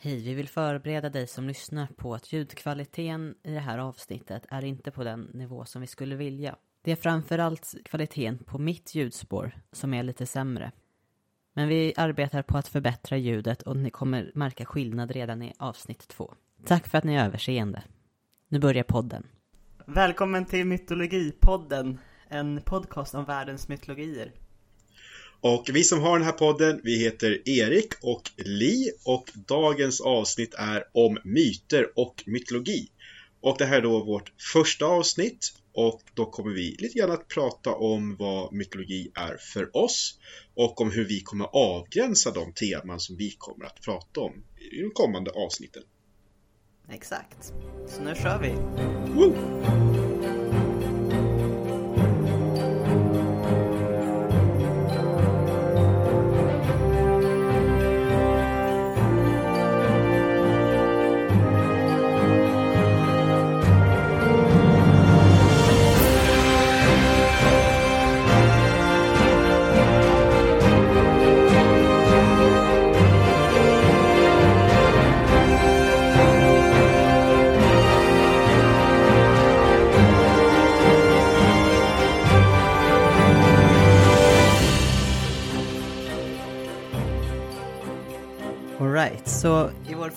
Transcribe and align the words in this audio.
Hej, 0.00 0.22
vi 0.22 0.34
vill 0.34 0.48
förbereda 0.48 1.10
dig 1.10 1.26
som 1.26 1.48
lyssnar 1.48 1.86
på 1.86 2.14
att 2.14 2.32
ljudkvaliteten 2.32 3.34
i 3.42 3.50
det 3.50 3.60
här 3.60 3.78
avsnittet 3.78 4.46
är 4.48 4.64
inte 4.64 4.90
på 4.90 5.04
den 5.04 5.20
nivå 5.20 5.64
som 5.64 5.80
vi 5.80 5.86
skulle 5.86 6.16
vilja. 6.16 6.56
Det 6.82 6.92
är 6.92 6.96
framförallt 6.96 7.74
kvaliteten 7.84 8.38
på 8.38 8.58
mitt 8.58 8.94
ljudspår 8.94 9.52
som 9.72 9.94
är 9.94 10.02
lite 10.02 10.26
sämre. 10.26 10.72
Men 11.54 11.68
vi 11.68 11.94
arbetar 11.96 12.42
på 12.42 12.58
att 12.58 12.68
förbättra 12.68 13.16
ljudet 13.16 13.62
och 13.62 13.76
ni 13.76 13.90
kommer 13.90 14.32
märka 14.34 14.64
skillnad 14.64 15.10
redan 15.10 15.42
i 15.42 15.52
avsnitt 15.58 16.08
två. 16.08 16.34
Tack 16.64 16.88
för 16.88 16.98
att 16.98 17.04
ni 17.04 17.14
är 17.14 17.24
överseende. 17.24 17.82
Nu 18.48 18.58
börjar 18.58 18.84
podden. 18.84 19.26
Välkommen 19.86 20.44
till 20.44 20.66
Mytologipodden, 20.66 21.98
en 22.28 22.60
podcast 22.62 23.14
om 23.14 23.24
världens 23.24 23.68
mytologier. 23.68 24.32
Och 25.40 25.70
vi 25.72 25.84
som 25.84 26.00
har 26.00 26.18
den 26.18 26.26
här 26.26 26.32
podden, 26.32 26.80
vi 26.84 26.98
heter 26.98 27.48
Erik 27.48 27.92
och 28.00 28.30
Li 28.36 28.90
och 29.04 29.30
dagens 29.34 30.00
avsnitt 30.00 30.54
är 30.54 30.84
om 30.92 31.18
myter 31.24 31.98
och 31.98 32.22
mytologi. 32.26 32.88
Och 33.40 33.56
det 33.58 33.64
här 33.64 33.76
är 33.76 33.82
då 33.82 34.04
vårt 34.04 34.32
första 34.52 34.86
avsnitt 34.86 35.52
och 35.72 36.02
då 36.14 36.26
kommer 36.26 36.50
vi 36.50 36.76
lite 36.78 36.98
grann 36.98 37.10
att 37.10 37.28
prata 37.28 37.74
om 37.74 38.16
vad 38.16 38.52
mytologi 38.52 39.10
är 39.14 39.36
för 39.36 39.76
oss 39.76 40.18
och 40.54 40.80
om 40.80 40.90
hur 40.90 41.04
vi 41.04 41.20
kommer 41.20 41.46
avgränsa 41.52 42.30
de 42.30 42.52
teman 42.52 43.00
som 43.00 43.16
vi 43.16 43.30
kommer 43.38 43.64
att 43.64 43.80
prata 43.80 44.20
om 44.20 44.44
i 44.72 44.82
de 44.82 44.90
kommande 44.90 45.30
avsnitten. 45.30 45.82
Exakt. 46.90 47.52
Så 47.88 48.02
nu 48.02 48.14
kör 48.14 48.38
vi. 48.38 48.50
Woo! 49.12 50.07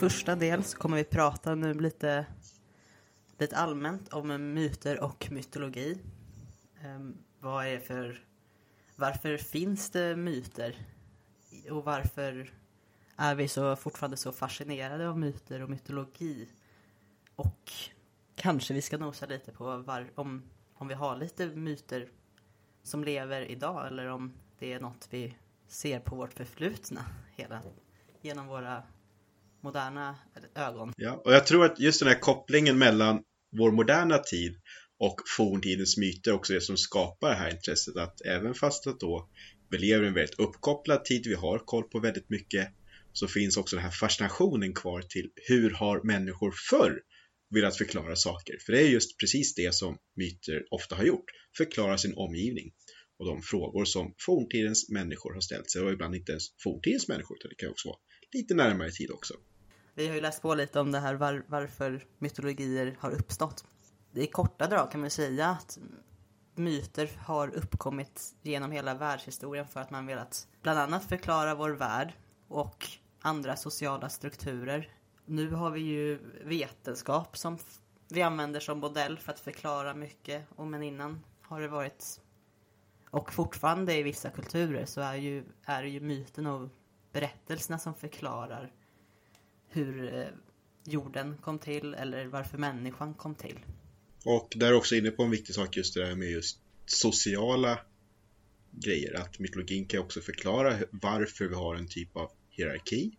Första 0.01 0.35
del 0.35 0.63
så 0.63 0.77
kommer 0.77 0.97
vi 0.97 1.03
prata 1.03 1.55
nu 1.55 1.73
lite, 1.73 2.25
lite 3.37 3.57
allmänt 3.57 4.13
om 4.13 4.53
myter 4.53 5.03
och 5.03 5.27
mytologi. 5.31 5.97
Um, 6.85 7.17
vad 7.39 7.65
är 7.65 7.79
för... 7.79 8.25
Varför 8.95 9.37
finns 9.37 9.89
det 9.89 10.15
myter? 10.15 10.75
Och 11.71 11.83
varför 11.83 12.53
är 13.15 13.35
vi 13.35 13.47
så, 13.47 13.75
fortfarande 13.75 14.17
så 14.17 14.31
fascinerade 14.31 15.09
av 15.09 15.19
myter 15.19 15.61
och 15.61 15.69
mytologi? 15.69 16.49
Och 17.35 17.71
kanske 18.35 18.73
vi 18.73 18.81
ska 18.81 18.97
nosa 18.97 19.25
lite 19.25 19.51
på 19.51 19.77
var, 19.77 20.11
om, 20.15 20.43
om 20.73 20.87
vi 20.87 20.93
har 20.93 21.17
lite 21.17 21.47
myter 21.47 22.09
som 22.83 23.03
lever 23.03 23.41
idag 23.51 23.87
eller 23.87 24.07
om 24.07 24.33
det 24.59 24.73
är 24.73 24.79
något 24.79 25.07
vi 25.09 25.35
ser 25.67 25.99
på 25.99 26.15
vårt 26.15 26.33
förflutna 26.33 27.05
hela 27.35 27.61
genom 28.21 28.47
våra 28.47 28.83
moderna 29.63 30.15
ögon. 30.55 30.93
Ja, 30.97 31.21
och 31.25 31.33
jag 31.33 31.47
tror 31.47 31.65
att 31.65 31.79
just 31.79 31.99
den 31.99 32.09
här 32.09 32.19
kopplingen 32.19 32.77
mellan 32.77 33.23
vår 33.57 33.71
moderna 33.71 34.17
tid 34.17 34.55
och 34.99 35.15
forntidens 35.37 35.97
myter 35.97 36.33
också 36.33 36.53
är 36.53 36.55
det 36.55 36.61
som 36.61 36.77
skapar 36.77 37.29
det 37.29 37.35
här 37.35 37.51
intresset 37.51 37.97
att 37.97 38.21
även 38.21 38.53
fast 38.53 38.87
att 38.87 38.99
då 38.99 39.29
vi 39.69 39.77
lever 39.77 40.03
i 40.03 40.07
en 40.07 40.13
väldigt 40.13 40.39
uppkopplad 40.39 41.05
tid, 41.05 41.27
vi 41.27 41.33
har 41.33 41.59
koll 41.59 41.83
på 41.83 41.99
väldigt 41.99 42.29
mycket, 42.29 42.67
så 43.13 43.27
finns 43.27 43.57
också 43.57 43.75
den 43.75 43.85
här 43.85 43.91
fascinationen 43.91 44.73
kvar 44.73 45.01
till 45.01 45.29
hur 45.35 45.71
har 45.71 46.01
människor 46.03 46.53
förr 46.69 47.01
velat 47.49 47.77
förklara 47.77 48.15
saker? 48.15 48.57
För 48.65 48.73
det 48.73 48.81
är 48.81 48.89
just 48.89 49.17
precis 49.17 49.55
det 49.55 49.75
som 49.75 49.97
myter 50.15 50.63
ofta 50.71 50.95
har 50.95 51.03
gjort, 51.03 51.25
förklara 51.57 51.97
sin 51.97 52.13
omgivning 52.13 52.71
och 53.19 53.25
de 53.25 53.41
frågor 53.41 53.85
som 53.85 54.15
forntidens 54.25 54.89
människor 54.89 55.33
har 55.33 55.41
ställt 55.41 55.71
sig 55.71 55.81
och 55.81 55.91
ibland 55.91 56.15
inte 56.15 56.31
ens 56.31 56.43
forntidens 56.63 57.07
människor 57.07 57.37
utan 57.37 57.49
det 57.49 57.55
kan 57.55 57.69
också 57.69 57.87
vara 57.89 57.99
lite 58.33 58.53
närmare 58.53 58.91
tid 58.91 59.11
också. 59.11 59.33
Vi 59.93 60.07
har 60.07 60.15
ju 60.15 60.21
läst 60.21 60.41
på 60.41 60.55
lite 60.55 60.79
om 60.79 60.91
det 60.91 60.99
här 60.99 61.13
var, 61.13 61.43
varför 61.47 62.05
mytologier 62.19 62.97
har 62.99 63.11
uppstått. 63.11 63.65
I 64.13 64.27
korta 64.27 64.67
drag 64.67 64.91
kan 64.91 65.01
man 65.01 65.09
säga 65.09 65.49
att 65.49 65.79
myter 66.55 67.11
har 67.17 67.55
uppkommit 67.55 68.35
genom 68.41 68.71
hela 68.71 68.93
världshistorien 68.93 69.67
för 69.67 69.79
att 69.79 69.91
man 69.91 70.05
velat 70.05 70.47
bland 70.61 70.79
annat 70.79 71.03
förklara 71.03 71.55
vår 71.55 71.69
värld 71.69 72.13
och 72.47 72.87
andra 73.21 73.55
sociala 73.55 74.09
strukturer. 74.09 74.89
Nu 75.25 75.51
har 75.51 75.71
vi 75.71 75.79
ju 75.79 76.19
vetenskap 76.43 77.37
som 77.37 77.57
vi 78.09 78.21
använder 78.21 78.59
som 78.59 78.79
modell 78.79 79.17
för 79.17 79.31
att 79.31 79.39
förklara 79.39 79.93
mycket, 79.93 80.47
och 80.55 80.67
men 80.67 80.83
innan 80.83 81.23
har 81.41 81.61
det 81.61 81.67
varit 81.67 82.21
och 83.09 83.33
fortfarande 83.33 83.95
i 83.95 84.03
vissa 84.03 84.29
kulturer 84.29 84.85
så 84.85 85.01
är 85.01 85.15
ju, 85.15 85.43
är 85.63 85.83
ju 85.83 85.99
myten 85.99 86.47
och 86.47 86.69
berättelserna 87.11 87.79
som 87.79 87.93
förklarar 87.93 88.71
hur 89.71 90.13
eh, 90.13 90.27
jorden 90.85 91.37
kom 91.37 91.59
till 91.59 91.93
eller 91.93 92.25
varför 92.25 92.57
människan 92.57 93.13
kom 93.13 93.35
till. 93.35 93.59
Och 94.25 94.53
där 94.55 94.67
är 94.67 94.73
också 94.73 94.95
inne 94.95 95.11
på 95.11 95.23
en 95.23 95.31
viktig 95.31 95.55
sak 95.55 95.77
just 95.77 95.93
det 95.93 96.05
där 96.05 96.15
med 96.15 96.31
just 96.31 96.59
sociala 96.85 97.79
grejer. 98.71 99.13
Att 99.13 99.39
mytologin 99.39 99.85
kan 99.85 99.99
också 99.99 100.21
förklara 100.21 100.77
varför 100.91 101.45
vi 101.45 101.55
har 101.55 101.75
en 101.75 101.87
typ 101.87 102.17
av 102.17 102.31
hierarki 102.49 103.11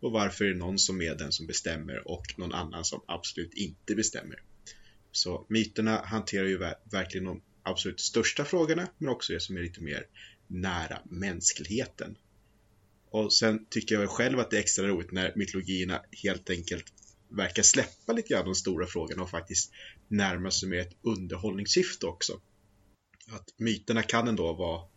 och 0.00 0.12
varför 0.12 0.44
är 0.44 0.48
det 0.48 0.58
någon 0.58 0.78
som 0.78 1.02
är 1.02 1.14
den 1.14 1.32
som 1.32 1.46
bestämmer 1.46 2.08
och 2.08 2.24
någon 2.36 2.52
annan 2.52 2.84
som 2.84 3.00
absolut 3.06 3.54
inte 3.54 3.94
bestämmer. 3.94 4.42
Så 5.12 5.46
myterna 5.48 6.02
hanterar 6.04 6.46
ju 6.46 6.58
verkligen 6.84 7.24
de 7.24 7.42
absolut 7.62 8.00
största 8.00 8.44
frågorna 8.44 8.88
men 8.98 9.08
också 9.08 9.32
det 9.32 9.40
som 9.40 9.56
är 9.56 9.60
lite 9.60 9.80
mer 9.80 10.06
nära 10.46 10.98
mänskligheten. 11.04 12.16
Och 13.10 13.32
sen 13.32 13.66
tycker 13.70 13.94
jag 13.94 14.10
själv 14.10 14.38
att 14.38 14.50
det 14.50 14.56
är 14.56 14.60
extra 14.60 14.88
roligt 14.88 15.12
när 15.12 15.32
mytologierna 15.36 16.02
helt 16.22 16.50
enkelt 16.50 16.84
verkar 17.28 17.62
släppa 17.62 18.12
lite 18.12 18.28
grann 18.28 18.44
de 18.44 18.54
stora 18.54 18.86
frågorna 18.86 19.22
och 19.22 19.30
faktiskt 19.30 19.72
närma 20.08 20.50
sig 20.50 20.68
med 20.68 20.80
ett 20.80 20.96
underhållningssyfte 21.02 22.06
också. 22.06 22.40
Att 23.30 23.54
myterna 23.56 24.02
kan 24.02 24.28
ändå 24.28 24.52
vara 24.52 24.88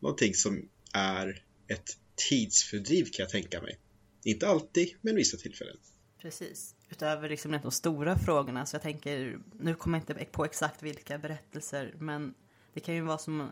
någonting 0.00 0.34
som 0.34 0.68
är 0.92 1.42
ett 1.68 1.98
tidsfördriv 2.28 3.04
kan 3.04 3.22
jag 3.22 3.30
tänka 3.30 3.62
mig. 3.62 3.78
Inte 4.24 4.48
alltid, 4.48 4.94
men 5.00 5.16
vissa 5.16 5.36
tillfällen. 5.36 5.76
Precis. 6.22 6.74
Utöver 6.90 7.28
liksom 7.28 7.58
de 7.62 7.70
stora 7.70 8.18
frågorna, 8.18 8.66
så 8.66 8.74
jag 8.74 8.82
tänker, 8.82 9.38
nu 9.60 9.74
kommer 9.74 9.98
jag 9.98 10.02
inte 10.02 10.24
på 10.24 10.44
exakt 10.44 10.82
vilka 10.82 11.18
berättelser, 11.18 11.94
men 11.98 12.34
det 12.74 12.80
kan 12.80 12.94
ju 12.94 13.00
vara 13.00 13.18
som 13.18 13.50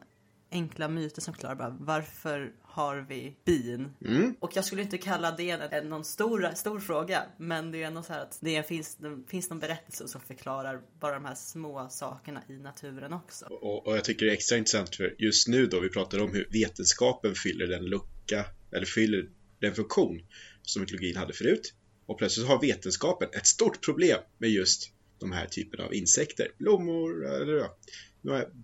enkla 0.50 0.88
myter 0.88 1.22
som 1.22 1.34
klarar 1.34 1.54
bara 1.54 1.76
varför 1.80 2.52
har 2.76 3.06
vi 3.08 3.36
bin? 3.44 3.88
Mm. 4.04 4.34
Och 4.40 4.50
jag 4.54 4.64
skulle 4.64 4.82
inte 4.82 4.98
kalla 4.98 5.30
det 5.30 5.82
någon 5.84 6.04
stor, 6.04 6.50
stor 6.54 6.80
fråga, 6.80 7.22
men 7.38 7.72
det 7.72 7.82
är 7.82 7.86
ändå 7.86 8.02
så 8.02 8.12
här 8.12 8.20
att 8.20 8.38
det 8.40 8.68
finns, 8.68 8.96
det 8.96 9.30
finns 9.30 9.50
någon 9.50 9.58
berättelse 9.58 10.08
som 10.08 10.20
förklarar 10.20 10.80
bara 11.00 11.14
de 11.14 11.24
här 11.24 11.34
små 11.34 11.88
sakerna 11.90 12.42
i 12.48 12.52
naturen 12.52 13.12
också. 13.12 13.44
Och, 13.44 13.86
och 13.86 13.96
jag 13.96 14.04
tycker 14.04 14.26
det 14.26 14.32
är 14.32 14.34
extra 14.34 14.58
intressant 14.58 14.96
för 14.96 15.14
just 15.18 15.48
nu 15.48 15.66
då 15.66 15.80
vi 15.80 15.88
pratar 15.88 16.22
om 16.22 16.32
hur 16.32 16.48
vetenskapen 16.52 17.34
fyller 17.34 17.66
den 17.66 17.84
lucka, 17.84 18.44
eller 18.72 18.86
fyller 18.86 19.28
den 19.60 19.74
funktion 19.74 20.20
som 20.62 20.80
mytologin 20.80 21.16
hade 21.16 21.32
förut. 21.32 21.74
Och 22.06 22.18
plötsligt 22.18 22.46
har 22.46 22.60
vetenskapen 22.60 23.28
ett 23.32 23.46
stort 23.46 23.84
problem 23.84 24.18
med 24.38 24.50
just 24.50 24.92
de 25.18 25.32
här 25.32 25.46
typerna 25.46 25.84
av 25.84 25.94
insekter, 25.94 26.48
blommor, 26.58 27.26
eller 27.26 27.68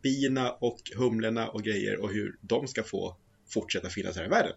bina 0.03 0.53
och 0.53 0.81
humlorna 0.97 1.49
och 1.49 1.63
grejer 1.63 2.01
och 2.01 2.13
hur 2.13 2.39
de 2.41 2.69
ska 2.69 2.83
få 2.83 3.17
fortsätta 3.53 3.91
finnas 3.91 4.17
här 4.17 4.25
i 4.25 4.29
världen. 4.29 4.53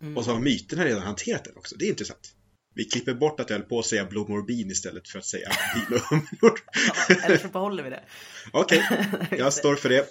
Mm. 0.00 0.16
Och 0.16 0.24
så 0.24 0.32
har 0.32 0.40
myterna 0.40 0.84
redan 0.84 1.02
hanterat 1.02 1.44
den 1.44 1.56
också. 1.56 1.76
Det 1.76 1.84
är 1.84 1.88
intressant. 1.88 2.34
Vi 2.74 2.84
klipper 2.84 3.14
bort 3.14 3.40
att 3.40 3.50
jag 3.50 3.58
höll 3.58 3.66
på 3.66 3.78
att 3.78 3.86
säga 3.86 4.04
blommor 4.04 4.38
och 4.38 4.44
bin 4.44 4.70
istället 4.70 5.08
för 5.08 5.18
att 5.18 5.24
säga 5.24 5.50
bin 5.74 5.98
och 5.98 6.04
humlor. 6.04 6.60
ja, 7.08 7.14
eller 7.24 7.38
så 7.38 7.48
behåller 7.48 7.82
vi 7.82 7.90
det. 7.90 8.04
Okej, 8.52 8.84
okay, 8.90 9.38
jag 9.38 9.52
står 9.52 9.76
för 9.76 9.88
det. 9.88 10.08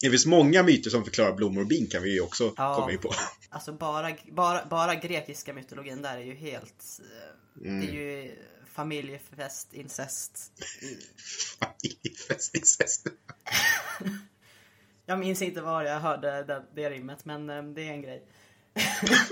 Det 0.00 0.10
finns 0.10 0.26
många 0.26 0.62
myter 0.62 0.90
som 0.90 1.04
förklarar 1.04 1.32
blommor 1.32 1.60
och 1.60 1.66
bin 1.66 1.86
kan 1.86 2.02
vi 2.02 2.12
ju 2.12 2.20
också 2.20 2.52
ja, 2.56 2.74
komma 2.74 2.92
in 2.92 2.98
på. 2.98 3.14
Alltså 3.50 3.72
bara, 3.72 4.16
bara, 4.32 4.66
bara 4.66 4.94
grekiska 4.94 5.52
mytologin 5.52 6.02
där 6.02 6.16
är 6.16 6.24
ju 6.24 6.34
helt... 6.34 7.00
Mm. 7.64 7.80
Det 7.80 7.86
är 7.86 7.92
ju 7.92 8.34
familjefest, 8.74 9.72
incest. 9.72 10.52
familjefest, 11.60 12.54
incest. 12.54 13.06
Jag 15.08 15.18
minns 15.18 15.42
inte 15.42 15.60
var 15.60 15.82
jag 15.82 16.00
hörde 16.00 16.42
det, 16.42 16.62
det 16.74 16.90
rimmet, 16.90 17.24
men 17.24 17.50
um, 17.50 17.74
det 17.74 17.88
är 17.88 17.92
en 17.92 18.02
grej. 18.02 18.26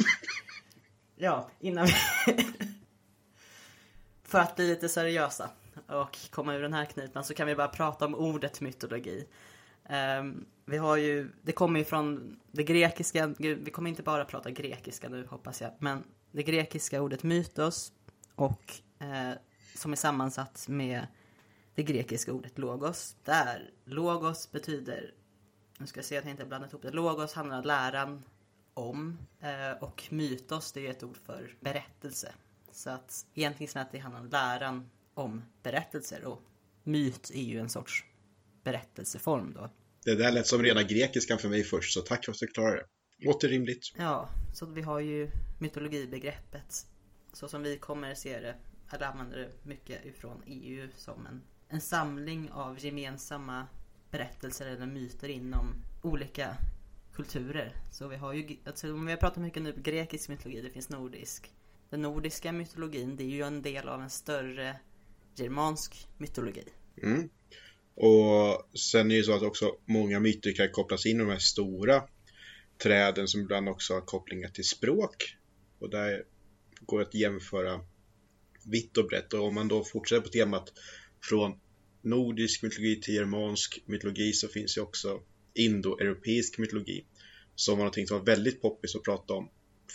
ja, 1.16 1.50
innan 1.60 1.86
vi, 1.86 1.92
för 4.22 4.38
att 4.38 4.56
bli 4.56 4.68
lite 4.68 4.88
seriösa 4.88 5.50
och 5.86 6.18
komma 6.30 6.54
ur 6.54 6.62
den 6.62 6.72
här 6.72 6.84
knipan 6.84 7.24
så 7.24 7.34
kan 7.34 7.46
vi 7.46 7.54
bara 7.54 7.68
prata 7.68 8.04
om 8.04 8.14
ordet 8.14 8.60
mytologi. 8.60 9.26
Um, 10.18 10.46
vi 10.64 10.76
har 10.76 10.96
ju, 10.96 11.30
det 11.42 11.52
kommer 11.52 11.78
ju 11.78 11.84
från 11.84 12.40
det 12.52 12.64
grekiska, 12.64 13.34
gud, 13.38 13.58
vi 13.64 13.70
kommer 13.70 13.90
inte 13.90 14.02
bara 14.02 14.24
prata 14.24 14.50
grekiska 14.50 15.08
nu 15.08 15.26
hoppas 15.26 15.60
jag, 15.60 15.70
men 15.78 16.04
det 16.32 16.42
grekiska 16.42 17.02
ordet 17.02 17.22
mytos 17.22 17.92
och 18.34 18.74
eh, 18.98 19.32
som 19.74 19.92
är 19.92 19.96
sammansatt 19.96 20.68
med 20.68 21.06
det 21.74 21.82
grekiska 21.82 22.32
ordet 22.32 22.58
logos. 22.58 23.16
Där 23.24 23.70
logos 23.84 24.52
betyder, 24.52 25.14
nu 25.78 25.86
ska 25.86 25.98
jag 25.98 26.04
se 26.04 26.16
att 26.16 26.24
jag 26.24 26.30
inte 26.30 26.44
blandat 26.44 26.70
ihop 26.70 26.82
det, 26.82 26.90
logos 26.90 27.32
handlar 27.32 27.62
läran 27.62 28.22
om 28.74 29.18
eh, 29.40 29.82
och 29.82 30.04
mytos 30.10 30.72
det 30.72 30.86
är 30.86 30.90
ett 30.90 31.02
ord 31.02 31.16
för 31.26 31.56
berättelse. 31.60 32.32
Så 32.72 32.90
att 32.90 33.26
egentligen 33.34 33.72
så 33.72 33.78
att 33.78 33.92
det 33.92 33.98
handlar 33.98 34.20
om 34.20 34.28
läran 34.28 34.90
om 35.14 35.44
berättelser 35.62 36.24
och 36.24 36.42
myt 36.82 37.30
är 37.34 37.42
ju 37.42 37.60
en 37.60 37.68
sorts 37.68 38.04
berättelseform 38.64 39.52
då. 39.54 39.70
Det 40.04 40.14
där 40.14 40.32
lät 40.32 40.46
som 40.46 40.62
rena 40.62 40.82
grekiskan 40.82 41.38
för 41.38 41.48
mig 41.48 41.64
först, 41.64 41.92
så 41.92 42.00
tack 42.00 42.24
för 42.24 42.32
att 42.32 42.38
du 42.38 42.46
klarade 42.46 42.76
det. 42.76 42.86
Låter 43.26 43.48
rimligt. 43.48 43.92
Ja, 43.98 44.28
så 44.54 44.66
vi 44.66 44.82
har 44.82 45.00
ju 45.00 45.30
mytologibegreppet 45.58 46.86
så 47.32 47.48
som 47.48 47.62
vi 47.62 47.78
kommer 47.78 48.14
se 48.14 48.40
det, 48.40 48.54
eller 48.92 49.06
använder 49.06 49.38
det 49.38 49.50
mycket 49.62 50.04
ifrån 50.04 50.42
EU 50.46 50.88
som 50.96 51.26
en, 51.26 51.42
en 51.68 51.80
samling 51.80 52.50
av 52.50 52.84
gemensamma 52.84 53.66
berättelser 54.10 54.66
eller 54.66 54.86
myter 54.86 55.28
inom 55.28 55.74
olika 56.02 56.56
kulturer. 57.14 57.72
Så 57.92 58.08
vi 58.08 58.16
har 58.16 58.32
ju, 58.32 58.56
alltså 58.64 58.92
vi 58.92 59.10
har 59.10 59.16
pratat 59.16 59.42
mycket 59.42 59.62
nu 59.62 59.74
grekisk 59.76 60.28
mytologi, 60.28 60.60
det 60.60 60.70
finns 60.70 60.88
nordisk. 60.88 61.52
Den 61.90 62.02
nordiska 62.02 62.52
mytologin, 62.52 63.16
det 63.16 63.24
är 63.24 63.28
ju 63.28 63.42
en 63.42 63.62
del 63.62 63.88
av 63.88 64.02
en 64.02 64.10
större 64.10 64.76
germansk 65.36 66.08
mytologi. 66.18 66.64
Mm. 67.02 67.28
Och 67.94 68.78
sen 68.78 69.10
är 69.10 69.16
det 69.16 69.22
så 69.22 69.36
att 69.36 69.42
också 69.42 69.76
många 69.84 70.20
myter 70.20 70.52
kan 70.52 70.70
kopplas 70.70 71.06
in 71.06 71.16
i 71.16 71.18
de 71.18 71.28
här 71.30 71.38
stora 71.38 72.02
träden 72.82 73.28
som 73.28 73.40
ibland 73.40 73.68
också 73.68 73.94
har 73.94 74.00
kopplingar 74.00 74.48
till 74.48 74.64
språk. 74.64 75.36
Och 75.78 75.90
där 75.90 76.24
går 76.80 76.98
det 76.98 77.06
att 77.06 77.14
jämföra 77.14 77.80
vitt 78.64 78.96
och 78.96 79.06
brett. 79.06 79.32
Och 79.32 79.46
om 79.46 79.54
man 79.54 79.68
då 79.68 79.84
fortsätter 79.84 80.22
på 80.22 80.28
temat 80.28 80.72
från 81.22 81.60
nordisk 82.06 82.62
mytologi 82.62 83.00
till 83.00 83.14
germansk 83.14 83.82
mytologi 83.86 84.32
så 84.32 84.48
finns 84.48 84.76
ju 84.76 84.80
också 84.80 85.20
indoeuropeisk 85.54 86.58
mytologi 86.58 87.04
som 87.54 87.78
var 87.78 87.84
någonting 87.84 88.06
som 88.06 88.18
var 88.18 88.24
väldigt 88.26 88.62
poppis 88.62 88.96
att 88.96 89.02
prata 89.02 89.34
om 89.34 89.50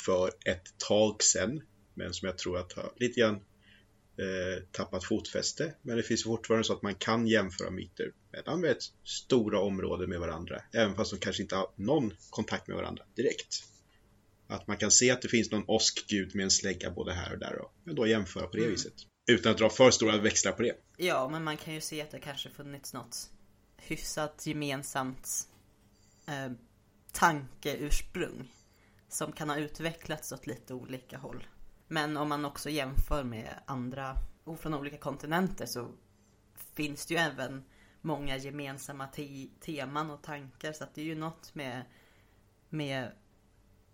för 0.05 0.31
ett 0.45 0.77
tag 0.77 1.23
sedan 1.23 1.61
men 1.93 2.13
som 2.13 2.25
jag 2.25 2.37
tror 2.37 2.57
att 2.57 2.73
har 2.73 2.93
lite 2.95 3.19
grann 3.19 3.35
eh, 3.35 4.63
tappat 4.71 5.03
fotfäste. 5.03 5.73
Men 5.81 5.97
det 5.97 6.03
finns 6.03 6.23
fortfarande 6.23 6.63
så 6.63 6.73
att 6.73 6.81
man 6.81 6.95
kan 6.95 7.27
jämföra 7.27 7.71
myter 7.71 8.11
mellan 8.31 8.65
ett 8.65 8.83
stora 9.03 9.59
områden 9.59 10.09
med 10.09 10.19
varandra 10.19 10.61
även 10.73 10.95
fast 10.95 11.11
de 11.11 11.19
kanske 11.19 11.41
inte 11.41 11.55
har 11.55 11.71
någon 11.75 12.13
kontakt 12.29 12.67
med 12.67 12.77
varandra 12.77 13.03
direkt. 13.15 13.63
Att 14.47 14.67
man 14.67 14.77
kan 14.77 14.91
se 14.91 15.11
att 15.11 15.21
det 15.21 15.27
finns 15.27 15.51
någon 15.51 15.63
åskgud 15.67 16.35
med 16.35 16.43
en 16.43 16.51
slägga 16.51 16.91
både 16.91 17.13
här 17.13 17.33
och 17.33 17.39
där 17.39 17.59
och 17.61 17.73
men 17.83 17.95
då 17.95 18.07
jämföra 18.07 18.47
på 18.47 18.57
det 18.57 18.61
mm. 18.61 18.71
viset. 18.71 18.93
Utan 19.31 19.51
att 19.51 19.57
dra 19.57 19.69
för 19.69 19.91
stora 19.91 20.17
växlar 20.17 20.51
på 20.51 20.61
det. 20.61 20.75
Ja, 21.03 21.29
men 21.29 21.43
man 21.43 21.57
kan 21.57 21.73
ju 21.73 21.81
se 21.81 22.01
att 22.01 22.11
det 22.11 22.19
kanske 22.19 22.49
funnits 22.49 22.93
något 22.93 23.31
hyfsat 23.77 24.45
gemensamt 24.45 25.49
eh, 26.27 26.51
tankeursprung 27.11 28.51
som 29.07 29.31
kan 29.31 29.49
ha 29.49 29.57
utvecklats 29.57 30.31
åt 30.31 30.47
lite 30.47 30.73
olika 30.73 31.17
håll. 31.17 31.47
Men 31.87 32.17
om 32.17 32.29
man 32.29 32.45
också 32.45 32.69
jämför 32.69 33.23
med 33.23 33.59
andra 33.65 34.15
från 34.59 34.73
olika 34.73 34.97
kontinenter 34.97 35.65
så 35.65 35.91
finns 36.73 37.05
det 37.05 37.13
ju 37.13 37.19
även 37.19 37.63
många 38.01 38.37
gemensamma 38.37 39.07
te 39.07 39.47
teman 39.59 40.11
och 40.11 40.23
tankar 40.23 40.73
så 40.73 40.83
att 40.83 40.95
det 40.95 41.01
är 41.01 41.05
ju 41.05 41.15
något 41.15 41.55
med, 41.55 41.85
med 42.69 43.11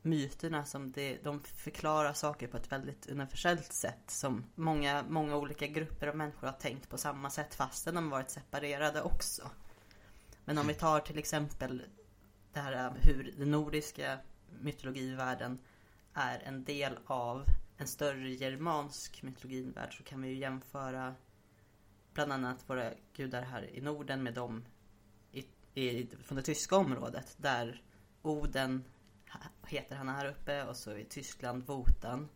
myterna 0.01 0.65
som 0.65 0.91
det, 0.91 1.23
de 1.23 1.43
förklarar 1.43 2.13
saker 2.13 2.47
på 2.47 2.57
ett 2.57 2.71
väldigt 2.71 3.09
universellt 3.09 3.73
sätt 3.73 4.03
som 4.11 4.43
många, 4.55 5.03
många 5.09 5.35
olika 5.35 5.67
grupper 5.67 6.07
av 6.07 6.15
människor 6.15 6.47
har 6.47 6.53
tänkt 6.53 6.89
på 6.89 6.97
samma 6.97 7.29
sätt 7.29 7.55
fastän 7.55 7.95
de 7.95 8.09
varit 8.09 8.29
separerade 8.29 9.01
också. 9.01 9.51
Men 10.45 10.57
om 10.57 10.67
vi 10.67 10.73
tar 10.73 10.99
till 10.99 11.17
exempel 11.17 11.83
det 12.53 12.59
här 12.59 12.85
eh, 12.85 12.91
hur 13.01 13.33
den 13.37 13.51
nordiska 13.51 14.19
mytologivärlden 14.59 15.59
är 16.13 16.39
en 16.39 16.63
del 16.63 16.97
av 17.05 17.45
en 17.77 17.87
större 17.87 18.29
germansk 18.29 19.23
mytologivärld 19.23 19.97
så 19.97 20.03
kan 20.03 20.21
vi 20.21 20.27
ju 20.27 20.35
jämföra 20.35 21.15
bland 22.13 22.33
annat 22.33 22.69
våra 22.69 22.91
gudar 23.13 23.41
här 23.41 23.69
i 23.75 23.81
Norden 23.81 24.23
med 24.23 24.33
dem 24.33 24.65
i, 25.31 25.45
i, 25.73 26.07
från 26.23 26.35
det 26.35 26.41
tyska 26.41 26.75
området 26.75 27.35
där 27.37 27.81
Oden 28.21 28.83
heter 29.67 29.95
han 29.95 30.07
här 30.07 30.29
uppe 30.29 30.63
och 30.63 30.75
så 30.75 30.97
i 30.97 31.05
Tyskland 31.05 31.63
Wotan. 31.63 32.27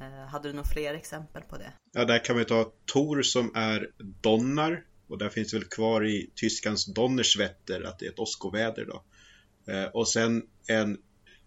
Eh, 0.00 0.26
hade 0.28 0.48
du 0.48 0.52
några 0.52 0.68
fler 0.68 0.94
exempel 0.94 1.42
på 1.42 1.56
det? 1.56 1.72
Ja, 1.92 2.04
där 2.04 2.24
kan 2.24 2.38
vi 2.38 2.44
ta 2.44 2.72
Tor 2.84 3.22
som 3.22 3.52
är 3.54 3.90
Donnar 3.98 4.84
och 5.06 5.18
där 5.18 5.28
finns 5.28 5.50
det 5.50 5.58
väl 5.58 5.68
kvar 5.68 6.06
i 6.06 6.30
tyskans 6.34 6.86
Donnerswetter 6.86 7.82
att 7.82 7.98
det 7.98 8.06
är 8.06 8.10
ett 8.10 8.18
åskoväder 8.18 8.84
då. 8.84 9.02
Eh, 9.72 9.84
och 9.84 10.08
sen 10.08 10.42
en 10.66 10.98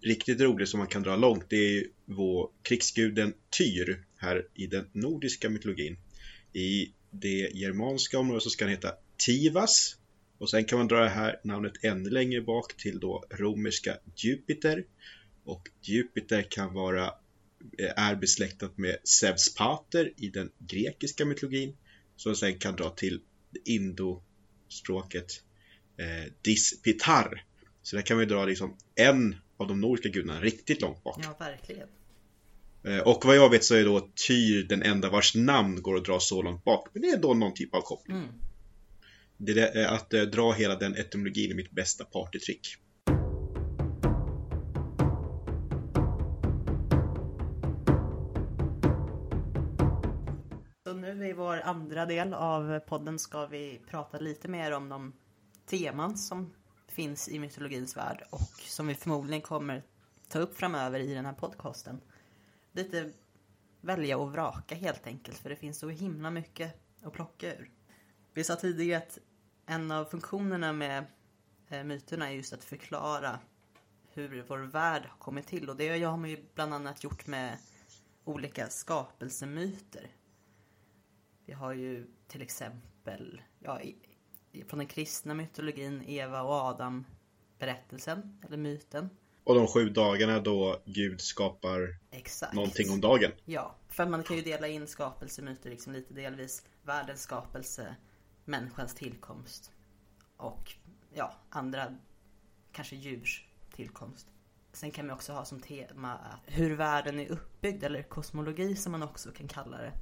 riktigt 0.01 0.41
rolig 0.41 0.67
som 0.67 0.77
man 0.77 0.87
kan 0.87 1.03
dra 1.03 1.15
långt 1.15 1.49
det 1.49 1.55
är 1.55 1.71
ju 1.71 1.91
vår 2.05 2.49
krigsguden 2.61 3.33
Tyr 3.49 4.05
här 4.17 4.47
i 4.53 4.67
den 4.67 4.89
nordiska 4.91 5.49
mytologin. 5.49 5.97
I 6.53 6.93
det 7.11 7.49
germanska 7.53 8.19
området 8.19 8.43
så 8.43 8.49
ska 8.49 8.65
han 8.65 8.71
heta 8.71 8.91
Tivas 9.17 9.97
och 10.41 10.49
sen 10.49 10.65
kan 10.65 10.77
man 10.77 10.87
dra 10.87 10.99
det 10.99 11.09
här 11.09 11.39
namnet 11.43 11.83
ännu 11.83 12.09
längre 12.09 12.41
bak 12.41 12.77
till 12.77 12.99
då 12.99 13.23
romerska 13.29 13.97
Jupiter. 14.15 14.85
Och 15.43 15.69
Jupiter 15.81 16.41
kan 16.41 16.73
vara 16.73 17.05
eh, 17.77 17.91
är 17.95 18.15
besläktat 18.15 18.77
med 18.77 18.97
Zeus 19.03 19.55
pater 19.55 20.13
i 20.17 20.29
den 20.29 20.51
grekiska 20.57 21.25
mytologin 21.25 21.77
som 22.15 22.35
sen 22.35 22.59
kan 22.59 22.75
dra 22.75 22.89
till 22.89 23.21
indospråket 23.65 25.43
eh, 25.97 26.31
Dispitar. 26.41 27.45
Så 27.81 27.95
där 27.95 28.03
kan 28.03 28.17
vi 28.17 28.25
dra 28.25 28.45
liksom 28.45 28.77
en 28.95 29.35
av 29.57 29.67
de 29.67 29.81
nordiska 29.81 30.09
gudarna 30.09 30.41
riktigt 30.41 30.81
långt 30.81 31.03
bak. 31.03 31.19
Ja, 31.23 31.35
verkligen. 31.39 31.87
Eh, 32.83 32.99
och 32.99 33.25
vad 33.25 33.35
jag 33.35 33.49
vet 33.49 33.63
så 33.63 33.75
är 33.75 33.85
då 33.85 34.09
Tyr 34.27 34.63
den 34.63 34.83
enda 34.83 35.09
vars 35.09 35.35
namn 35.35 35.81
går 35.81 35.97
att 35.97 36.05
dra 36.05 36.19
så 36.19 36.41
långt 36.41 36.63
bak. 36.63 36.87
Men 36.93 37.01
det 37.01 37.07
är 37.07 37.17
då 37.17 37.33
någon 37.33 37.53
typ 37.53 37.75
av 37.75 37.81
koppling. 37.81 38.17
Mm. 38.17 38.29
Det 39.43 39.89
att 39.89 40.13
eh, 40.13 40.21
dra 40.21 40.51
hela 40.51 40.75
den 40.75 40.95
etymologin 40.95 41.51
är 41.51 41.55
mitt 41.55 41.71
bästa 41.71 42.05
partytrick. 42.05 42.67
Så 50.83 50.93
nu 50.93 51.27
i 51.27 51.33
vår 51.33 51.61
andra 51.61 52.05
del 52.05 52.33
av 52.33 52.79
podden 52.79 53.19
ska 53.19 53.45
vi 53.45 53.81
prata 53.89 54.17
lite 54.17 54.47
mer 54.47 54.71
om 54.71 54.89
de 54.89 55.13
teman 55.65 56.17
som 56.17 56.53
finns 56.87 57.29
i 57.29 57.39
mytologins 57.39 57.97
värld 57.97 58.23
och 58.29 58.61
som 58.67 58.87
vi 58.87 58.95
förmodligen 58.95 59.41
kommer 59.41 59.83
ta 60.29 60.39
upp 60.39 60.57
framöver 60.57 60.99
i 60.99 61.13
den 61.13 61.25
här 61.25 61.33
podcasten. 61.33 62.01
Lite 62.71 63.11
välja 63.81 64.17
och 64.17 64.31
vraka 64.31 64.75
helt 64.75 65.07
enkelt 65.07 65.37
för 65.37 65.49
det 65.49 65.55
finns 65.55 65.79
så 65.79 65.89
himla 65.89 66.31
mycket 66.31 66.73
att 67.03 67.13
plocka 67.13 67.55
ur. 67.55 67.71
Vi 68.33 68.43
sa 68.43 68.55
tidigare 68.55 68.97
att 69.03 69.17
en 69.65 69.91
av 69.91 70.05
funktionerna 70.05 70.73
med 70.73 71.05
eh, 71.69 71.83
myterna 71.83 72.29
är 72.29 72.33
just 72.33 72.53
att 72.53 72.63
förklara 72.63 73.39
hur 74.13 74.45
vår 74.47 74.57
värld 74.57 75.03
har 75.09 75.17
kommit 75.17 75.47
till. 75.47 75.69
Och 75.69 75.75
det 75.75 76.03
har 76.03 76.17
man 76.17 76.29
ju 76.29 76.45
bland 76.55 76.73
annat 76.73 77.03
gjort 77.03 77.27
med 77.27 77.57
olika 78.23 78.67
skapelsemyter. 78.69 80.07
Vi 81.45 81.53
har 81.53 81.73
ju 81.73 82.07
till 82.27 82.41
exempel 82.41 83.41
ja, 83.59 83.81
från 84.67 84.77
den 84.79 84.87
kristna 84.87 85.33
mytologin 85.33 86.03
Eva 86.07 86.41
och 86.41 86.53
Adam 86.53 87.05
berättelsen, 87.59 88.39
eller 88.47 88.57
myten. 88.57 89.09
Och 89.43 89.55
de 89.55 89.67
sju 89.67 89.89
dagarna 89.89 90.39
då 90.39 90.81
Gud 90.85 91.21
skapar 91.21 91.97
Exakt. 92.11 92.53
någonting 92.53 92.91
om 92.91 93.01
dagen. 93.01 93.31
Ja, 93.45 93.75
för 93.89 94.05
man 94.05 94.23
kan 94.23 94.35
ju 94.35 94.41
dela 94.41 94.67
in 94.67 94.87
skapelsemyter 94.87 95.69
liksom 95.69 95.93
lite 95.93 96.13
delvis. 96.13 96.63
Världens 96.83 97.21
skapelse, 97.21 97.95
människans 98.45 98.95
tillkomst 98.95 99.71
och 100.37 100.75
ja, 101.13 101.33
andra 101.49 101.95
kanske 102.71 102.95
djurs 102.95 103.47
tillkomst. 103.75 104.27
Sen 104.73 104.91
kan 104.91 105.07
man 105.07 105.15
också 105.15 105.33
ha 105.33 105.45
som 105.45 105.59
tema 105.59 106.39
hur 106.45 106.75
världen 106.75 107.19
är 107.19 107.31
uppbyggd 107.31 107.83
eller 107.83 108.03
kosmologi 108.03 108.75
som 108.75 108.91
man 108.91 109.03
också 109.03 109.31
kan 109.31 109.47
kalla 109.47 109.77
det. 109.77 109.93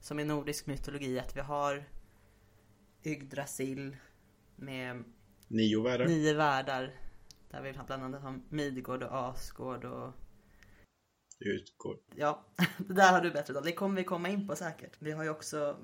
Som 0.00 0.20
i 0.20 0.24
nordisk 0.24 0.66
mytologi 0.66 1.18
att 1.18 1.36
vi 1.36 1.40
har 1.40 1.84
Yggdrasil 3.04 3.96
med 4.56 5.04
nio 5.48 5.82
världar. 5.82 6.06
Nio 6.06 6.34
världar. 6.34 6.94
Där 7.50 7.62
vi 7.62 7.72
bland 7.72 8.04
annat 8.04 8.22
har 8.22 8.40
Midgård 8.48 9.02
och 9.02 9.16
Asgård 9.16 9.84
och 9.84 10.12
Det 11.38 11.48
utgår. 11.48 11.98
Ja, 12.14 12.44
det 12.78 12.94
där 12.94 13.12
har 13.12 13.20
du 13.20 13.30
bättre 13.30 13.54
då. 13.54 13.60
Det 13.60 13.72
kommer 13.72 13.96
vi 13.96 14.04
komma 14.04 14.28
in 14.28 14.48
på 14.48 14.56
säkert. 14.56 14.96
Vi 14.98 15.12
har 15.12 15.24
ju 15.24 15.30
också 15.30 15.76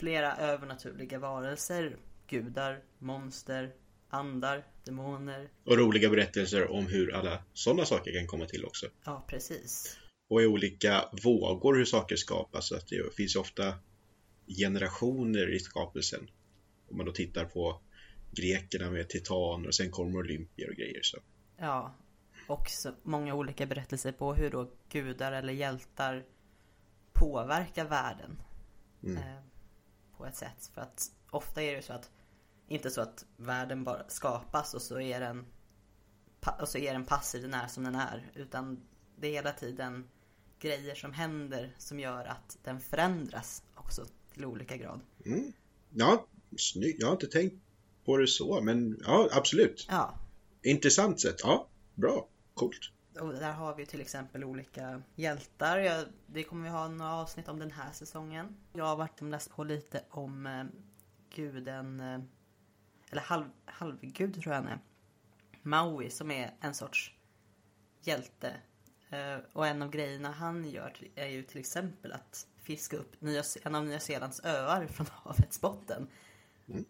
flera 0.00 0.36
övernaturliga 0.36 1.18
varelser. 1.18 1.96
Gudar, 2.26 2.82
monster, 2.98 3.72
andar, 4.08 4.66
demoner. 4.84 5.50
Och 5.64 5.78
roliga 5.78 6.10
berättelser 6.10 6.70
om 6.70 6.86
hur 6.86 7.14
alla 7.14 7.42
sådana 7.52 7.84
saker 7.84 8.12
kan 8.12 8.26
komma 8.26 8.46
till 8.46 8.64
också. 8.64 8.86
Ja, 9.04 9.24
precis. 9.28 9.98
Och 10.28 10.42
i 10.42 10.46
olika 10.46 11.04
vågor 11.24 11.74
hur 11.74 11.84
saker 11.84 12.16
skapas. 12.16 12.68
Så 12.68 12.76
att 12.76 12.88
det 12.88 13.14
finns 13.16 13.36
ofta 13.36 13.74
generationer 14.46 15.54
i 15.54 15.58
skapelsen. 15.58 16.30
Om 16.90 16.96
man 16.96 17.06
då 17.06 17.12
tittar 17.12 17.44
på 17.44 17.80
grekerna 18.30 18.90
med 18.90 19.08
titaner 19.08 19.68
och 19.68 19.74
sen 19.74 19.90
kommer 19.90 20.18
olympier 20.18 20.70
och 20.70 20.76
grejer. 20.76 21.00
Så. 21.02 21.18
Ja, 21.56 21.94
och 22.48 22.68
så 22.68 22.92
många 23.02 23.34
olika 23.34 23.66
berättelser 23.66 24.12
på 24.12 24.34
hur 24.34 24.50
då 24.50 24.70
gudar 24.88 25.32
eller 25.32 25.52
hjältar 25.52 26.24
påverkar 27.12 27.84
världen. 27.84 28.42
Mm. 29.04 29.22
På 30.20 30.26
ett 30.26 30.36
sätt. 30.36 30.70
För 30.74 30.80
att 30.80 31.10
ofta 31.30 31.62
är 31.62 31.76
det 31.76 31.82
så 31.82 31.92
att 31.92 32.10
inte 32.68 32.90
så 32.90 33.00
att 33.00 33.24
världen 33.36 33.84
bara 33.84 34.08
skapas 34.08 34.74
och 34.74 34.82
så 34.82 35.00
är 35.00 35.20
den 35.20 35.46
och 36.60 36.68
så 36.68 36.78
är 36.78 36.92
den 36.92 37.04
passiv, 37.04 37.42
den 37.42 37.54
är 37.54 37.68
som 37.68 37.84
den 37.84 37.94
är. 37.94 38.30
Utan 38.34 38.80
det 39.16 39.28
är 39.28 39.32
hela 39.32 39.52
tiden 39.52 40.08
grejer 40.58 40.94
som 40.94 41.12
händer 41.12 41.74
som 41.78 42.00
gör 42.00 42.24
att 42.24 42.58
den 42.64 42.80
förändras 42.80 43.62
också 43.74 44.06
till 44.32 44.44
olika 44.44 44.76
grad. 44.76 45.00
Mm. 45.26 45.52
Ja, 45.90 46.26
snyggt. 46.58 47.00
Jag 47.00 47.06
har 47.06 47.12
inte 47.12 47.26
tänkt 47.26 47.56
på 48.04 48.16
det 48.16 48.26
så, 48.26 48.60
men 48.60 49.02
ja, 49.04 49.28
absolut. 49.32 49.86
Ja, 49.90 50.18
Intressant 50.62 51.20
sätt. 51.20 51.36
Ja, 51.42 51.68
bra. 51.94 52.28
Coolt. 52.54 52.92
Och 53.20 53.32
där 53.32 53.52
har 53.52 53.74
vi 53.74 53.86
till 53.86 54.00
exempel 54.00 54.44
olika 54.44 55.02
hjältar. 55.14 55.78
Jag, 55.78 56.04
det 56.26 56.42
kommer 56.42 56.64
vi 56.64 56.70
ha 56.70 56.88
några 56.88 57.14
avsnitt 57.14 57.48
om 57.48 57.58
den 57.58 57.70
här 57.70 57.92
säsongen. 57.92 58.56
Jag 58.72 58.84
har 58.84 58.96
varit 58.96 59.22
och 59.22 59.28
läst 59.28 59.50
på 59.50 59.64
lite 59.64 60.04
om 60.10 60.46
eh, 60.46 60.64
guden, 61.34 62.00
eh, 62.00 62.20
eller 63.10 63.22
halv, 63.22 63.44
halvgud 63.64 64.42
tror 64.42 64.54
jag 64.54 64.62
han 64.62 64.72
är. 64.72 64.78
Maui 65.62 66.10
som 66.10 66.30
är 66.30 66.54
en 66.60 66.74
sorts 66.74 67.14
hjälte. 68.00 68.56
Eh, 69.10 69.36
och 69.52 69.66
en 69.66 69.82
av 69.82 69.90
grejerna 69.90 70.30
han 70.30 70.70
gör 70.70 70.96
är 71.14 71.26
ju 71.26 71.42
till 71.42 71.60
exempel 71.60 72.12
att 72.12 72.46
fiska 72.56 72.96
upp 72.96 73.20
Nya, 73.20 73.42
en 73.62 73.74
av 73.74 73.84
Nya 73.84 74.00
Zeelands 74.00 74.44
öar 74.44 74.86
från 74.86 75.06
havets 75.12 75.60
botten. 75.60 76.08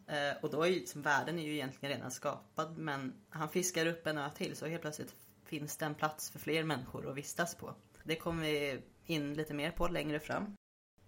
Eh, 0.07 0.43
och 0.43 0.51
då 0.51 0.63
är 0.63 0.67
ju 0.67 0.75
liksom, 0.75 1.03
världen 1.03 1.39
är 1.39 1.43
ju 1.43 1.55
egentligen 1.55 1.97
redan 1.97 2.11
skapad 2.11 2.79
men 2.79 3.15
han 3.29 3.49
fiskar 3.49 3.87
upp 3.87 4.07
en 4.07 4.19
ö 4.19 4.31
till 4.35 4.57
så 4.57 4.67
helt 4.67 4.83
plötsligt 4.83 5.15
finns 5.51 5.77
det 5.77 5.85
en 5.85 5.95
plats 5.95 6.31
för 6.31 6.39
fler 6.39 6.65
människor 6.65 7.11
att 7.11 7.17
vistas 7.17 7.55
på. 7.55 7.75
Det 8.05 8.17
kommer 8.17 8.43
vi 8.43 8.83
in 9.07 9.35
lite 9.35 9.55
mer 9.55 9.71
på 9.71 9.89
längre 9.89 10.21
fram. 10.21 10.57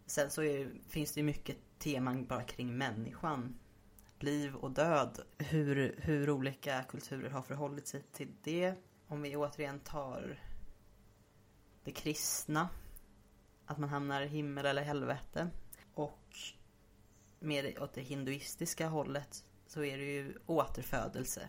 Sen 0.07 0.31
så 0.31 0.43
är, 0.43 0.71
finns 0.89 1.13
det 1.13 1.21
ju 1.21 1.25
mycket 1.27 1.57
teman 1.79 2.27
bara 2.27 2.43
kring 2.43 2.79
människan. 2.79 3.59
Liv 4.19 4.55
och 4.55 4.71
död. 4.71 5.21
Hur, 5.39 5.95
hur 5.99 6.31
olika 6.31 6.83
kulturer 6.83 7.31
har 7.31 7.43
förhållit 7.43 7.87
sig 7.87 8.03
till 8.13 8.29
det. 8.43 8.75
Om 9.09 9.23
vi 9.23 9.37
återigen 9.37 9.81
tar 9.81 10.41
det 11.85 11.93
kristna. 11.93 12.69
Att 13.67 13.79
man 13.79 13.89
hamnar 13.89 14.23
i 14.23 14.27
himmel 14.27 14.67
eller 14.67 14.83
helvete. 14.83 15.51
Och 15.95 16.37
mer 17.41 17.83
åt 17.83 17.95
det 17.95 18.03
hinduistiska 18.03 18.89
hållet 18.89 19.45
så 19.67 19.85
är 19.85 19.99
det 19.99 20.05
ju 20.05 20.35
återfödelse. 20.47 21.49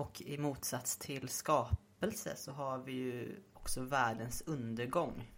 Och 0.00 0.22
i 0.26 0.38
motsats 0.38 0.96
till 0.96 1.28
skapelse 1.28 2.36
så 2.36 2.52
har 2.52 2.84
vi 2.84 2.92
ju 2.92 3.36
också 3.54 3.80
världens 3.80 4.42
undergång. 4.46 5.32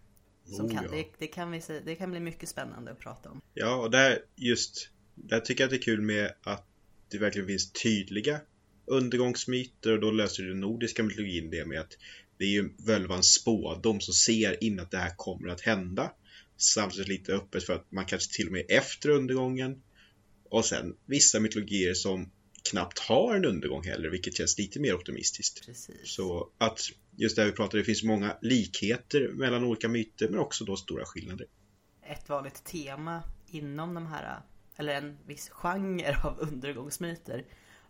Som 0.45 0.67
Oh, 0.67 0.75
kan, 0.75 0.85
ja. 0.85 0.91
det, 0.91 1.07
det, 1.19 1.27
kan 1.27 1.51
vi, 1.51 1.61
det 1.85 1.95
kan 1.95 2.11
bli 2.11 2.21
mycket 2.21 2.49
spännande 2.49 2.91
att 2.91 2.99
prata 2.99 3.31
om. 3.31 3.41
Ja, 3.55 3.77
och 3.77 3.91
där 3.91 4.19
just, 4.37 4.91
där 5.15 5.41
tycker 5.41 5.63
jag 5.63 5.67
att 5.67 5.71
det 5.71 5.77
är 5.77 5.83
kul 5.83 6.01
med 6.01 6.35
att 6.43 6.67
det 7.09 7.19
verkligen 7.19 7.49
finns 7.49 7.73
tydliga 7.73 8.41
undergångsmyter 8.87 9.93
och 9.93 10.01
då 10.01 10.11
löser 10.11 10.45
den 10.45 10.61
nordiska 10.61 11.03
mytologin 11.03 11.51
det 11.51 11.65
med 11.65 11.81
att 11.81 11.97
det 12.39 12.45
är 12.45 12.51
ju 12.51 12.71
völvans 12.79 13.35
spådom 13.35 14.01
som 14.01 14.15
ser 14.15 14.65
in 14.65 14.81
att 14.81 14.91
det 14.91 14.99
här 14.99 15.15
kommer 15.17 15.49
att 15.49 15.61
hända. 15.61 16.13
Samtidigt 16.57 17.09
lite 17.09 17.33
öppet 17.33 17.65
för 17.65 17.73
att 17.73 17.93
man 17.93 18.07
kanske 18.07 18.37
till 18.37 18.47
och 18.47 18.53
med 18.53 18.65
är 18.69 18.79
efter 18.79 19.09
undergången. 19.09 19.83
Och 20.45 20.65
sen 20.65 20.97
vissa 21.07 21.41
mytologier 21.41 21.95
som 21.95 22.31
knappt 22.71 22.99
har 22.99 23.37
en 23.37 23.45
undergång 23.45 23.83
heller, 23.83 24.11
vilket 24.11 24.37
känns 24.37 24.59
lite 24.59 24.81
mer 24.81 24.95
optimistiskt. 24.95 25.67
Precis. 25.67 25.97
Så 26.05 26.51
att 26.59 26.81
just 27.17 27.37
där 27.37 27.47
vi 27.47 27.53
pratade, 27.53 27.79
det 27.79 27.85
finns 27.85 28.03
många 28.03 28.37
likheter 28.41 29.29
mellan 29.29 29.65
olika 29.65 29.89
myter 29.89 30.29
men 30.29 30.39
också 30.39 30.65
då 30.65 30.77
stora 30.77 31.05
skillnader. 31.05 31.47
Ett 32.03 32.29
vanligt 32.29 32.65
tema 32.65 33.23
inom 33.47 33.95
de 33.95 34.07
här, 34.07 34.41
eller 34.77 34.95
en 34.95 35.19
viss 35.27 35.49
genre 35.49 36.17
av 36.25 36.41
undergångsmyter 36.41 37.45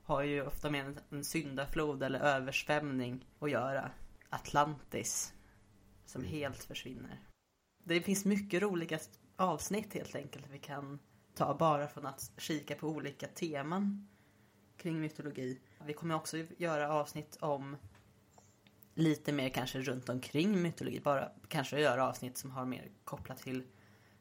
har 0.04 0.22
ju 0.22 0.46
ofta 0.46 0.70
med 0.70 0.86
en, 0.86 0.98
en 1.10 1.24
syndaflod 1.24 2.02
eller 2.02 2.20
översvämning 2.20 3.24
att 3.38 3.50
göra. 3.50 3.90
Atlantis, 4.30 5.32
som 6.06 6.24
helt 6.24 6.64
försvinner. 6.64 7.20
Det 7.84 8.00
finns 8.00 8.24
mycket 8.24 8.62
roliga 8.62 8.98
avsnitt 9.36 9.94
helt 9.94 10.14
enkelt 10.14 10.44
vi 10.50 10.58
kan 10.58 10.98
ta 11.34 11.56
bara 11.58 11.88
från 11.88 12.06
att 12.06 12.30
kika 12.38 12.74
på 12.74 12.88
olika 12.88 13.26
teman 13.26 14.08
kring 14.82 15.00
mytologi. 15.00 15.60
Vi 15.86 15.92
kommer 15.92 16.14
också 16.14 16.38
göra 16.56 16.92
avsnitt 16.92 17.36
om 17.40 17.76
lite 18.94 19.32
mer 19.32 19.48
kanske 19.48 19.80
runt 19.80 20.08
omkring 20.08 20.62
mytologi. 20.62 21.00
Bara 21.00 21.32
kanske 21.48 21.80
göra 21.80 22.08
avsnitt 22.08 22.38
som 22.38 22.50
har 22.50 22.64
mer 22.64 22.90
kopplat 23.04 23.38
till 23.38 23.66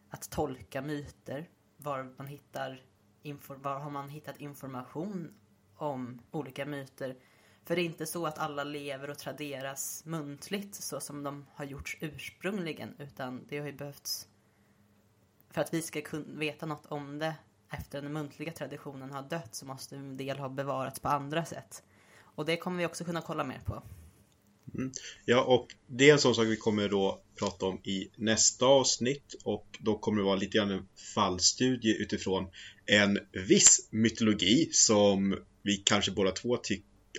att 0.10 0.30
tolka 0.30 0.82
myter. 0.82 1.50
Var 1.78 2.14
man 2.18 2.28
hittar 2.28 2.82
infor- 3.24 3.64
var 3.64 3.80
har 3.80 3.92
man 3.92 4.10
hittat 4.10 4.38
information 4.38 5.34
om 5.76 6.22
olika 6.32 6.66
myter. 6.66 7.16
För 7.66 7.76
det 7.76 7.82
är 7.82 7.86
inte 7.86 8.06
så 8.06 8.26
att 8.26 8.38
alla 8.38 8.64
lever 8.64 9.10
och 9.10 9.18
traderas 9.18 10.06
muntligt 10.06 10.76
så 10.76 11.00
som 11.00 11.24
de 11.24 11.46
har 11.54 11.66
gjorts 11.66 11.98
ursprungligen. 12.02 12.96
Utan 13.00 13.46
det 13.50 13.60
har 13.60 13.66
ju 13.66 13.74
behövts 13.74 14.28
för 15.50 15.62
att 15.62 15.74
vi 15.74 15.82
ska 15.82 16.02
kunna 16.02 16.40
veta 16.40 16.66
något 16.66 16.86
om 16.86 17.20
det 17.20 17.36
efter 17.72 18.02
den 18.02 18.14
muntliga 18.14 18.52
traditionen 18.52 19.12
har 19.12 19.30
dött 19.30 19.56
så 19.56 19.66
måste 19.66 19.96
en 19.96 20.18
del 20.18 20.40
ha 20.40 20.50
bevarats 20.50 21.00
på 21.00 21.08
andra 21.08 21.46
sätt. 21.46 21.84
Och 22.36 22.46
det 22.46 22.58
kommer 22.58 22.78
vi 22.78 22.86
också 22.86 23.04
kunna 23.04 23.22
kolla 23.22 23.44
mer 23.44 23.62
på. 23.66 23.84
Ja, 25.26 25.44
och 25.44 25.68
det 25.88 26.10
är 26.10 26.14
en 26.14 26.20
sån 26.20 26.36
sak 26.36 26.48
vi 26.48 26.58
kommer 26.58 26.90
då 26.90 27.22
prata 27.40 27.66
om 27.66 27.80
i 27.84 28.10
nästa 28.16 28.66
avsnitt 28.66 29.36
och 29.44 29.78
då 29.80 29.98
kommer 29.98 30.18
det 30.18 30.24
vara 30.24 30.36
lite 30.36 30.58
grann 30.58 30.72
en 30.72 30.88
fallstudie 31.16 31.98
utifrån 31.98 32.48
en 32.86 33.20
viss 33.48 33.88
mytologi 33.90 34.70
som 34.72 35.38
vi 35.62 35.78
kanske 35.78 36.12
båda 36.12 36.32
två 36.32 36.58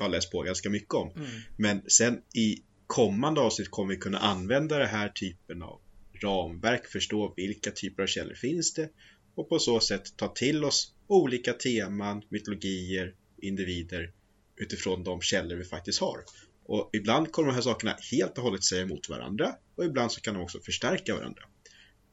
har 0.01 0.09
läst 0.09 0.31
på 0.31 0.43
ganska 0.43 0.71
mycket 0.71 0.95
om. 0.95 1.11
Men 1.57 1.83
sen 1.87 2.23
i 2.35 2.63
kommande 2.87 3.41
avsnitt 3.41 3.71
kommer 3.71 3.95
vi 3.95 4.01
kunna 4.01 4.19
använda 4.19 4.79
den 4.79 4.89
här 4.89 5.09
typen 5.09 5.63
av 5.63 5.81
ramverk, 6.23 6.87
förstå 6.87 7.35
vilka 7.37 7.71
typer 7.71 8.03
av 8.03 8.07
källor 8.07 8.35
finns 8.35 8.75
det 8.75 8.89
och 9.35 9.49
på 9.49 9.59
så 9.59 9.81
sätt 9.81 10.17
ta 10.17 10.29
till 10.29 10.65
oss 10.65 10.95
olika 11.07 11.53
teman, 11.53 12.23
mytologier, 12.29 13.15
individer 13.43 14.13
utifrån 14.57 15.05
de 15.05 15.21
källor 15.21 15.57
vi 15.57 15.65
faktiskt 15.65 16.01
har. 16.01 16.19
Och 16.65 16.91
ibland 16.93 17.33
kommer 17.33 17.49
de 17.49 17.55
här 17.55 17.63
sakerna 17.63 17.97
helt 18.11 18.39
och 18.39 18.45
hållet 18.45 18.65
säga 18.65 18.83
emot 18.83 19.09
varandra 19.09 19.55
och 19.75 19.85
ibland 19.85 20.13
så 20.13 20.21
kan 20.21 20.35
de 20.35 20.43
också 20.43 20.61
förstärka 20.61 21.15
varandra. 21.15 21.43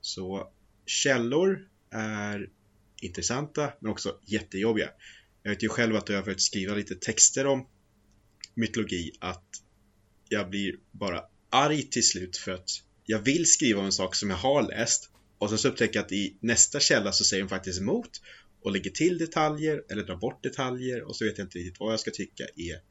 Så 0.01 0.51
källor 0.85 1.67
är 1.89 2.49
intressanta 3.01 3.73
men 3.79 3.91
också 3.91 4.19
jättejobbiga. 4.25 4.89
Jag 5.43 5.51
vet 5.51 5.63
ju 5.63 5.69
själv 5.69 5.95
att 5.95 6.09
jag 6.09 6.15
har 6.15 6.23
försökt 6.23 6.41
skriva 6.41 6.75
lite 6.75 6.95
texter 6.95 7.47
om 7.47 7.67
mytologi 8.53 9.11
att 9.19 9.45
jag 10.29 10.49
blir 10.49 10.75
bara 10.91 11.23
arg 11.49 11.81
till 11.83 12.07
slut 12.07 12.37
för 12.37 12.51
att 12.51 12.69
jag 13.05 13.19
vill 13.19 13.45
skriva 13.45 13.79
om 13.79 13.85
en 13.85 13.91
sak 13.91 14.15
som 14.15 14.29
jag 14.29 14.37
har 14.37 14.61
läst 14.61 15.09
och 15.39 15.49
sen 15.49 15.57
så 15.57 15.67
upptäcker 15.67 15.99
jag 15.99 16.05
att 16.05 16.11
i 16.11 16.37
nästa 16.39 16.79
källa 16.79 17.11
så 17.11 17.23
säger 17.23 17.43
de 17.43 17.49
faktiskt 17.49 17.81
emot 17.81 18.21
och 18.61 18.71
lägger 18.71 18.91
till 18.91 19.17
detaljer 19.17 19.83
eller 19.89 20.03
drar 20.03 20.15
bort 20.15 20.43
detaljer 20.43 21.03
och 21.03 21.15
så 21.15 21.25
vet 21.25 21.37
jag 21.37 21.45
inte 21.45 21.57
riktigt 21.57 21.79
vad 21.79 21.93
jag 21.93 21.99
ska 21.99 22.11
tycka 22.11 22.43
är 22.55 22.81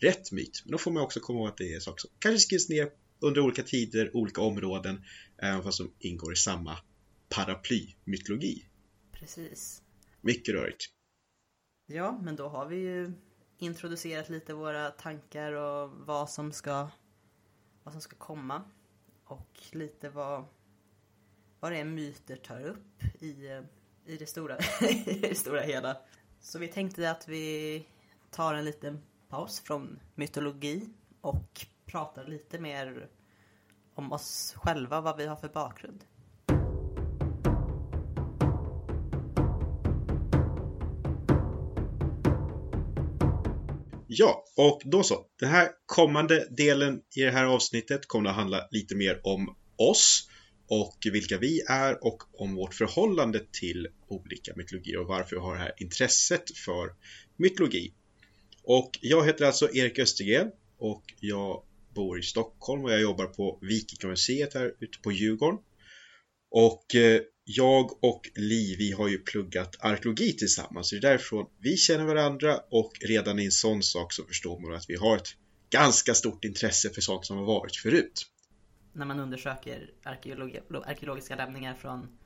rätt 0.00 0.32
myt. 0.32 0.62
Men 0.64 0.72
då 0.72 0.78
får 0.78 0.90
man 0.90 1.02
också 1.02 1.20
komma 1.20 1.38
ihåg 1.38 1.48
att 1.48 1.56
det 1.56 1.74
är 1.74 1.80
saker 1.80 2.00
som 2.00 2.10
kanske 2.18 2.38
skrivs 2.38 2.68
ner 2.68 2.90
under 3.20 3.40
olika 3.40 3.62
tider, 3.62 4.16
olika 4.16 4.40
områden, 4.40 5.04
även 5.38 5.62
fast 5.62 5.78
de 5.78 5.92
ingår 5.98 6.32
i 6.32 6.36
samma 6.36 6.78
paraplymytologi. 7.28 8.64
Precis. 9.12 9.82
Mycket 10.20 10.54
rörigt. 10.54 10.84
Ja, 11.86 12.20
men 12.22 12.36
då 12.36 12.48
har 12.48 12.66
vi 12.66 12.76
ju 12.76 13.12
introducerat 13.58 14.28
lite 14.28 14.54
våra 14.54 14.90
tankar 14.90 15.52
och 15.52 15.90
vad 15.90 16.30
som 16.30 16.52
ska, 16.52 16.88
vad 17.82 17.94
som 17.94 18.00
ska 18.00 18.16
komma. 18.16 18.62
Och 19.24 19.60
lite 19.72 20.08
vad, 20.08 20.44
vad 21.60 21.72
det 21.72 21.78
är 21.78 21.84
myter 21.84 22.36
tar 22.36 22.60
upp 22.60 23.02
i, 23.20 23.46
eh, 23.46 23.62
i, 24.06 24.16
det 24.16 24.26
stora, 24.26 24.58
i 25.06 25.18
det 25.22 25.38
stora 25.38 25.60
hela. 25.60 25.96
Så 26.40 26.58
vi 26.58 26.68
tänkte 26.68 27.10
att 27.10 27.28
vi 27.28 27.86
tar 28.30 28.54
en 28.54 28.64
liten 28.64 29.02
paus 29.28 29.60
från 29.60 30.00
mytologi 30.14 30.88
och 31.20 31.66
pratar 31.86 32.26
lite 32.26 32.58
mer 32.58 33.08
om 33.94 34.12
oss 34.12 34.54
själva, 34.56 35.00
vad 35.00 35.16
vi 35.16 35.26
har 35.26 35.36
för 35.36 35.48
bakgrund. 35.48 36.04
Ja, 44.10 44.44
och 44.56 44.82
då 44.84 45.02
så. 45.02 45.26
Den 45.40 45.48
här 45.48 45.68
kommande 45.86 46.48
delen 46.50 47.00
i 47.16 47.20
det 47.20 47.30
här 47.30 47.44
avsnittet 47.44 48.08
kommer 48.08 48.30
att 48.30 48.36
handla 48.36 48.68
lite 48.70 48.96
mer 48.96 49.20
om 49.24 49.56
oss 49.76 50.28
och 50.68 50.98
vilka 51.12 51.38
vi 51.38 51.60
är 51.68 52.04
och 52.04 52.22
om 52.40 52.54
vårt 52.54 52.74
förhållande 52.74 53.40
till 53.52 53.88
olika 54.08 54.52
mytologier 54.56 54.98
och 54.98 55.06
varför 55.06 55.36
vi 55.36 55.42
har 55.42 55.54
det 55.54 55.60
här 55.60 55.72
intresset 55.76 56.56
för 56.56 56.94
mytologi. 57.36 57.92
Och 58.62 58.98
jag 59.00 59.26
heter 59.26 59.44
alltså 59.44 59.74
Erik 59.74 59.98
Östergren 59.98 60.50
och 60.78 61.04
jag 61.20 61.62
bor 61.94 62.18
i 62.18 62.22
Stockholm 62.22 62.84
och 62.84 62.92
jag 62.92 63.00
jobbar 63.00 63.26
på 63.26 63.58
Vikingamuseet 63.62 64.54
här 64.54 64.74
ute 64.80 64.98
på 65.02 65.12
Djurgården. 65.12 65.58
Och 66.50 66.94
eh, 66.94 67.20
jag 67.44 68.04
och 68.04 68.30
Li, 68.34 68.76
vi 68.78 68.92
har 68.92 69.08
ju 69.08 69.18
pluggat 69.18 69.76
arkeologi 69.80 70.32
tillsammans, 70.32 70.88
så 70.88 70.94
det 70.94 70.98
är 70.98 71.10
därifrån 71.10 71.46
vi 71.62 71.76
känner 71.76 72.04
varandra 72.04 72.60
och 72.70 72.92
redan 73.00 73.38
i 73.38 73.44
en 73.44 73.50
sån 73.50 73.82
sak 73.82 74.12
så 74.12 74.24
förstår 74.24 74.60
man 74.60 74.74
att 74.74 74.84
vi 74.88 74.96
har 74.96 75.16
ett 75.16 75.34
ganska 75.70 76.14
stort 76.14 76.44
intresse 76.44 76.90
för 76.90 77.00
sånt 77.00 77.26
som 77.26 77.36
har 77.36 77.44
varit 77.44 77.76
förut. 77.76 78.26
När 78.98 79.06
man 79.06 79.20
undersöker 79.20 79.90
arkeologi, 80.02 80.60
arkeologiska 80.84 81.36
lämningar 81.36 81.74
från, 81.74 82.18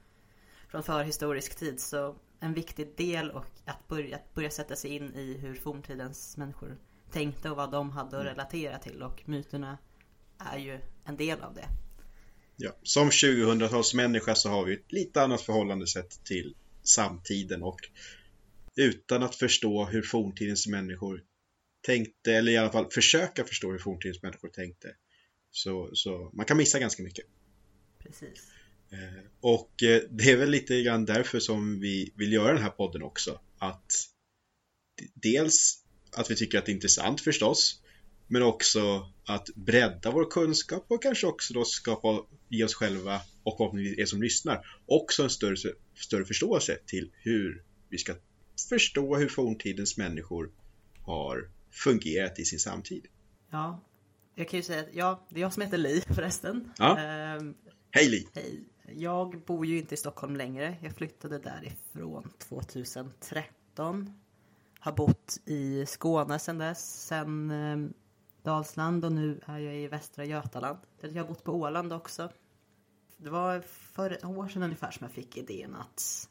från 0.69 0.83
förhistorisk 0.83 1.57
tid 1.57 1.81
så 1.81 2.17
en 2.41 2.55
viktig 2.55 2.97
del 2.97 3.31
och 3.31 3.47
att 3.65 3.89
börja, 3.89 4.17
att 4.17 4.35
börja 4.35 4.51
sätta 4.51 4.77
sig 4.77 4.91
in 4.91 5.15
i 5.15 5.39
hur 5.39 5.55
forntidens 5.55 6.37
människor 6.37 6.79
tänkte 7.11 7.51
och 7.51 7.57
vad 7.57 7.71
de 7.71 7.91
hade 7.91 8.19
att 8.19 8.25
relatera 8.27 8.79
till 8.79 9.03
och 9.03 9.23
myterna 9.25 9.79
är 10.39 10.59
ju 10.59 10.81
en 11.05 11.17
del 11.17 11.41
av 11.41 11.55
det. 11.55 11.69
Ja, 12.57 12.71
som 12.83 13.11
2000-talsmänniska 13.11 14.35
så 14.35 14.49
har 14.49 14.65
vi 14.65 14.75
ett 14.75 14.93
lite 14.93 15.23
annat 15.23 15.41
förhållande 15.41 15.87
sett 15.87 16.25
till 16.25 16.55
samtiden 16.83 17.63
och 17.63 17.81
utan 18.77 19.23
att 19.23 19.35
förstå 19.35 19.85
hur 19.85 20.03
forntidens 20.03 20.67
människor 20.67 21.23
tänkte, 21.87 22.33
eller 22.33 22.53
i 22.53 22.57
alla 22.57 22.73
fall 22.73 22.91
försöka 22.91 23.45
förstå 23.45 23.71
hur 23.71 23.79
forntidens 23.79 24.23
människor 24.23 24.49
tänkte. 24.49 24.97
Så, 25.53 25.91
så 25.93 26.31
man 26.33 26.47
kan 26.47 26.57
missa 26.57 26.79
ganska 26.79 27.03
mycket. 27.03 27.25
Precis. 27.99 28.53
Eh, 28.91 29.25
och 29.41 29.83
eh, 29.83 30.03
det 30.11 30.31
är 30.31 30.37
väl 30.37 30.51
lite 30.51 30.83
grann 30.83 31.05
därför 31.05 31.41
som 31.41 31.81
vi 31.81 32.13
vill 32.15 32.33
göra 32.33 32.53
den 32.53 32.63
här 32.63 32.71
podden 32.71 33.03
också. 33.03 33.41
Att 33.59 33.93
dels 35.15 35.85
att 36.13 36.31
vi 36.31 36.37
tycker 36.37 36.59
att 36.59 36.67
det 36.67 36.73
är 36.73 36.75
intressant 36.75 37.21
förstås, 37.21 37.83
men 38.27 38.43
också 38.43 39.13
att 39.25 39.49
bredda 39.55 40.11
vår 40.11 40.31
kunskap 40.31 40.85
och 40.89 41.03
kanske 41.03 41.27
också 41.27 41.55
då 41.55 41.65
skapa, 41.65 42.27
ge 42.49 42.65
oss 42.65 42.75
själva 42.75 43.21
och 43.43 43.57
förhoppningsvis 43.57 43.99
er 43.99 44.07
som 44.07 44.23
lyssnar 44.23 44.67
också 44.87 45.23
en 45.23 45.31
större, 45.31 45.57
större 45.95 46.25
förståelse 46.25 46.79
till 46.87 47.11
hur 47.15 47.65
vi 47.89 47.99
ska 47.99 48.15
förstå 48.69 49.17
hur 49.17 49.29
forntidens 49.29 49.97
människor 49.97 50.51
har 51.03 51.51
fungerat 51.71 52.39
i 52.39 52.45
sin 52.45 52.59
samtid. 52.59 53.07
Ja, 53.51 53.85
jag 54.35 54.49
kan 54.49 54.59
ju 54.59 54.63
säga 54.63 54.81
att 54.81 54.95
ja, 54.95 55.21
det 55.29 55.41
är 55.41 55.43
jag 55.43 55.53
som 55.53 55.63
heter 55.63 55.79
Li 55.79 56.01
förresten. 56.15 56.73
Ja. 56.79 56.99
Ehm, 56.99 57.55
Hej 57.91 58.09
Li! 58.09 58.29
Hej! 58.35 58.65
Jag 58.95 59.41
bor 59.45 59.67
ju 59.67 59.79
inte 59.79 59.95
i 59.95 59.97
Stockholm 59.97 60.37
längre. 60.37 60.77
Jag 60.83 60.93
flyttade 60.93 61.39
därifrån 61.39 62.33
2013. 62.39 64.23
Har 64.79 64.93
bott 64.93 65.39
i 65.45 65.87
Skåne 65.87 66.39
sedan 66.39 66.59
dess, 66.59 67.07
sen 67.07 67.51
eh, 67.51 67.91
Dalsland 68.43 69.05
och 69.05 69.13
nu 69.13 69.41
är 69.47 69.59
jag 69.59 69.77
i 69.77 69.89
Västra 69.89 70.25
Götaland. 70.25 70.79
Jag 71.01 71.23
har 71.23 71.29
bott 71.29 71.45
på 71.45 71.53
Åland 71.53 71.93
också. 71.93 72.31
Det 73.17 73.31
var 73.31 73.61
för 73.61 74.11
ett 74.11 74.25
år 74.25 74.49
sedan 74.49 74.63
ungefär 74.63 74.91
som 74.91 75.05
jag 75.05 75.13
fick 75.13 75.37
idén 75.37 75.75
att 75.75 76.29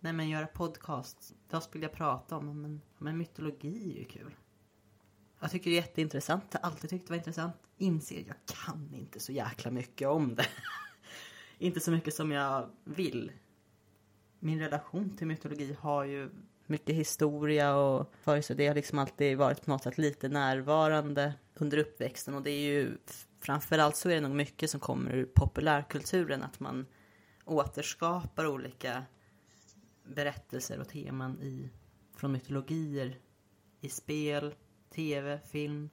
nej 0.00 0.12
men 0.12 0.28
göra 0.28 0.46
podcast. 0.46 1.34
Vad 1.50 1.62
skulle 1.62 1.84
jag 1.84 1.92
prata 1.92 2.36
om? 2.36 2.62
Men, 2.62 2.80
men 2.98 3.18
mytologi 3.18 3.92
är 3.94 3.98
ju 3.98 4.04
kul. 4.04 4.34
Jag 5.40 5.50
tycker 5.50 5.70
det 5.70 5.76
är 5.76 5.80
jätteintressant. 5.80 6.44
Jag 6.50 6.60
har 6.60 6.70
alltid 6.70 6.90
tyckt 6.90 7.06
det 7.06 7.12
var 7.12 7.18
intressant. 7.18 7.56
Inser 7.76 8.24
jag 8.26 8.36
kan 8.46 8.94
inte 8.94 9.20
så 9.20 9.32
jäkla 9.32 9.70
mycket 9.70 10.08
om 10.08 10.34
det. 10.34 10.46
inte 11.58 11.80
så 11.80 11.90
mycket 11.90 12.14
som 12.14 12.32
jag 12.32 12.70
vill. 12.84 13.32
Min 14.38 14.60
relation 14.60 15.16
till 15.16 15.26
mytologi 15.26 15.76
har 15.80 16.04
ju 16.04 16.30
mycket 16.66 16.94
historia 16.94 17.76
och 17.76 18.12
för 18.22 18.40
så 18.40 18.54
det 18.54 18.66
har 18.66 18.74
liksom 18.74 18.98
alltid 18.98 19.38
varit 19.38 19.64
på 19.64 19.70
något 19.70 19.82
sätt 19.82 19.98
lite 19.98 20.28
närvarande 20.28 21.34
under 21.54 21.78
uppväxten 21.78 22.34
och 22.34 22.42
det 22.42 22.50
är 22.50 22.60
ju 22.60 22.96
framförallt 23.40 23.96
så 23.96 24.10
är 24.10 24.14
det 24.14 24.20
nog 24.20 24.36
mycket 24.36 24.70
som 24.70 24.80
kommer 24.80 25.14
ur 25.14 25.24
populärkulturen 25.24 26.42
att 26.42 26.60
man 26.60 26.86
återskapar 27.44 28.46
olika 28.46 29.04
berättelser 30.04 30.80
och 30.80 30.88
teman 30.88 31.42
i, 31.42 31.70
från 32.16 32.32
mytologier 32.32 33.18
i 33.80 33.88
spel, 33.88 34.54
tv, 34.94 35.40
film. 35.50 35.90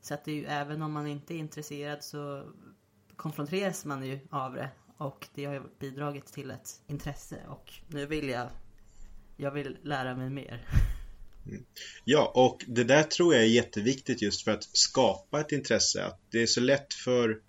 Så 0.00 0.14
att 0.14 0.24
det 0.24 0.32
ju, 0.32 0.44
även 0.44 0.82
om 0.82 0.92
man 0.92 1.06
inte 1.06 1.34
är 1.34 1.38
intresserad 1.38 2.04
så 2.04 2.52
konfronteras 3.16 3.84
man 3.84 4.06
ju 4.06 4.20
av 4.30 4.54
det 4.54 4.70
och 4.96 5.28
det 5.34 5.44
har 5.44 5.54
ju 5.54 5.62
bidragit 5.80 6.26
till 6.26 6.50
ett 6.50 6.82
intresse 6.86 7.36
och 7.48 7.72
nu 7.88 8.06
vill 8.06 8.28
jag 8.28 8.48
jag 9.40 9.50
vill 9.50 9.76
lära 9.82 10.16
mig 10.16 10.30
mer. 10.30 10.66
Mm. 11.46 11.64
Ja, 12.04 12.32
och 12.34 12.64
det 12.66 12.84
där 12.84 13.02
tror 13.02 13.34
jag 13.34 13.42
är 13.42 13.48
jätteviktigt 13.48 14.22
just 14.22 14.44
för 14.44 14.50
att 14.50 14.64
skapa 14.64 15.40
ett 15.40 15.52
intresse. 15.52 16.04
Att 16.04 16.20
det 16.30 16.42
är 16.42 16.46
så 16.46 16.60
lätt 16.60 16.94
för 16.94 17.40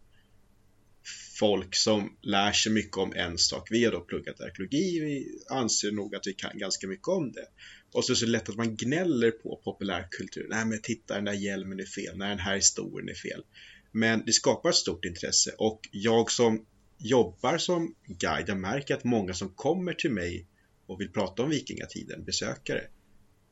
folk 1.40 1.76
som 1.76 2.18
lär 2.22 2.52
sig 2.52 2.72
mycket 2.72 2.98
om 2.98 3.14
en 3.16 3.38
sak. 3.38 3.68
Vi 3.72 3.86
har 3.86 3.92
då 3.92 4.00
pluggat 4.00 4.42
arkeologi, 4.42 5.00
vi 5.00 5.40
anser 5.50 5.92
nog 5.92 6.16
att 6.16 6.28
vi 6.28 6.34
kan 6.34 6.58
ganska 6.58 6.88
mycket 6.88 7.08
om 7.08 7.32
det. 7.32 7.48
Och 7.92 8.06
så 8.06 8.12
är 8.12 8.16
det 8.16 8.20
så 8.20 8.26
lätt 8.26 8.50
att 8.50 8.56
man 8.56 8.76
gnäller 8.76 9.32
på 9.32 9.62
populärkultur. 9.64 10.48
Nej 10.50 10.66
men 10.66 10.82
titta 10.82 11.16
den 11.16 11.26
där 11.26 11.34
hjälmen 11.34 11.80
är 11.80 11.86
fel, 11.86 12.18
nej 12.18 12.30
den 12.30 12.40
här 12.40 12.56
historien 12.56 13.10
är 13.10 13.14
fel. 13.14 13.44
Men 13.92 14.24
det 14.26 14.34
skapar 14.34 14.70
ett 14.70 14.76
stort 14.76 15.06
intresse 15.06 15.52
och 15.58 15.90
jag 15.92 16.32
som 16.32 16.66
jobbar 16.98 17.58
som 17.58 17.96
guide, 18.08 18.50
jag 18.50 18.58
märker 18.58 18.96
att 18.96 19.04
många 19.04 19.34
som 19.34 19.50
kommer 19.50 19.94
till 19.94 20.12
mig 20.12 20.48
och 20.88 21.02
vill 21.02 21.12
prata 21.12 21.44
om 21.44 21.50
vikingatiden, 21.50 22.24
besökare, 22.24 22.88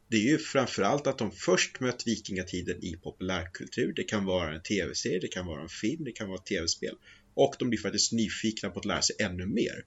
det 0.10 0.18
är 0.18 0.22
ju 0.22 0.38
framförallt 0.38 1.08
att 1.08 1.18
de 1.18 1.32
först 1.32 1.80
mött 1.80 2.08
vikingatiden 2.08 2.84
i 2.84 2.96
populärkultur. 2.96 3.94
Det 3.94 4.04
kan 4.04 4.26
vara 4.26 4.56
en 4.56 4.62
tv-serie, 4.62 5.20
det 5.20 5.28
kan 5.28 5.46
vara 5.46 5.62
en 5.62 5.70
film, 5.70 6.04
det 6.04 6.12
kan 6.12 6.28
vara 6.28 6.38
ett 6.38 6.46
tv-spel. 6.46 6.96
Och 7.34 7.56
de 7.60 7.70
blir 7.70 7.80
faktiskt 7.80 8.12
nyfikna 8.12 8.70
på 8.70 8.80
att 8.80 8.86
lära 8.86 9.02
sig 9.02 9.16
ännu 9.20 9.46
mer. 9.46 9.86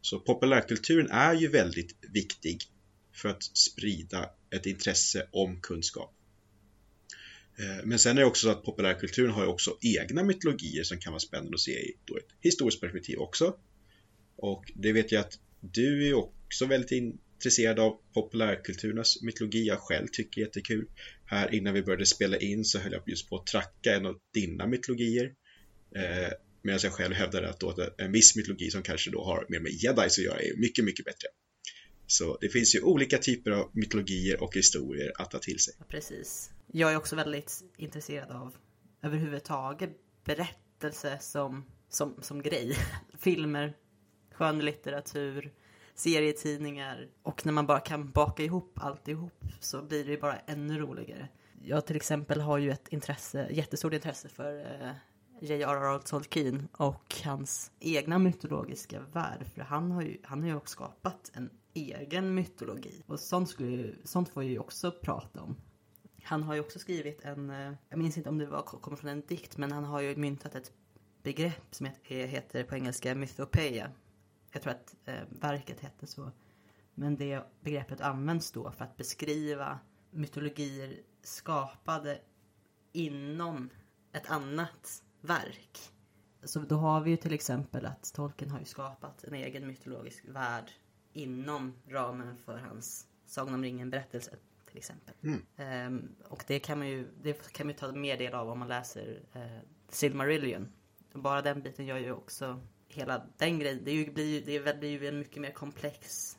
Så 0.00 0.20
populärkulturen 0.20 1.10
är 1.10 1.34
ju 1.34 1.48
väldigt 1.48 1.96
viktig 2.12 2.62
för 3.12 3.28
att 3.28 3.42
sprida 3.42 4.30
ett 4.50 4.66
intresse 4.66 5.26
om 5.30 5.60
kunskap. 5.60 6.14
Eh, 7.58 7.84
men 7.84 7.98
sen 7.98 8.16
är 8.16 8.20
det 8.20 8.26
också 8.26 8.46
så 8.46 8.50
att 8.50 8.64
populärkulturen 8.64 9.30
har 9.30 9.42
ju 9.42 9.48
också 9.48 9.78
egna 9.80 10.24
mytologier 10.24 10.84
som 10.84 10.98
kan 10.98 11.12
vara 11.12 11.20
spännande 11.20 11.54
att 11.54 11.60
se 11.60 11.72
i 11.72 11.90
ett 11.90 12.34
historiskt 12.40 12.80
perspektiv 12.80 13.18
också. 13.18 13.56
Och 14.36 14.72
det 14.74 14.92
vet 14.92 15.12
jag 15.12 15.20
att 15.20 15.38
du 15.60 16.08
är 16.08 16.14
också 16.14 16.66
väldigt 16.66 16.92
intresserad 16.92 17.78
av 17.78 18.00
populärkulturens 18.14 19.22
mytologi. 19.22 19.66
Jag 19.66 19.78
själv 19.78 20.06
tycker 20.12 20.40
det 20.40 20.44
är 20.44 20.46
jättekul. 20.46 20.86
Här 21.24 21.54
innan 21.54 21.74
vi 21.74 21.82
började 21.82 22.06
spela 22.06 22.36
in 22.36 22.64
så 22.64 22.78
höll 22.78 22.92
jag 22.92 23.02
just 23.06 23.28
på 23.28 23.36
att 23.36 23.46
tracka 23.46 23.96
en 23.96 24.06
av 24.06 24.18
dina 24.34 24.66
mytologier. 24.66 25.34
Eh, 25.96 26.32
Medan 26.62 26.80
jag 26.82 26.92
själv 26.92 27.14
hävdade 27.14 27.50
att 27.50 27.60
då 27.60 27.74
en 27.98 28.12
viss 28.12 28.36
mytologi 28.36 28.70
som 28.70 28.82
kanske 28.82 29.10
då 29.10 29.24
har 29.24 29.46
mer 29.48 29.60
med 29.60 29.72
jedis 29.72 30.18
att 30.18 30.24
göra 30.24 30.40
är 30.40 30.56
mycket, 30.56 30.84
mycket 30.84 31.04
bättre. 31.04 31.28
Så 32.10 32.38
det 32.40 32.48
finns 32.48 32.74
ju 32.74 32.82
olika 32.82 33.18
typer 33.18 33.50
av 33.50 33.70
mytologier 33.72 34.42
och 34.42 34.54
historier 34.54 35.12
att 35.18 35.30
ta 35.30 35.38
till 35.38 35.58
sig. 35.58 35.74
precis. 35.88 36.50
Jag 36.66 36.92
är 36.92 36.96
också 36.96 37.16
väldigt 37.16 37.62
intresserad 37.76 38.30
av 38.30 38.56
överhuvudtaget 39.02 39.90
berättelse 40.24 41.18
som, 41.20 41.64
som, 41.88 42.14
som 42.22 42.42
grej. 42.42 42.76
Filmer, 43.18 43.76
skönlitteratur, 44.32 45.52
serietidningar 45.94 47.08
och 47.22 47.46
när 47.46 47.52
man 47.52 47.66
bara 47.66 47.80
kan 47.80 48.10
baka 48.10 48.42
ihop 48.42 48.72
alltihop 48.74 49.44
så 49.60 49.82
blir 49.82 50.04
det 50.04 50.10
ju 50.10 50.20
bara 50.20 50.38
ännu 50.38 50.78
roligare. 50.78 51.28
Jag 51.62 51.86
till 51.86 51.96
exempel 51.96 52.40
har 52.40 52.58
ju 52.58 52.70
ett 52.70 52.88
intresse, 52.88 53.48
jättestort 53.50 53.92
intresse 53.92 54.28
för 54.28 54.58
eh, 54.60 54.90
eh, 55.40 55.48
J.R.R. 55.48 55.98
Tolkien 55.98 56.68
och 56.72 57.14
hans 57.24 57.70
egna 57.80 58.18
mytologiska 58.18 59.00
värld. 59.00 59.46
För 59.54 59.62
han 59.62 59.90
har 59.90 60.02
ju, 60.02 60.18
han 60.22 60.40
har 60.40 60.48
ju 60.48 60.56
också 60.56 60.72
skapat 60.72 61.30
en 61.34 61.50
egen 61.74 62.34
mytologi. 62.34 63.02
Och 63.06 63.20
sånt, 63.20 63.48
skulle, 63.48 63.94
sånt 64.04 64.28
får 64.28 64.42
jag 64.42 64.52
ju 64.52 64.58
också 64.58 64.90
prata 64.90 65.40
om. 65.40 65.56
Han 66.22 66.42
har 66.42 66.54
ju 66.54 66.60
också 66.60 66.78
skrivit 66.78 67.24
en, 67.24 67.50
eh, 67.50 67.72
jag 67.88 67.98
minns 67.98 68.16
inte 68.16 68.28
om 68.28 68.38
det 68.38 68.46
var, 68.46 68.62
kommer 68.62 68.96
från 68.96 69.10
en 69.10 69.20
dikt, 69.26 69.56
men 69.56 69.72
han 69.72 69.84
har 69.84 70.00
ju 70.00 70.16
myntat 70.16 70.54
ett 70.54 70.72
begrepp 71.22 71.74
som 71.74 71.86
eh, 71.86 71.92
heter 72.08 72.64
på 72.64 72.74
engelska 72.74 73.14
mythopeia. 73.14 73.90
Jag 74.52 74.62
tror 74.62 74.72
att 74.72 74.94
eh, 75.04 75.14
verket 75.28 75.80
hette 75.80 76.06
så. 76.06 76.30
Men 76.94 77.16
det 77.16 77.42
begreppet 77.60 78.00
används 78.00 78.52
då 78.52 78.70
för 78.70 78.84
att 78.84 78.96
beskriva 78.96 79.78
mytologier 80.10 81.00
skapade 81.22 82.18
inom 82.92 83.70
ett 84.12 84.30
annat 84.30 85.02
verk. 85.20 85.78
Så 86.42 86.60
då 86.60 86.76
har 86.76 87.00
vi 87.00 87.10
ju 87.10 87.16
till 87.16 87.32
exempel 87.32 87.86
att 87.86 88.12
Tolkien 88.14 88.50
har 88.50 88.58
ju 88.58 88.64
skapat 88.64 89.24
en 89.24 89.34
egen 89.34 89.66
mytologisk 89.66 90.24
värld 90.28 90.70
inom 91.12 91.74
ramen 91.88 92.36
för 92.36 92.58
hans 92.58 93.06
Sagan 93.26 93.54
om 93.54 93.62
ringen 93.62 93.90
berättelse 93.90 94.36
till 94.68 94.78
exempel. 94.78 95.14
Ehm, 95.56 96.08
och 96.28 96.44
det 96.46 96.58
kan 96.58 96.78
man 96.78 96.88
ju 96.88 97.08
det 97.22 97.52
kan 97.52 97.66
man 97.66 97.74
ju 97.74 97.78
ta 97.78 97.92
mer 97.92 98.16
del 98.16 98.34
av 98.34 98.50
om 98.50 98.58
man 98.58 98.68
läser 98.68 99.22
eh, 99.32 99.58
Silmarillion. 99.88 100.72
Bara 101.12 101.42
den 101.42 101.62
biten 101.62 101.86
gör 101.86 101.98
ju 101.98 102.12
också 102.12 102.60
hela 102.88 103.26
den 103.36 103.58
grejen. 103.58 103.84
Det, 103.84 103.90
är 103.90 103.94
ju, 103.94 104.12
blir, 104.12 104.26
ju, 104.26 104.60
det 104.60 104.80
blir 104.80 105.02
ju 105.02 105.08
en 105.08 105.18
mycket 105.18 105.42
mer 105.42 105.52
komplex 105.52 106.36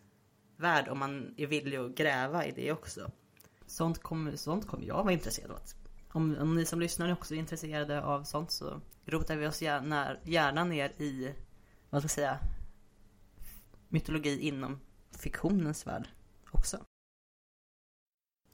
värld 0.56 0.88
om 0.88 1.00
man 1.00 1.34
är 1.38 1.48
villig 1.48 1.78
att 1.78 1.96
gräva 1.96 2.46
i 2.46 2.52
det 2.52 2.72
också. 2.72 3.12
Sånt 3.66 4.00
kommer, 4.00 4.36
sånt 4.36 4.68
kommer 4.68 4.86
jag 4.86 5.04
vara 5.04 5.14
intresserad 5.14 5.52
av. 5.52 5.62
Om, 6.14 6.38
om 6.38 6.56
ni 6.56 6.66
som 6.66 6.80
lyssnar 6.80 7.14
också 7.14 7.34
är 7.36 7.40
intresserade 7.40 8.02
av 8.02 8.24
sånt 8.24 8.52
så 8.52 8.82
rotar 9.06 9.36
vi 9.36 9.48
oss 9.48 9.62
gärna, 9.62 10.18
gärna 10.24 10.64
ner 10.64 10.90
i, 10.90 11.34
vad 11.90 12.02
ska 12.02 12.06
jag 12.06 12.12
säga, 12.12 12.40
mytologi 13.90 14.40
inom 14.40 14.80
fiktionens 15.20 15.88
värld 15.88 16.08
också. 16.52 16.86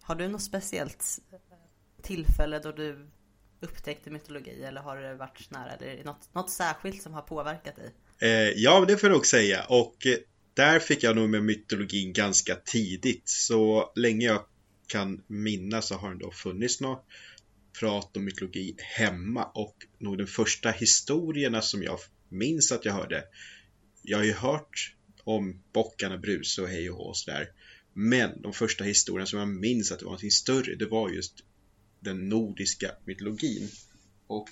Har 0.01 0.15
du 0.15 0.27
något 0.27 0.43
speciellt 0.43 1.19
tillfälle 2.01 2.59
då 2.59 2.71
du 2.71 3.07
upptäckte 3.59 4.09
mytologi 4.09 4.63
eller 4.63 4.81
har 4.81 4.97
det 4.97 5.15
varit 5.15 5.51
nära 5.51 5.71
eller 5.71 5.87
är 5.87 5.97
det 5.97 6.03
något, 6.03 6.33
något 6.33 6.49
särskilt 6.49 7.01
som 7.01 7.13
har 7.13 7.21
påverkat 7.21 7.75
dig? 7.75 7.93
Eh, 8.19 8.29
ja, 8.55 8.85
det 8.87 8.97
får 8.97 9.09
jag 9.09 9.15
nog 9.15 9.25
säga. 9.25 9.65
Och 9.69 10.07
eh, 10.07 10.17
där 10.53 10.79
fick 10.79 11.03
jag 11.03 11.15
nog 11.15 11.29
med 11.29 11.43
mytologin 11.43 12.13
ganska 12.13 12.55
tidigt. 12.55 13.29
Så 13.29 13.91
länge 13.95 14.25
jag 14.25 14.45
kan 14.87 15.23
minnas 15.27 15.87
så 15.87 15.95
har 15.95 16.13
det 16.13 16.19
då 16.19 16.31
funnits 16.31 16.81
något 16.81 17.05
prat 17.79 18.17
om 18.17 18.25
mytologi 18.25 18.75
hemma. 18.77 19.43
Och 19.43 19.75
nog 19.97 20.17
de 20.17 20.27
första 20.27 20.71
historierna 20.71 21.61
som 21.61 21.83
jag 21.83 21.99
minns 22.29 22.71
att 22.71 22.85
jag 22.85 22.93
hörde. 22.93 23.23
Jag 24.03 24.17
har 24.17 24.25
ju 24.25 24.33
hört 24.33 24.95
om 25.23 25.63
bockarna 25.73 26.17
Bruse 26.17 26.61
och 26.61 26.67
hej 26.67 26.89
och 26.89 26.97
hå 26.97 27.03
och 27.03 27.17
sådär. 27.17 27.51
Men 27.93 28.41
de 28.41 28.53
första 28.53 28.83
historierna 28.83 29.25
som 29.25 29.39
jag 29.39 29.47
minns 29.47 29.91
att 29.91 29.99
det 29.99 30.05
var 30.05 30.11
någonting 30.11 30.31
större, 30.31 30.75
det 30.75 30.85
var 30.85 31.09
just 31.09 31.33
den 31.99 32.29
nordiska 32.29 32.91
mytologin. 33.05 33.69
Och 34.27 34.49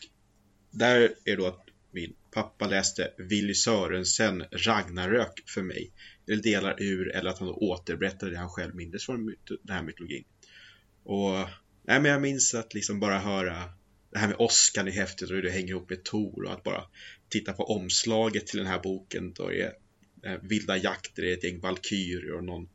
där 0.72 1.14
är 1.26 1.38
då 1.38 1.48
att 1.48 1.66
min 1.92 2.16
pappa 2.32 2.68
läste 2.68 3.12
Willy 3.18 3.54
Sörensen 3.54 4.44
Ragnarök 4.52 5.44
för 5.48 5.62
mig. 5.62 5.92
Eller 6.28 6.44
delar 6.44 6.82
ur, 6.82 7.16
eller 7.16 7.30
att 7.30 7.40
han 7.40 7.50
återberättade 7.50 8.32
det 8.32 8.38
han 8.38 8.50
själv 8.50 8.76
mindes 8.76 9.06
från 9.06 9.36
den 9.64 9.76
här 9.76 9.84
mytologin. 9.84 10.24
Och 11.04 11.50
nej, 11.88 12.02
men 12.02 12.12
jag 12.12 12.22
minns 12.22 12.54
att 12.54 12.74
liksom 12.74 13.00
bara 13.00 13.20
höra 13.20 13.70
det 14.12 14.20
här 14.20 14.28
med 14.28 14.38
åskan 14.40 14.88
är 14.88 14.92
häftigt 14.92 15.30
och 15.30 15.36
hur 15.36 15.44
det 15.44 15.50
hänger 15.50 15.70
ihop 15.70 15.90
med 15.90 16.04
Tor 16.04 16.46
och 16.46 16.54
att 16.54 16.64
bara 16.64 16.84
titta 17.30 17.54
på 17.54 17.64
omslaget 17.64 18.48
till 18.48 18.58
den 18.58 18.68
här 18.68 18.80
boken. 18.80 19.34
Då 19.34 19.54
är 19.54 19.74
eh, 20.26 20.38
vilda 20.42 20.78
jakter, 20.78 21.24
det 21.24 21.30
är 21.30 21.38
ett 21.38 21.44
gäng 21.44 21.60
valkyrier 21.60 22.32
och 22.32 22.44
någon 22.44 22.70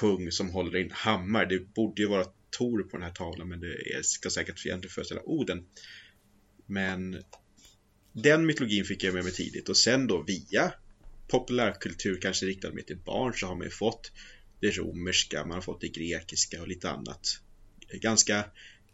kung 0.00 0.32
som 0.32 0.50
håller 0.50 0.76
i 0.76 0.82
en 0.82 0.90
hammare. 0.90 1.46
Det 1.46 1.74
borde 1.74 2.02
ju 2.02 2.08
vara 2.08 2.26
Tor 2.50 2.82
på 2.82 2.96
den 2.96 3.06
här 3.06 3.12
tavlan 3.12 3.48
men 3.48 3.60
det 3.60 3.66
är, 3.66 4.02
ska 4.02 4.30
säkert 4.30 4.66
egentligen 4.66 4.92
föreställa 4.92 5.22
Oden. 5.22 5.66
Men 6.66 7.22
den 8.12 8.46
mytologin 8.46 8.84
fick 8.84 9.04
jag 9.04 9.14
med 9.14 9.24
mig 9.24 9.32
tidigt 9.32 9.68
och 9.68 9.76
sen 9.76 10.06
då 10.06 10.22
via 10.22 10.72
populärkultur, 11.28 12.20
kanske 12.20 12.46
riktad 12.46 12.70
mer 12.70 12.82
till 12.82 12.98
barn, 12.98 13.34
så 13.34 13.46
har 13.46 13.54
man 13.54 13.64
ju 13.64 13.70
fått 13.70 14.12
det 14.60 14.70
romerska, 14.70 15.44
man 15.44 15.54
har 15.54 15.62
fått 15.62 15.80
det 15.80 15.88
grekiska 15.88 16.60
och 16.60 16.68
lite 16.68 16.90
annat. 16.90 17.40
Ganska 17.98 18.44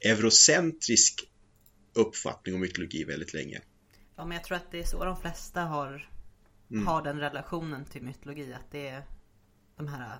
eurocentrisk 0.01 1.31
uppfattning 1.93 2.55
om 2.55 2.61
mytologi 2.61 3.05
väldigt 3.05 3.35
länge. 3.35 3.61
Ja, 4.17 4.25
men 4.25 4.37
jag 4.37 4.45
tror 4.45 4.57
att 4.57 4.71
det 4.71 4.79
är 4.79 4.85
så 4.85 5.05
de 5.05 5.21
flesta 5.21 5.61
har, 5.61 6.11
har 6.87 7.03
den 7.03 7.21
relationen 7.21 7.85
till 7.85 8.03
mytologi. 8.03 8.53
Att 8.53 8.71
det 8.73 8.89
är 8.89 9.03
de 9.77 9.89
här, 9.89 10.19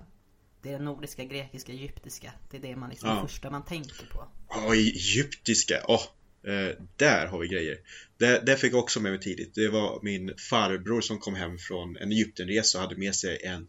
det 0.61 0.73
är 0.73 0.79
nordiska, 0.79 1.23
grekiska, 1.23 1.71
egyptiska. 1.71 2.33
Det 2.51 2.57
är 2.57 2.61
det 2.61 2.75
man 2.75 2.89
liksom, 2.89 3.09
Ja. 3.09 3.27
första 3.27 3.49
man 3.49 3.65
tänker 3.65 4.05
på. 4.05 4.27
Ja, 4.49 4.75
egyptiska, 4.75 5.75
eh, 5.77 6.75
där 6.95 7.27
har 7.27 7.39
vi 7.39 7.47
grejer. 7.47 7.77
Det, 8.17 8.45
det 8.45 8.55
fick 8.55 8.73
jag 8.73 8.79
också 8.79 8.99
med 8.99 9.11
mig 9.11 9.21
tidigt. 9.21 9.55
Det 9.55 9.67
var 9.67 9.99
min 10.03 10.33
farbror 10.49 11.01
som 11.01 11.19
kom 11.19 11.35
hem 11.35 11.57
från 11.57 11.97
en 11.97 12.11
Egyptenresa 12.11 12.77
och 12.77 12.83
hade 12.83 12.95
med 12.95 13.15
sig 13.15 13.43
en 13.43 13.67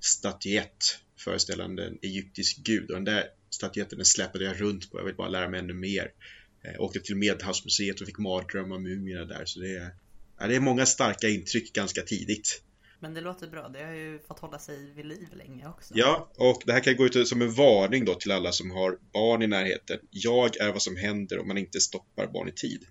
statyett 0.00 0.98
föreställande 1.16 1.86
en 1.86 1.98
egyptisk 2.02 2.56
gud. 2.56 2.90
Och 2.90 2.96
den 2.96 3.04
där 3.04 3.24
statyetten 3.54 4.04
släpade 4.04 4.44
jag 4.44 4.60
runt 4.60 4.90
på. 4.90 4.98
Jag 4.98 5.04
vill 5.04 5.14
bara 5.14 5.28
lära 5.28 5.48
mig 5.48 5.60
ännu 5.60 5.74
mer. 5.74 6.12
Eh, 6.64 6.80
åkte 6.80 7.00
till 7.00 7.16
Medelhavsmuseet 7.16 8.00
och 8.00 8.06
fick 8.06 8.18
mardrömmar 8.18 8.76
om 8.76 8.82
mumierna 8.82 9.24
där. 9.24 9.44
Så 9.44 9.60
det 9.60 9.76
är, 9.76 9.94
ja, 10.38 10.46
det 10.46 10.56
är 10.56 10.60
många 10.60 10.86
starka 10.86 11.28
intryck 11.28 11.72
ganska 11.72 12.02
tidigt. 12.02 12.62
Men 13.00 13.14
det 13.14 13.20
låter 13.20 13.46
bra. 13.48 13.68
Det 13.68 13.84
har 13.84 13.92
ju 13.92 14.18
fått 14.18 14.38
hålla 14.38 14.58
sig 14.58 14.92
vid 14.96 15.06
liv 15.06 15.28
länge 15.36 15.68
också. 15.68 15.94
Ja, 15.96 16.30
och 16.36 16.62
det 16.66 16.72
här 16.72 16.80
kan 16.80 16.96
gå 16.96 17.06
ut 17.06 17.28
som 17.28 17.42
en 17.42 17.52
varning 17.54 18.04
då 18.04 18.14
till 18.14 18.30
alla 18.32 18.52
som 18.52 18.70
har 18.70 18.98
barn 19.12 19.42
i 19.42 19.46
närheten. 19.46 19.98
Jag 20.10 20.56
är 20.56 20.72
vad 20.72 20.82
som 20.82 20.96
händer 20.96 21.38
om 21.38 21.48
man 21.48 21.58
inte 21.58 21.80
stoppar 21.80 22.26
barn 22.26 22.48
i 22.48 22.52
tid. 22.52 22.86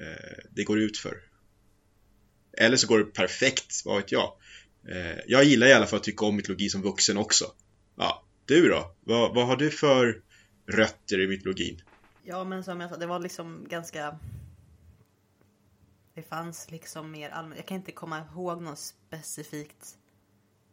Eh, 0.00 0.44
Det 0.50 0.64
går 0.64 0.78
ut 0.80 0.98
för. 0.98 1.16
Eller 2.58 2.76
så 2.76 2.86
går 2.86 2.98
det 2.98 3.04
perfekt, 3.04 3.82
vad 3.84 3.96
vet 3.96 4.12
jag. 4.12 4.32
Eh, 4.90 5.18
Jag 5.26 5.44
gillar 5.44 5.66
i 5.66 5.72
alla 5.72 5.86
fall 5.86 5.96
att 5.96 6.04
tycka 6.04 6.24
om 6.26 6.36
mytologi 6.36 6.68
som 6.68 6.82
vuxen 6.82 7.16
också. 7.16 7.44
Ja, 7.96 8.24
du 8.48 8.68
då? 8.68 8.94
Vad, 9.00 9.34
vad 9.34 9.46
har 9.46 9.56
du 9.56 9.70
för 9.70 10.22
rötter 10.66 11.20
i 11.20 11.28
mytologin? 11.28 11.80
Ja, 12.22 12.44
men 12.44 12.64
som 12.64 12.80
jag 12.80 12.90
sa, 12.90 12.96
det 12.96 13.06
var 13.06 13.18
liksom 13.18 13.66
ganska... 13.68 14.18
Det 16.14 16.22
fanns 16.22 16.70
liksom 16.70 17.10
mer 17.10 17.30
allmänt. 17.30 17.56
Jag 17.56 17.66
kan 17.66 17.76
inte 17.76 17.92
komma 17.92 18.26
ihåg 18.32 18.62
något 18.62 18.78
specifikt 18.78 19.98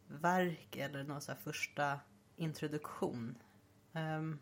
verk 0.08 0.76
eller 0.76 1.04
någon 1.04 1.22
så 1.22 1.32
här 1.32 1.40
första 1.44 2.00
introduktion. 2.38 3.36
Um, 3.94 4.40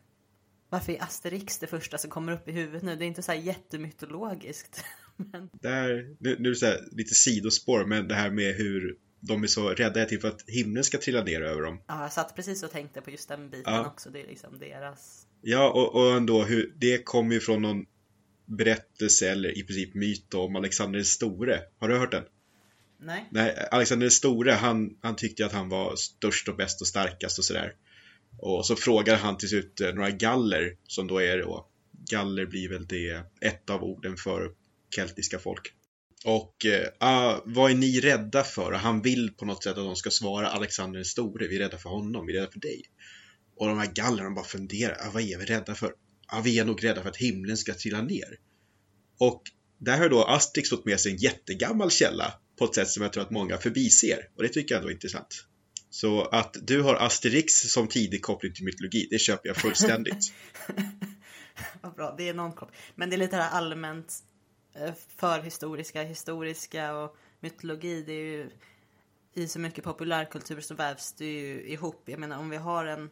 varför 0.70 0.94
är 0.94 1.04
Asterix 1.04 1.60
det 1.60 1.68
första 1.68 1.98
som 1.98 2.10
kommer 2.10 2.32
upp 2.32 2.48
i 2.48 2.52
huvudet 2.52 2.84
nu? 2.84 2.96
Det 2.96 3.06
är 3.06 3.08
inte 3.08 3.22
så 3.22 3.32
här 3.32 3.40
jättemytologiskt. 3.40 4.84
Men 5.16 5.50
Där, 5.54 6.16
nu, 6.20 6.36
nu 6.40 6.50
är 6.50 6.54
det 6.54 6.56
så 6.56 6.66
här, 6.66 6.88
lite 6.92 7.14
sidospår, 7.14 7.86
men 7.86 8.08
det 8.08 8.16
här 8.16 8.32
med 8.32 8.56
hur 8.56 8.98
de 9.28 9.44
är 9.44 9.48
så 9.48 9.70
rädda 9.70 10.06
till 10.06 10.22
för 10.22 10.28
att 10.28 10.44
himlen 10.48 10.84
ska 10.84 10.98
trilla 10.98 11.24
ner 11.24 11.42
över 11.42 11.62
dem. 11.62 11.82
ja, 11.88 12.02
jag 12.02 12.14
satt 12.14 12.36
precis 12.36 12.64
och 12.64 12.72
tänkte 12.72 13.02
på 13.02 13.12
just 13.12 13.30
den 13.30 13.50
biten 13.50 13.74
Ja. 13.74 13.86
också. 13.86 14.10
Det 14.10 14.22
är 14.22 14.28
liksom 14.28 14.60
deras... 14.60 15.28
Ja, 15.42 15.70
och, 15.72 15.96
och 15.96 16.14
ändå 16.14 16.44
hur 16.44 16.74
det 16.76 17.06
kommer 17.06 17.34
ju 17.34 17.40
från 17.40 17.62
någon 17.62 17.86
berättelse 18.46 19.30
eller 19.32 19.58
i 19.58 19.64
princip 19.64 19.94
myt 19.94 20.34
om 20.34 20.56
Alexander 20.56 20.98
den 20.98 21.06
store. 21.06 21.60
Har 21.80 21.88
du 21.88 21.98
hört 21.98 22.12
den? 22.12 22.24
Nej? 23.00 23.28
Nej, 23.32 23.68
Alexander 23.72 24.04
den 24.04 24.12
store, 24.12 24.52
han, 24.52 24.98
han 25.02 25.16
tyckte 25.16 25.46
att 25.46 25.52
han 25.52 25.70
var 25.70 25.96
störst 25.96 26.48
och 26.50 26.56
bäst 26.56 26.82
och 26.82 26.88
starkast 26.88 27.40
och 27.40 27.46
sådär. 27.46 27.76
Och 28.40 28.66
så 28.66 28.76
frågar 28.76 29.16
han 29.18 29.38
till 29.38 29.50
slut 29.50 29.82
eh, 29.82 29.94
några 29.94 30.10
galler, 30.10 30.78
som 30.88 31.08
då 31.08 31.22
är 31.22 31.38
då, 31.38 31.68
galler 32.10 32.46
blir 32.46 32.70
väl 32.70 32.88
det 32.88 33.22
ett 33.42 33.70
av 33.70 33.84
orden 33.84 34.18
för 34.18 34.52
keltiska 34.96 35.40
folk. 35.40 35.74
Och 36.26 36.66
uh, 36.66 37.42
vad 37.46 37.72
är 37.72 37.76
ni 37.76 38.00
rädda 38.00 38.44
för? 38.44 38.72
Och 38.72 38.80
han 38.80 39.02
vill 39.02 39.32
på 39.32 39.46
något 39.46 39.64
sätt 39.64 39.78
att 39.78 39.86
de 39.86 39.96
ska 39.96 40.10
svara 40.10 40.48
Alexander 40.48 40.98
den 40.98 41.06
store, 41.06 41.48
vi 41.48 41.56
är 41.56 41.60
rädda 41.60 41.78
för 41.78 41.90
honom, 41.90 42.26
vi 42.26 42.34
är 42.34 42.40
rädda 42.40 42.52
för 42.52 42.60
dig. 42.60 42.82
Och 43.56 43.68
de 43.68 43.78
här 43.78 43.92
gallerna 43.94 44.32
bara 44.32 44.46
funderar, 44.46 44.98
ah, 45.00 45.12
vad 45.14 45.22
är 45.22 45.38
vi 45.38 45.46
rädda 45.46 45.76
för? 45.76 45.94
Ah, 46.28 46.42
vi 46.42 46.60
är 46.60 46.66
nog 46.66 46.84
rädda 46.84 47.02
för 47.02 47.10
att 47.10 47.18
himlen 47.18 47.58
ska 47.58 47.74
trilla 47.74 48.02
ner. 48.02 48.40
Och 49.20 49.44
där 49.78 49.98
har 49.98 50.10
då 50.10 50.24
Asterix 50.24 50.70
fått 50.70 50.86
med 50.86 51.00
sig 51.00 51.12
en 51.12 51.18
jättegammal 51.18 51.92
källa 51.92 52.34
på 52.58 52.66
ett 52.66 52.76
sätt 52.76 52.90
som 52.90 53.04
jag 53.04 53.14
tror 53.14 53.24
att 53.24 53.32
många 53.32 53.58
förbiser. 53.58 54.30
Och 54.36 54.44
det 54.44 54.50
tycker 54.50 54.76
jag 54.76 54.80
ändå 54.80 54.90
är 54.90 54.94
intressant. 54.94 55.46
Så 55.90 56.22
att 56.22 56.58
du 56.62 56.82
har 56.82 56.96
Asterix 56.96 57.54
som 57.54 57.88
tidig 57.88 58.22
koppling 58.22 58.54
till 58.54 58.66
mytologi, 58.66 59.08
det 59.12 59.20
köper 59.20 59.50
jag 59.50 59.58
fullständigt. 59.58 60.34
Vad 61.82 61.96
bra, 61.96 62.16
det 62.18 62.30
är 62.30 62.34
någon 62.34 62.54
koppling. 62.54 62.80
Men 62.96 63.10
det 63.10 63.16
är 63.16 63.18
lite 63.18 63.36
det 63.36 63.44
här 63.44 63.52
allmänt 63.52 64.14
förhistoriska, 65.18 66.04
historiska 66.04 66.96
och 66.96 67.16
mytologi. 67.40 68.04
Det 68.04 68.14
är 68.14 68.26
ju 68.26 68.50
i 69.34 69.48
så 69.48 69.60
mycket 69.60 69.84
populärkultur 69.84 70.62
så 70.62 70.76
vävs 70.76 71.14
det 71.14 71.26
ju 71.26 71.68
ihop. 71.68 72.02
Jag 72.06 72.20
menar 72.20 72.40
om 72.40 72.50
vi 72.50 72.58
har 72.58 72.86
en 72.86 73.10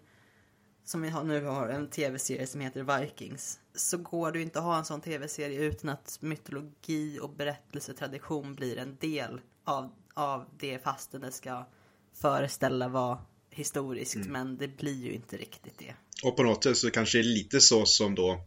som 0.84 1.02
vi 1.02 1.10
har, 1.10 1.24
nu 1.24 1.46
har 1.46 1.68
en 1.68 1.90
tv-serie 1.90 2.48
som 2.48 2.62
heter 2.62 3.00
Vikings 3.00 3.60
så 3.76 3.98
går 3.98 4.32
det 4.32 4.38
ju 4.38 4.44
inte 4.44 4.60
att 4.60 4.66
ha 4.66 4.78
en 4.78 4.86
sån 4.86 5.02
tv-serie 5.02 5.60
utan 5.60 5.90
att 5.90 6.18
mytologi 6.22 7.20
och 7.22 7.30
berättelsetradition 7.30 8.56
blir 8.56 8.78
en 8.78 8.98
del 9.00 9.42
av, 9.64 9.92
av 10.14 10.46
det 10.60 10.84
fastän 10.84 11.22
det 11.22 11.32
ska 11.32 11.68
föreställa 12.14 12.88
vara 12.88 13.20
historiskt 13.50 14.18
men 14.18 14.58
det 14.58 14.68
blir 14.68 15.06
ju 15.06 15.12
inte 15.12 15.38
riktigt 15.38 15.78
det. 15.78 15.94
Och 16.24 16.38
på 16.38 16.44
något 16.44 16.64
sätt 16.64 16.78
så 16.78 16.92
kanske 16.92 17.18
det 17.18 17.22
är 17.22 17.24
lite 17.24 17.62
så 17.62 17.86
som 17.86 18.16
då 18.16 18.44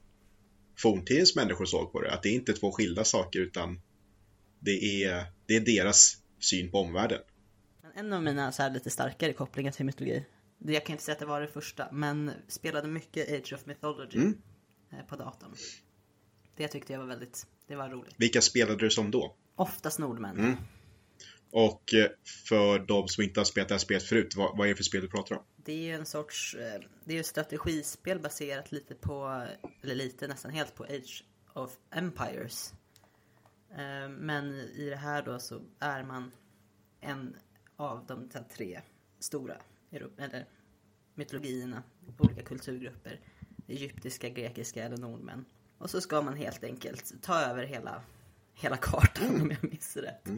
forntidens 0.77 1.37
människor 1.37 1.65
såg 1.65 1.93
på 1.93 2.01
det, 2.01 2.13
att 2.15 2.23
det 2.23 2.29
är 2.29 2.35
inte 2.35 2.53
två 2.53 2.73
skilda 2.73 3.05
saker 3.05 3.39
utan 3.39 3.81
det 4.61 5.05
är, 5.05 5.25
det 5.47 5.57
är 5.57 5.61
deras 5.61 6.17
syn 6.39 6.71
på 6.71 6.79
omvärlden. 6.79 7.21
En 7.95 8.13
av 8.13 8.23
mina 8.23 8.53
så 8.53 8.69
lite 8.69 8.91
starkare 8.91 9.33
kopplingar 9.33 9.73
till 9.73 9.85
mytologi, 9.87 10.25
jag 10.59 10.87
kan 10.87 10.93
inte 10.95 11.05
säga 11.05 11.13
att 11.13 11.19
det 11.19 11.27
var 11.27 11.41
det 11.41 11.49
första, 11.49 11.89
men 11.93 12.31
spelade 12.49 12.89
mycket 12.89 13.33
Age 13.33 13.53
of 13.53 13.67
Mythology 13.67 14.19
Mm. 14.19 14.35
eh, 14.93 14.99
på 15.09 15.17
datorn. 15.17 15.55
Det 16.57 16.69
tyckte 16.69 16.93
jag 16.93 17.01
var 17.01 17.07
väldigt 17.07 17.47
det 17.67 17.77
var 17.77 17.89
roligt. 17.89 18.15
Vilka 18.17 18.41
spelade 18.41 18.79
du 18.79 18.91
som 18.91 19.11
då? 19.11 19.35
Oftast 19.55 19.99
nordmän. 19.99 20.39
Mm. 20.39 20.57
Och 21.57 21.95
eh, 21.95 22.11
för 22.49 22.79
de 22.79 23.09
som 23.09 23.25
inte 23.25 23.41
har 23.41 23.45
spelat 23.45 23.69
det 23.69 23.75
här 23.75 23.79
spelet 23.79 24.03
förut, 24.03 24.37
vad, 24.37 24.59
vad 24.59 24.67
är 24.67 24.71
det 24.71 24.77
för 24.77 24.85
spel 24.85 25.01
du 25.01 25.09
pratar 25.09 25.37
om? 25.37 25.43
Det 25.57 25.73
är 25.73 25.83
ju 25.83 25.93
en 25.93 26.07
sorts, 26.07 26.55
eh, 26.55 26.81
det 27.05 27.13
är 27.13 27.17
ju 27.17 27.23
strategispel 27.23 28.19
baserat 28.19 28.73
lite 28.73 28.95
på, 28.95 29.47
eller 29.83 29.95
lite 29.95 30.27
nästan 30.29 30.51
helt 30.51 30.75
på 30.75 30.85
Age 30.85 31.25
of 31.53 31.77
Empires. 31.91 32.75
Eh, 33.71 34.09
Men 34.09 34.55
i 34.55 34.91
det 34.91 34.97
här 34.97 35.23
då 35.23 35.39
så 35.39 35.61
är 35.79 36.03
man 36.03 36.33
en 37.01 37.37
av 37.77 38.07
de 38.07 38.29
tre 38.57 38.81
stora 39.19 39.57
eller 39.91 40.47
mytologierna, 41.15 41.83
olika 42.19 42.43
kulturgrupper. 42.43 43.21
Egyptiska, 43.69 44.29
grekiska 44.29 44.85
eller 44.85 44.97
nordmän. 44.97 45.45
Och 45.79 45.91
så 45.91 46.01
ska 46.01 46.23
man 46.23 46.37
helt 46.37 46.65
enkelt 46.65 47.23
ta 47.23 47.41
över 47.41 47.65
hela, 47.65 48.03
hela 48.55 48.77
kartan 48.77 49.41
om 49.43 49.51
jag 49.51 49.71
minns 49.71 49.97
rätt. 49.97 50.29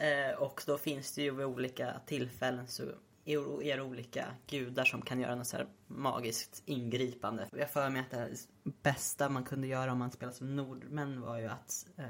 Eh, 0.00 0.38
och 0.38 0.62
då 0.66 0.78
finns 0.78 1.12
det 1.12 1.22
ju 1.22 1.30
vid 1.30 1.46
olika 1.46 2.00
tillfällen 2.06 2.66
så 2.66 2.82
är 3.24 3.76
det 3.76 3.82
olika 3.82 4.26
gudar 4.46 4.84
som 4.84 5.02
kan 5.02 5.20
göra 5.20 5.34
något 5.34 5.46
så 5.46 5.56
här 5.56 5.66
magiskt 5.86 6.62
ingripande. 6.66 7.48
Jag 7.52 7.70
för 7.70 7.90
mig 7.90 8.00
att 8.00 8.10
det 8.10 8.46
bästa 8.82 9.28
man 9.28 9.44
kunde 9.44 9.66
göra 9.66 9.92
om 9.92 9.98
man 9.98 10.10
spelade 10.10 10.36
som 10.36 10.56
nordmän 10.56 11.20
var 11.20 11.38
ju 11.38 11.46
att 11.46 11.86
eh, 11.96 12.04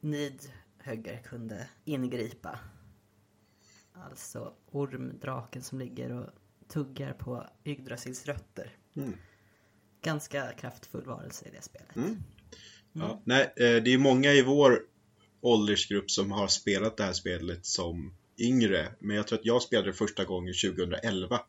Nidhögger 0.00 1.22
kunde 1.24 1.68
ingripa. 1.84 2.58
Alltså 3.92 4.54
ormdraken 4.70 5.62
som 5.62 5.78
ligger 5.78 6.12
och 6.12 6.30
tuggar 6.68 7.12
på 7.12 7.46
Yggdrasils 7.64 8.26
rötter. 8.26 8.76
Mm. 8.96 9.12
Ganska 10.02 10.52
kraftfull 10.52 11.04
varelse 11.04 11.48
i 11.48 11.50
det 11.50 11.62
spelet. 11.62 11.96
Mm. 11.96 12.16
Ja, 12.92 13.20
nej, 13.24 13.42
eh, 13.56 13.82
det 13.82 13.94
är 13.94 13.98
många 13.98 14.32
i 14.32 14.42
vår 14.42 14.82
åldersgrupp 15.40 16.10
som 16.10 16.32
har 16.32 16.48
spelat 16.48 16.96
det 16.96 17.02
här 17.02 17.12
spelet 17.12 17.66
som 17.66 18.14
yngre. 18.38 18.92
Men 18.98 19.16
jag 19.16 19.26
tror 19.26 19.38
att 19.38 19.44
jag 19.46 19.62
spelade 19.62 19.88
det 19.88 19.94
första 19.94 20.24
gången 20.24 20.54
2011. 20.64 21.40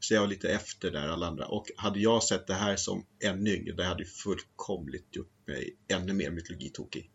Så 0.00 0.14
jag 0.14 0.20
var 0.20 0.28
lite 0.28 0.48
efter 0.52 0.90
där 0.90 1.08
alla 1.08 1.26
andra. 1.26 1.46
Och 1.46 1.66
hade 1.76 2.00
jag 2.00 2.22
sett 2.22 2.46
det 2.46 2.54
här 2.54 2.76
som 2.76 3.06
ännu 3.24 3.50
yngre, 3.50 3.72
det 3.74 3.84
hade 3.84 4.04
fullkomligt 4.04 5.16
gjort 5.16 5.32
mig 5.46 5.76
ännu 5.88 6.12
mer 6.12 6.30
mytologitokig. 6.30 7.10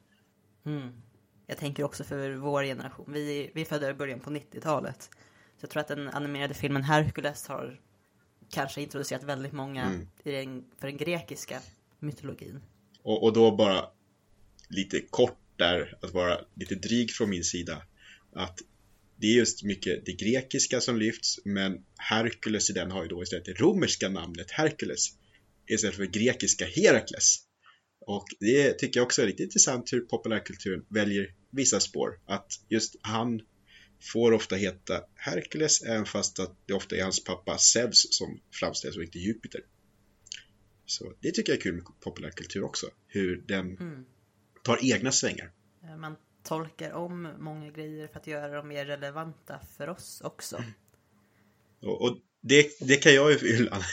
Mm. 0.65 0.89
Jag 1.47 1.57
tänker 1.57 1.83
också 1.83 2.03
för 2.03 2.31
vår 2.31 2.63
generation. 2.63 3.13
Vi, 3.13 3.51
vi 3.55 3.65
födda 3.65 3.89
i 3.89 3.93
början 3.93 4.19
på 4.19 4.29
90-talet. 4.29 5.01
Så 5.57 5.63
jag 5.63 5.69
tror 5.69 5.81
att 5.81 5.87
den 5.87 6.09
animerade 6.09 6.53
filmen 6.53 6.83
Hercules 6.83 7.47
har 7.47 7.81
kanske 8.49 8.81
introducerat 8.81 9.23
väldigt 9.23 9.53
många 9.53 9.83
Mm. 9.83 10.07
i 10.23 10.31
den, 10.31 10.65
för 10.79 10.87
den 10.87 10.97
grekiska 10.97 11.59
mytologin. 11.99 12.61
Och, 13.03 13.23
och 13.23 13.33
då 13.33 13.55
bara 13.55 13.85
lite 14.69 15.01
kort 15.01 15.37
där, 15.57 15.97
att 16.01 16.13
vara 16.13 16.41
lite 16.55 16.75
dryg 16.75 17.11
från 17.11 17.29
min 17.29 17.43
sida. 17.43 17.83
Att 18.31 18.59
det 19.17 19.27
är 19.27 19.35
just 19.35 19.63
mycket 19.63 20.05
det 20.05 20.13
grekiska 20.13 20.81
som 20.81 20.97
lyfts, 20.97 21.39
men 21.45 21.85
Herkules 21.97 22.69
i 22.69 22.73
den 22.73 22.91
har 22.91 23.03
ju 23.03 23.09
då 23.09 23.23
istället 23.23 23.45
det 23.45 23.61
romerska 23.61 24.09
namnet 24.09 24.51
Herkules 24.51 25.07
istället 25.67 25.95
för 25.95 26.05
grekiska 26.05 26.65
Herakles. 26.65 27.39
Och 27.99 28.25
det 28.39 28.73
tycker 28.73 28.99
jag 28.99 29.05
också 29.05 29.21
är 29.21 29.27
lite 29.27 29.43
intressant 29.43 29.93
hur 29.93 30.01
populärkulturen 30.01 30.85
väljer 30.89 31.33
vissa 31.51 31.79
spår. 31.79 32.19
Att 32.25 32.53
just 32.69 32.95
han 33.01 33.41
får 34.01 34.31
ofta 34.31 34.55
heta 34.55 35.03
Herkules 35.15 35.81
även 35.81 36.05
fast 36.05 36.39
att 36.39 36.57
det 36.65 36.73
ofta 36.73 36.95
är 36.95 37.03
hans 37.03 37.23
pappa 37.23 37.57
Zeus 37.57 38.07
som 38.17 38.41
framställs 38.51 38.97
och 38.97 39.03
inte 39.03 39.19
Jupiter. 39.19 39.61
Så 40.85 41.13
det 41.21 41.31
tycker 41.31 41.51
jag 41.51 41.57
är 41.57 41.61
kul 41.61 41.75
med 41.75 41.83
populärkultur 41.99 42.63
också. 42.63 42.87
Hur 43.07 43.43
den 43.47 43.77
Mm 43.77 44.05
tar 44.65 44.93
egna 44.93 45.11
svängar. 45.11 45.51
Eh, 45.83 45.97
Man 45.97 46.15
tolkar 46.43 46.91
om 46.91 47.29
många 47.39 47.71
grejer 47.71 48.07
för 48.07 48.19
att 48.19 48.27
göra 48.27 48.55
dem 48.55 48.67
mer 48.67 48.85
relevanta 48.85 49.59
för 49.77 49.89
oss 49.89 50.21
också. 50.21 50.63
Och, 51.81 52.01
och 52.01 52.17
det, 52.41 52.79
det 52.79 52.95
kan 52.95 53.13
jag 53.13 53.31
ju 53.31 53.37
ibland 53.49 53.83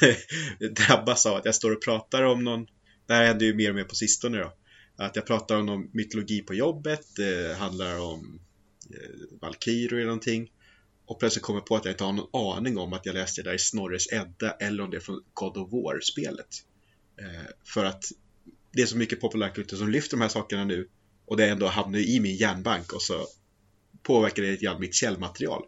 drabbas 0.77 1.27
av 1.27 1.37
att 1.37 1.45
jag 1.45 1.55
står 1.55 1.71
och 1.73 1.83
pratar 1.83 2.23
om 2.23 2.45
någon 2.45 2.67
Det 3.07 3.15
här 3.15 3.25
händer 3.25 3.47
ju 3.47 3.55
mer 3.55 3.69
och 3.69 3.75
mer 3.75 3.85
på 3.85 3.95
sistone 3.95 4.39
då 4.39 4.53
Att 4.97 5.17
jag 5.17 5.27
pratar 5.27 5.57
om 5.57 5.67
någon 5.67 5.91
mytologi 5.93 6.41
på 6.43 6.55
jobbet 6.55 7.17
Det 7.17 7.57
handlar 7.59 8.01
om 8.01 8.41
eh, 8.91 9.39
Valkyrior 9.41 9.95
eller 9.95 10.05
någonting 10.05 10.53
Och 11.07 11.19
plötsligt 11.19 11.45
kommer 11.45 11.61
jag 11.61 11.67
på 11.67 11.77
att 11.77 11.85
jag 11.85 11.93
inte 11.93 12.05
har 12.05 12.13
någon 12.13 12.57
aning 12.57 12.79
om 12.79 12.93
att 12.93 13.07
jag 13.07 13.15
läste 13.15 13.43
det 13.43 13.49
där 13.51 13.55
i 13.55 13.59
Snorres 13.59 14.13
Edda 14.13 14.51
Eller 14.51 14.83
om 14.83 14.91
det 14.91 14.97
är 14.97 15.01
från 15.01 15.23
God 15.33 15.57
of 15.57 15.73
War-spelet 15.73 16.65
eh, 17.21 17.51
För 17.65 17.85
att 17.85 18.05
Det 18.73 18.83
är 18.83 18.87
så 18.87 18.97
mycket 18.97 19.21
populärkultur 19.21 19.77
som 19.77 19.89
lyfter 19.89 20.17
de 20.17 20.21
här 20.23 20.29
sakerna 20.29 20.65
nu 20.65 20.89
Och 21.27 21.37
det 21.37 21.49
ändå 21.49 21.67
hamnar 21.67 21.99
i 21.99 22.21
min 22.21 22.37
hjärnbank 22.37 22.93
och 22.93 23.03
så 23.03 23.27
Påverkar 24.03 24.43
det 24.43 24.51
lite 24.51 24.65
grann 24.65 24.81
mitt 24.81 24.95
källmaterial 24.95 25.63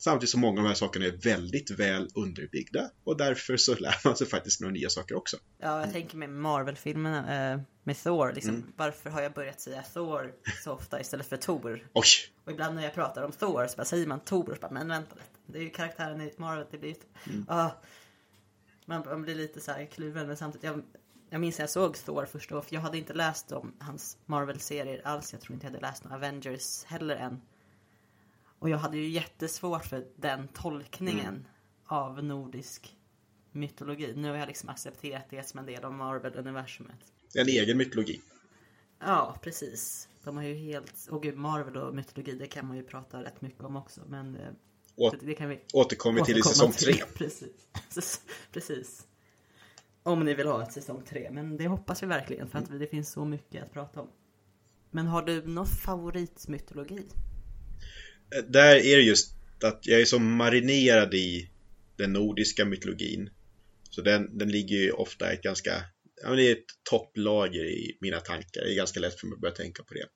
Samtidigt 0.00 0.30
som 0.30 0.40
många 0.40 0.60
av 0.60 0.64
de 0.64 0.68
här 0.68 0.74
sakerna 0.74 1.06
är 1.06 1.10
väldigt 1.10 1.70
väl 1.70 2.08
underbyggda 2.14 2.90
och 3.04 3.16
därför 3.16 3.56
så 3.56 3.74
lär 3.74 3.94
man 4.04 4.16
sig 4.16 4.26
faktiskt 4.26 4.60
några 4.60 4.72
nya 4.72 4.90
saker 4.90 5.14
också. 5.14 5.36
Ja, 5.58 5.80
jag 5.80 5.92
tänker 5.92 6.16
med 6.16 6.30
Marvel-filmerna 6.30 7.52
eh, 7.52 7.60
med 7.84 7.96
Thor. 7.96 8.32
Liksom, 8.32 8.54
Mm. 8.54 8.72
Varför 8.76 9.10
har 9.10 9.22
jag 9.22 9.32
börjat 9.32 9.60
säga 9.60 9.82
Thor 9.82 10.32
så 10.64 10.72
ofta 10.72 11.00
istället 11.00 11.26
för 11.26 11.36
Thor? 11.36 11.88
Oj! 11.92 12.04
Och 12.44 12.52
ibland 12.52 12.74
när 12.74 12.82
jag 12.82 12.94
pratar 12.94 13.22
om 13.22 13.32
Thor 13.32 13.66
så 13.66 13.76
bara 13.76 13.84
säger 13.84 14.06
man 14.06 14.20
Thor. 14.20 14.54
Så 14.54 14.60
bara, 14.60 14.70
men 14.70 14.88
vänta 14.88 15.14
lite. 15.14 15.26
Det 15.46 15.58
är 15.58 15.62
ju 15.62 15.70
karaktären 15.70 16.20
i 16.20 16.32
Marvel. 16.36 16.66
Det 16.70 16.78
blir 16.78 16.94
Mm. 17.26 17.44
ah, 17.48 17.70
man, 18.86 19.02
man 19.06 19.22
blir 19.22 19.34
lite 19.34 19.60
så 19.60 19.72
här 19.72 19.86
kluven. 19.86 20.26
Men 20.26 20.36
samtidigt. 20.36 20.64
Jag, 20.64 20.82
jag 21.30 21.40
minns 21.40 21.58
jag 21.58 21.70
såg 21.70 21.96
Thor 21.96 22.26
först 22.26 22.50
då. 22.50 22.62
För 22.62 22.74
jag 22.74 22.80
hade 22.80 22.98
inte 22.98 23.12
läst 23.12 23.52
om 23.52 23.72
hans 23.80 24.18
Marvel-serier 24.26 25.00
alls. 25.04 25.32
Jag 25.32 25.40
tror 25.42 25.54
inte 25.54 25.66
jag 25.66 25.70
hade 25.72 25.86
läst 25.86 26.04
några 26.04 26.16
Avengers 26.16 26.84
heller 26.84 27.16
än. 27.16 27.40
Och 28.58 28.68
jag 28.70 28.78
hade 28.78 28.96
ju 28.96 29.08
jättesvårt 29.08 29.84
för 29.84 30.06
den 30.16 30.48
tolkningen 30.48 31.26
Mm. 31.34 31.44
av 31.86 32.24
nordisk 32.24 32.96
mytologi. 33.52 34.12
Nu 34.16 34.30
har 34.30 34.36
jag 34.36 34.46
liksom 34.46 34.68
accepterat 34.68 35.24
det 35.30 35.48
som 35.48 35.58
en 35.60 35.66
del 35.66 35.84
av 35.84 35.92
Marvel-universumet. 35.92 37.00
En 37.34 37.48
egen 37.48 37.76
mytologi. 37.78 38.20
Ja, 39.00 39.38
precis. 39.42 40.08
De 40.24 40.36
har 40.36 40.44
ju 40.44 40.54
helt... 40.54 41.06
Och 41.10 41.22
gud, 41.22 41.36
Marvel 41.36 41.76
och 41.76 41.94
mytologi, 41.94 42.32
det 42.32 42.46
kan 42.46 42.66
man 42.66 42.76
ju 42.76 42.82
prata 42.82 43.22
rätt 43.22 43.40
mycket 43.40 43.64
om 43.64 43.76
också. 43.76 44.00
Men 44.08 44.36
eh, 44.36 44.48
Å- 44.96 45.12
det, 45.20 45.34
kan 45.34 45.48
vi 45.48 45.60
återkommer 45.72 46.20
till 46.20 46.38
i 46.38 46.42
säsong 46.42 46.72
till. 46.72 46.94
tre. 46.94 47.04
Precis. 47.14 48.20
precis. 48.52 49.06
Om 50.08 50.24
ni 50.24 50.34
vill 50.34 50.46
ha 50.46 50.62
ett 50.62 50.72
säsong 50.72 51.02
tre. 51.08 51.30
Men 51.30 51.56
det 51.56 51.66
hoppas 51.66 52.02
vi 52.02 52.06
verkligen, 52.06 52.48
för 52.48 52.58
att 52.58 52.78
det 52.78 52.86
finns 52.86 53.12
så 53.12 53.24
mycket 53.24 53.62
att 53.62 53.72
prata 53.72 54.00
om. 54.00 54.08
Men 54.90 55.06
har 55.06 55.22
du 55.22 55.46
någon 55.46 55.66
favoritmytologi? 55.66 57.06
Där 58.48 58.76
är 58.76 58.96
det 58.96 59.02
just 59.02 59.34
att 59.62 59.86
jag 59.86 60.00
är 60.00 60.04
så 60.04 60.18
marinerad 60.18 61.14
i 61.14 61.50
den 61.96 62.12
nordiska 62.12 62.64
mytologin. 62.64 63.30
Så 63.90 64.00
den, 64.02 64.38
den 64.38 64.48
ligger 64.48 64.76
ju 64.76 64.90
ofta 64.90 65.32
i 65.32 65.34
ett 65.34 65.42
ganska, 65.42 65.70
ja 66.22 66.28
men 66.28 66.36
det 66.36 66.48
är 66.48 66.52
ett 66.52 66.64
topplager 66.90 67.64
i 67.64 67.98
mina 68.00 68.20
tankar. 68.20 68.60
Det 68.64 68.72
är 68.72 68.76
ganska 68.76 69.00
lätt 69.00 69.20
för 69.20 69.26
mig 69.26 69.34
att 69.34 69.40
börja 69.40 69.54
tänka 69.54 69.82
på 69.82 69.94
det. 69.94 70.06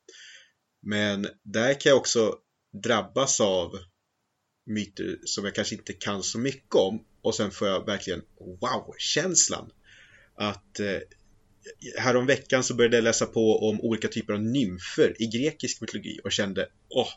Men 0.82 1.26
där 1.42 1.80
kan 1.80 1.90
jag 1.90 1.98
också 1.98 2.34
drabbas 2.82 3.40
av 3.40 3.70
myter 4.66 5.18
som 5.24 5.44
jag 5.44 5.54
kanske 5.54 5.74
inte 5.74 5.92
kan 5.92 6.22
så 6.22 6.38
mycket 6.38 6.74
om 6.74 7.04
och 7.22 7.34
sen 7.34 7.50
får 7.50 7.68
jag 7.68 7.86
verkligen 7.86 8.22
wow-känslan. 8.60 9.70
Att 10.34 10.80
härom 10.80 11.02
häromveckan 11.98 12.64
så 12.64 12.74
började 12.74 12.96
jag 12.96 13.04
läsa 13.04 13.26
på 13.26 13.68
om 13.68 13.80
olika 13.80 14.08
typer 14.08 14.32
av 14.32 14.42
nymfer 14.42 15.22
i 15.22 15.26
grekisk 15.26 15.80
mytologi 15.80 16.20
och 16.24 16.32
kände 16.32 16.68
åh, 16.88 17.08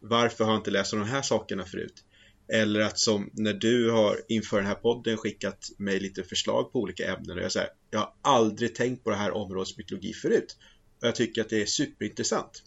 varför 0.00 0.44
har 0.44 0.52
jag 0.52 0.60
inte 0.60 0.70
läst 0.70 0.92
om 0.92 0.98
de 0.98 1.08
här 1.08 1.22
sakerna 1.22 1.64
förut? 1.64 2.04
Eller 2.48 2.80
att 2.80 2.98
som 2.98 3.30
när 3.32 3.52
du 3.52 3.90
har 3.90 4.20
inför 4.28 4.56
den 4.56 4.66
här 4.66 4.74
podden 4.74 5.16
skickat 5.16 5.70
mig 5.78 6.00
lite 6.00 6.24
förslag 6.24 6.72
på 6.72 6.80
olika 6.80 7.14
ämnen 7.14 7.38
och 7.38 7.44
jag 7.44 7.52
säger 7.52 7.68
jag 7.90 7.98
har 7.98 8.14
aldrig 8.22 8.74
tänkt 8.74 9.04
på 9.04 9.10
det 9.10 9.16
här 9.16 9.30
områdets 9.30 9.76
mytologi 9.78 10.12
förut. 10.12 10.56
Och 11.00 11.06
jag 11.06 11.14
tycker 11.14 11.40
att 11.40 11.48
det 11.48 11.62
är 11.62 11.66
superintressant. 11.66 12.62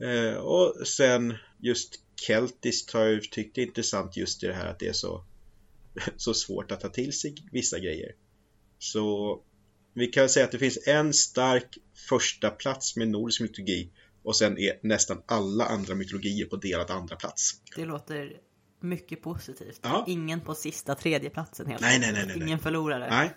Eh, 0.00 0.34
och 0.34 0.86
sen 0.86 1.34
just 1.58 2.00
keltiskt 2.16 2.92
har 2.92 3.04
jag 3.04 3.22
tyckt 3.22 3.54
det 3.54 3.62
är 3.62 3.66
intressant 3.66 4.16
just 4.16 4.42
i 4.42 4.46
det 4.46 4.54
här 4.54 4.66
att 4.66 4.78
det 4.78 4.86
är 4.86 4.92
så, 4.92 5.24
så 6.16 6.34
svårt 6.34 6.72
att 6.72 6.80
ta 6.80 6.88
till 6.88 7.12
sig 7.12 7.34
vissa 7.52 7.78
grejer. 7.78 8.12
Så 8.84 9.40
vi 9.94 10.06
kan 10.06 10.28
säga 10.28 10.44
att 10.44 10.52
det 10.52 10.58
finns 10.58 10.86
en 10.86 11.12
stark 11.12 11.78
första 12.08 12.50
plats 12.50 12.96
med 12.96 13.08
nordisk 13.08 13.40
mytologi 13.40 13.90
och 14.22 14.36
sen 14.36 14.58
är 14.58 14.78
nästan 14.82 15.22
alla 15.26 15.64
andra 15.64 15.94
mytologier 15.94 16.46
på 16.46 16.56
delad 16.56 16.90
andra 16.90 17.16
plats. 17.16 17.60
Det 17.76 17.84
låter 17.84 18.40
mycket 18.80 19.22
positivt. 19.22 19.80
Ja. 19.82 20.04
Ingen 20.08 20.40
på 20.40 20.54
sista 20.54 20.94
tredje 20.94 21.30
platsen 21.30 21.66
helt 21.66 21.80
Nej, 21.80 21.98
nej, 21.98 22.12
nej, 22.12 22.26
nej, 22.26 22.36
nej. 22.36 22.46
Ingen 22.46 22.58
förlorare. 22.58 23.10
Nej, 23.10 23.34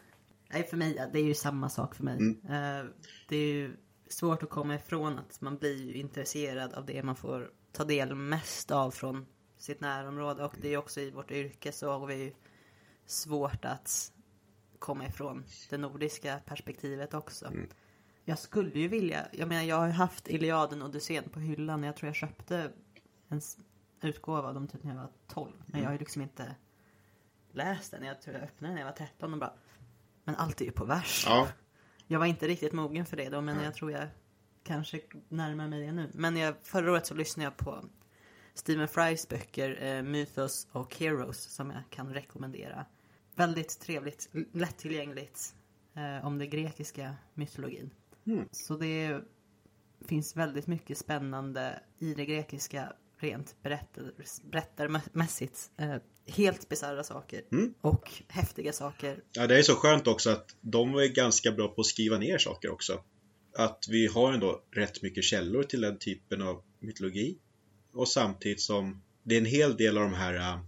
Nej, 0.50 0.64
för 0.64 0.78
mig, 0.78 1.10
det 1.14 1.20
är 1.20 1.24
ju 1.24 1.34
samma 1.34 1.70
sak 1.70 1.96
för 1.96 2.04
mig. 2.04 2.18
Mm. 2.18 2.40
Eh, 2.46 2.86
Det 3.30 3.36
är 3.36 3.54
ju 3.54 3.78
svårt 4.10 4.44
att 4.44 4.50
komma 4.50 4.76
ifrån 4.76 5.20
att 5.20 5.42
man 5.42 5.58
blir 5.58 5.84
ju 5.84 5.94
intresserad 5.94 6.74
av 6.74 6.86
det 6.86 7.04
man 7.04 7.16
får 7.16 7.52
ta 7.72 7.84
del 7.84 8.16
mest 8.16 8.72
av 8.72 8.92
från 8.92 9.26
sitt 9.58 9.82
närområde. 9.82 10.44
Och 10.46 10.54
det 10.62 10.68
är 10.68 10.72
ju 10.72 10.78
också 10.78 11.02
i 11.02 11.12
vårt 11.12 11.32
yrke 11.32 11.72
så 11.72 11.92
har 11.92 12.08
vi 12.08 12.16
ju 12.16 12.34
svårt 13.06 13.66
att 13.66 14.12
komma 14.80 15.06
ifrån 15.06 15.44
det 15.70 15.78
nordiska 15.78 16.40
perspektivet 16.46 17.14
också. 17.14 17.46
Mm. 17.46 17.70
Jag 18.26 18.40
skulle 18.40 18.80
ju 18.80 18.88
vilja, 18.88 19.28
jag 19.32 19.48
menar 19.48 19.64
jag 19.64 19.76
har 19.76 19.86
ju 19.86 19.92
haft 19.92 20.28
Iliaden 20.28 20.82
och 20.82 20.90
Odysseen 20.90 21.30
på 21.30 21.40
hyllan. 21.40 21.84
Jag 21.84 21.96
tror 21.96 22.08
jag 22.08 22.16
köpte 22.16 22.72
en 23.28 23.42
utgåva 24.02 24.48
av 24.48 24.54
dem 24.54 24.68
typ 24.68 24.84
när 24.84 24.92
jag 24.92 25.02
var 25.02 25.10
12. 25.28 25.52
Men 25.66 25.82
jag 25.82 25.88
har 25.88 25.94
ju 25.94 26.00
liksom 26.00 26.22
inte 26.22 26.56
läst 27.52 27.92
den. 27.92 28.04
Jag 28.04 28.22
tror 28.22 28.36
jag 28.36 28.44
öppnade 28.44 28.68
den 28.68 28.76
när 28.76 28.82
jag 28.82 28.88
var 28.88 29.08
13 29.08 29.34
och 29.34 29.40
bara 29.40 29.54
Men 30.24 30.36
allt 30.36 30.62
är 30.62 30.66
ju 30.66 30.72
på 30.72 30.86
vers. 30.86 31.24
Ja, 31.28 31.48
Jag 32.08 32.20
var 32.20 32.26
inte 32.26 32.48
riktigt 32.48 32.74
mogen 32.74 33.06
för 33.06 33.18
det 33.18 33.30
då 33.30 33.42
men 33.42 33.64
jag 33.64 33.74
tror 33.74 33.92
jag 33.92 34.08
kanske 34.64 35.02
närmar 35.30 35.68
mig 35.68 35.86
det 35.86 35.92
nu. 35.92 36.12
Men 36.14 36.38
jag, 36.38 36.56
förra 36.64 36.92
året 36.92 37.06
så 37.06 37.14
lyssnade 37.14 37.46
jag 37.46 37.58
på 37.58 37.86
Stephen 38.54 38.88
Frys 38.88 39.28
böcker 39.28 39.84
eh, 39.84 40.04
Mythos 40.04 40.68
och 40.72 40.96
Heroes 40.96 41.44
som 41.44 41.72
jag 41.72 41.84
kan 41.90 42.14
rekommendera. 42.14 42.86
Väldigt 43.38 43.80
trevligt, 43.80 44.30
lättillgängligt 44.54 45.56
eh, 45.96 46.26
om 46.26 46.38
den 46.38 46.50
grekiska 46.50 47.16
mytologin. 47.34 47.90
Mm. 48.28 48.46
Så 48.52 48.78
det 48.78 49.22
finns 50.06 50.36
väldigt 50.36 50.68
mycket 50.68 50.98
spännande 50.98 51.80
i 52.00 52.14
det 52.14 52.26
grekiska 52.26 52.94
rent 53.20 53.56
berättar, 53.64 54.12
berättarmässigt. 54.52 55.72
Eh, 55.78 55.96
helt 56.26 56.70
bisarra 56.70 57.04
saker 57.04 57.42
Mm. 57.52 57.74
och 57.82 58.12
häftiga 58.28 58.74
saker. 58.74 59.24
Ja, 59.32 59.48
det 59.48 59.58
är 59.58 59.62
så 59.62 59.76
skönt 59.76 60.08
också 60.08 60.30
att 60.30 60.56
de 60.62 60.96
är 60.96 61.08
ganska 61.08 61.52
bra 61.52 61.68
på 61.68 61.82
att 61.82 61.88
skriva 61.88 62.18
ner 62.18 62.38
saker 62.38 62.72
också. 62.72 63.04
Att 63.58 63.86
vi 63.90 64.08
har 64.08 64.34
ändå 64.34 64.64
rätt 64.72 65.02
mycket 65.02 65.24
källor 65.24 65.64
till 65.64 65.82
den 65.82 65.98
typen 65.98 66.42
av 66.42 66.64
mytologi. 66.80 67.38
Och 67.94 68.08
samtidigt 68.08 68.62
som 68.62 69.02
det 69.24 69.36
är 69.36 69.40
en 69.40 69.46
hel 69.46 69.78
del 69.78 69.98
av 69.98 70.04
de 70.04 70.14
här 70.14 70.34
äh, 70.36 70.60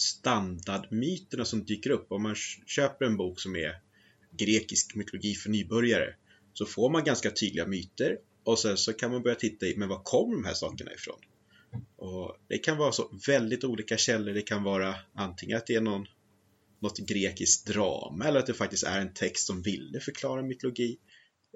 standardmyterna 0.00 1.44
som 1.44 1.64
dyker 1.64 1.90
upp. 1.90 2.12
Om 2.12 2.22
man 2.22 2.34
köper 2.66 3.04
en 3.04 3.16
bok 3.16 3.40
som 3.40 3.56
är 3.56 3.80
grekisk 4.38 4.94
mytologi 4.94 5.34
för 5.34 5.50
nybörjare 5.50 6.14
så 6.52 6.66
får 6.66 6.90
man 6.90 7.04
ganska 7.04 7.30
tydliga 7.30 7.66
myter 7.66 8.18
och 8.44 8.58
sen 8.58 8.76
så 8.76 8.92
kan 8.92 9.10
man 9.10 9.22
börja 9.22 9.36
titta 9.36 9.66
i, 9.66 9.76
men 9.76 9.88
var 9.88 10.02
kommer 10.02 10.34
de 10.34 10.44
här 10.44 10.54
sakerna 10.54 10.92
ifrån? 10.92 11.18
Och 11.96 12.36
det 12.48 12.58
kan 12.58 12.76
vara 12.76 12.92
så 12.92 13.20
väldigt 13.26 13.64
olika 13.64 13.96
källor. 13.96 14.34
Det 14.34 14.42
kan 14.42 14.62
vara 14.62 14.94
antingen 15.14 15.56
att 15.56 15.66
det 15.66 15.74
är 15.74 15.80
någon 15.80 16.06
något 16.80 16.98
grekiskt 16.98 17.66
drama 17.66 18.24
eller 18.24 18.40
att 18.40 18.46
det 18.46 18.54
faktiskt 18.54 18.84
är 18.84 19.00
en 19.00 19.14
text 19.14 19.46
som 19.46 19.62
ville 19.62 20.00
förklara 20.00 20.42
mytologi. 20.42 20.98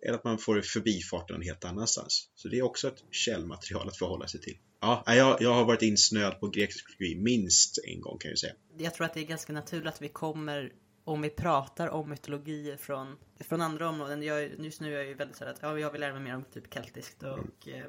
Eller 0.03 0.15
att 0.15 0.25
man 0.25 0.39
får 0.39 0.57
det 0.57 0.63
förbifarten 0.63 1.35
någon 1.35 1.45
helt 1.45 1.65
annanstans. 1.65 2.29
Så 2.35 2.49
det 2.49 2.59
är 2.59 2.63
också 2.63 2.89
ett 2.89 3.05
källmaterial 3.11 3.89
att 3.89 3.97
förhålla 3.97 4.29
sig 4.29 4.41
till. 4.41 4.59
Ja, 4.85 5.15
jag, 5.15 5.43
jag 5.43 5.55
har 5.55 5.65
varit 5.65 5.83
insnöad 5.83 6.41
på 6.41 6.49
grekisk 6.49 6.89
mytologi 6.89 7.17
minst 7.17 7.79
en 7.85 8.01
gång 8.01 8.19
kan 8.19 8.29
jag 8.29 8.39
säga. 8.39 8.53
jag 8.79 8.95
tror 8.95 9.07
att 9.07 9.15
det 9.15 9.21
är 9.21 9.27
ganska 9.27 9.53
naturligt 9.53 9.89
att 9.89 10.03
vi 10.03 10.09
kommer 10.09 10.73
om 11.05 11.23
vi 11.23 11.31
pratar 11.31 11.89
om 11.89 12.11
mytologier 12.11 12.77
från, 12.77 13.17
från 13.41 13.61
andra 13.61 13.89
områden. 13.89 14.23
Jag, 14.23 14.61
just 14.61 14.81
nu 14.81 14.95
är 14.95 14.99
jag 14.99 15.07
ju 15.07 15.15
väldigt 15.15 15.37
så 15.37 15.45
här 15.45 15.53
att 15.53 15.59
ja, 15.63 15.79
jag 15.79 15.91
vill 15.91 16.01
lära 16.01 16.13
mig 16.13 16.23
mer 16.23 16.37
om 16.37 16.45
typ 16.45 16.75
keltiskt 16.75 17.23
och 17.23 17.69
eh, 17.69 17.85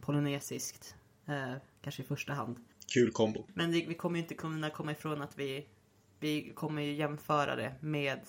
polynesiskt. 0.00 0.94
Eh, 1.28 1.54
kanske 1.82 2.02
i 2.02 2.06
första 2.06 2.32
hand. 2.32 2.56
Kul 2.94 3.12
kombo. 3.12 3.46
Men 3.54 3.72
det, 3.72 3.86
vi 3.88 3.94
kommer 3.94 4.16
ju 4.16 4.22
inte 4.22 4.34
kunna 4.34 4.70
komma 4.70 4.92
ifrån 4.92 5.22
att 5.22 5.38
vi, 5.38 5.66
vi 6.20 6.52
kommer 6.54 6.82
ju 6.82 6.92
jämföra 6.92 7.56
det 7.56 7.74
med 7.80 8.20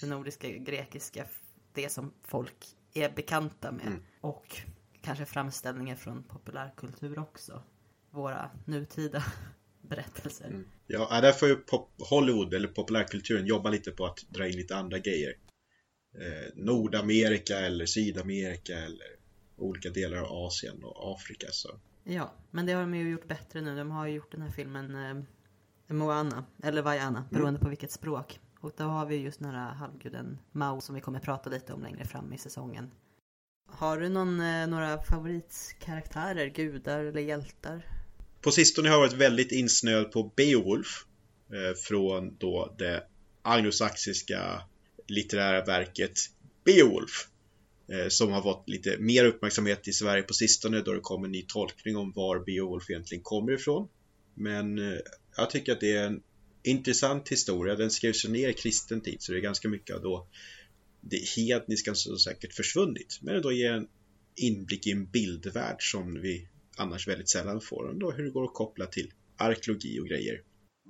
det 0.00 0.06
nordiska 0.06 0.48
grekiska, 0.48 1.26
det 1.72 1.92
som 1.92 2.12
folk 2.22 2.66
är 2.94 3.10
bekanta 3.10 3.72
med. 3.72 3.86
Mm. 3.86 4.02
Och 4.20 4.60
kanske 5.06 5.26
framställningar 5.26 5.96
från 5.96 6.22
populärkultur 6.22 7.18
också. 7.18 7.62
Våra 8.10 8.50
nutida 8.64 9.24
berättelser. 9.80 10.46
Mm. 10.46 10.64
Ja, 10.86 11.08
ja, 11.10 11.20
där 11.20 11.32
får 11.32 11.48
ju 11.48 11.58
Hollywood 12.10 12.54
eller 12.54 12.68
populärkulturen 12.68 13.46
jobba 13.46 13.70
lite 13.70 13.90
på 13.90 14.06
att 14.06 14.24
dra 14.28 14.48
in 14.48 14.56
lite 14.56 14.76
andra 14.76 14.98
grejer. 14.98 15.34
Eh, 16.18 16.52
Nordamerika 16.54 17.58
eller 17.58 17.86
Sydamerika 17.86 18.78
eller 18.78 19.06
olika 19.56 19.90
delar 19.90 20.18
av 20.18 20.46
Asien 20.46 20.84
och 20.84 21.14
Afrika. 21.14 21.46
Så. 21.50 21.68
Ja, 22.04 22.32
men 22.50 22.66
det 22.66 22.72
har 22.72 22.80
de 22.80 22.94
ju 22.94 23.10
gjort 23.10 23.28
bättre 23.28 23.60
nu. 23.60 23.76
De 23.76 23.90
har 23.90 24.06
ju 24.06 24.14
gjort 24.14 24.32
den 24.32 24.42
här 24.42 24.50
filmen 24.50 24.94
eh, 24.94 25.94
Moana, 25.94 26.44
eller 26.62 26.82
Vaiana, 26.82 27.24
beroende 27.30 27.60
på 27.60 27.68
vilket 27.68 27.92
språk. 27.92 28.40
Och 28.60 28.72
då 28.76 28.84
har 28.84 29.06
vi 29.06 29.16
just 29.16 29.40
den 29.40 29.50
här 29.50 29.74
halvguden 29.74 30.38
Mao 30.52 30.80
som 30.80 30.94
vi 30.94 31.00
kommer 31.00 31.20
prata 31.20 31.50
lite 31.50 31.72
om 31.72 31.82
längre 31.82 32.04
fram 32.04 32.32
i 32.32 32.38
säsongen. 32.38 32.90
Har 33.66 33.98
du 33.98 34.08
någon, 34.08 34.40
eh, 34.40 34.66
några 34.66 35.02
favoritkaraktärer, 35.02 36.46
gudar 36.46 37.04
eller 37.04 37.20
hjältar? 37.20 37.86
På 38.40 38.50
sistone 38.50 38.88
har 38.88 38.94
jag 38.94 39.00
varit 39.00 39.20
väldigt 39.20 39.52
insnöad 39.52 40.12
på 40.12 40.32
Beowulf 40.36 41.04
eh, 41.52 41.76
från 41.76 42.36
då 42.38 42.74
det 42.78 43.06
anglosaxiska 43.42 44.62
litterära 45.08 45.64
verket 45.64 46.12
Beowulf 46.64 47.28
eh, 47.92 48.08
som 48.08 48.32
har 48.32 48.42
fått 48.42 48.68
lite 48.68 48.98
mer 48.98 49.24
uppmärksamhet 49.24 49.88
i 49.88 49.92
Sverige 49.92 50.22
på 50.22 50.34
sistone 50.34 50.80
då 50.80 50.92
det 50.92 51.00
kom 51.00 51.24
en 51.24 51.32
ny 51.32 51.42
tolkning 51.42 51.96
om 51.96 52.12
var 52.12 52.38
Beowulf 52.38 52.90
egentligen 52.90 53.22
kommer 53.22 53.52
ifrån. 53.52 53.88
Men 54.34 54.78
jag 55.36 55.50
tycker 55.50 55.72
att 55.72 55.80
det 55.80 55.96
är 55.96 56.06
en 56.06 56.22
intressant 56.62 57.28
historia. 57.28 57.74
Den 57.74 57.90
skrevs 57.90 58.24
ju 58.24 58.28
ner 58.28 58.48
i 58.48 58.54
kristen 58.54 59.00
tid 59.00 59.22
så 59.22 59.32
det 59.32 59.38
är 59.38 59.42
ganska 59.42 59.68
mycket 59.68 59.96
av 59.96 60.02
då 60.02 60.26
det 61.00 61.28
hedniska 61.36 61.94
som 61.94 62.18
säkert 62.18 62.54
försvunnit. 62.54 63.18
Men 63.22 63.34
det 63.34 63.40
då 63.40 63.52
ger 63.52 63.72
en 63.72 63.88
inblick 64.36 64.86
i 64.86 64.92
en 64.92 65.10
bildvärld 65.10 65.90
som 65.90 66.20
vi 66.20 66.48
annars 66.76 67.08
väldigt 67.08 67.28
sällan 67.28 67.60
får. 67.60 67.84
Och 67.84 67.96
då 67.96 68.10
hur 68.10 68.24
det 68.24 68.30
går 68.30 68.44
att 68.44 68.54
koppla 68.54 68.86
till 68.86 69.12
arkeologi 69.36 70.00
och 70.00 70.06
grejer. 70.06 70.40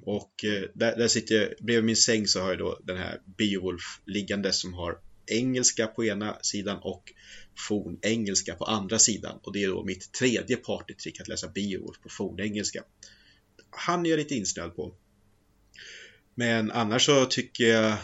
Och 0.02 0.44
eh, 0.44 0.62
där, 0.74 0.96
där 0.96 1.08
sitter 1.08 1.34
jag, 1.34 1.48
bredvid 1.60 1.84
min 1.84 1.96
säng 1.96 2.26
så 2.26 2.40
har 2.40 2.48
jag 2.48 2.58
då 2.58 2.80
den 2.84 2.96
här 2.96 3.20
Beowulf 3.24 4.00
liggande 4.04 4.52
som 4.52 4.74
har 4.74 4.98
engelska 5.26 5.86
på 5.86 6.04
ena 6.04 6.38
sidan 6.42 6.78
och 6.82 7.12
fornengelska 7.68 8.54
på 8.54 8.64
andra 8.64 8.98
sidan. 8.98 9.38
Och 9.42 9.52
det 9.52 9.64
är 9.64 9.68
då 9.68 9.84
mitt 9.84 10.12
tredje 10.12 10.56
partytrick 10.56 11.20
att 11.20 11.28
läsa 11.28 11.48
Beowulf 11.48 12.00
på 12.00 12.08
fornengelska. 12.08 12.84
Han 13.70 14.06
är 14.06 14.10
jag 14.10 14.18
lite 14.18 14.34
insnöad 14.34 14.76
på. 14.76 14.94
Men 16.34 16.70
annars 16.70 17.06
så 17.06 17.24
tycker 17.24 17.64
jag 17.64 17.98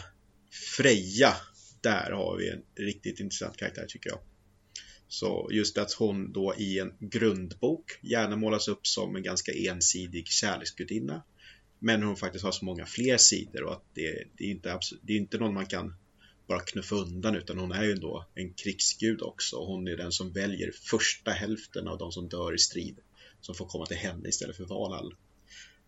Freja, 0.77 1.35
där 1.83 2.11
har 2.11 2.37
vi 2.37 2.49
en 2.49 2.63
riktigt 2.75 3.19
intressant 3.19 3.57
karaktär 3.57 3.85
tycker 3.89 4.09
jag. 4.09 4.19
Så 5.07 5.49
just 5.51 5.77
att 5.77 5.93
hon 5.93 6.31
då 6.31 6.55
i 6.57 6.79
en 6.79 6.93
grundbok 6.99 7.99
gärna 8.01 8.35
målas 8.35 8.67
upp 8.67 8.87
som 8.87 9.15
en 9.15 9.23
ganska 9.23 9.51
ensidig 9.51 10.27
kärleksgudinna. 10.27 11.23
Men 11.79 12.03
hon 12.03 12.15
faktiskt 12.15 12.45
har 12.45 12.51
så 12.51 12.65
många 12.65 12.85
fler 12.85 13.17
sidor 13.17 13.63
och 13.63 13.73
att 13.73 13.85
det, 13.93 14.23
det, 14.37 14.45
är, 14.45 14.49
inte 14.49 14.79
det 15.01 15.13
är 15.13 15.17
inte 15.17 15.37
någon 15.37 15.53
man 15.53 15.65
kan 15.65 15.95
bara 16.47 16.59
knuffa 16.59 16.95
undan 16.95 17.35
utan 17.35 17.57
hon 17.57 17.71
är 17.71 17.83
ju 17.83 17.91
ändå 17.91 18.25
en 18.35 18.53
krigsgud 18.53 19.21
också 19.21 19.55
och 19.55 19.67
hon 19.67 19.87
är 19.87 19.97
den 19.97 20.11
som 20.11 20.31
väljer 20.31 20.71
första 20.71 21.31
hälften 21.31 21.87
av 21.87 21.97
de 21.97 22.11
som 22.11 22.29
dör 22.29 22.55
i 22.55 22.57
strid 22.57 22.99
som 23.41 23.55
får 23.55 23.65
komma 23.65 23.85
till 23.85 23.97
henne 23.97 24.29
istället 24.29 24.57
för 24.57 24.65
Valhall. 24.65 25.15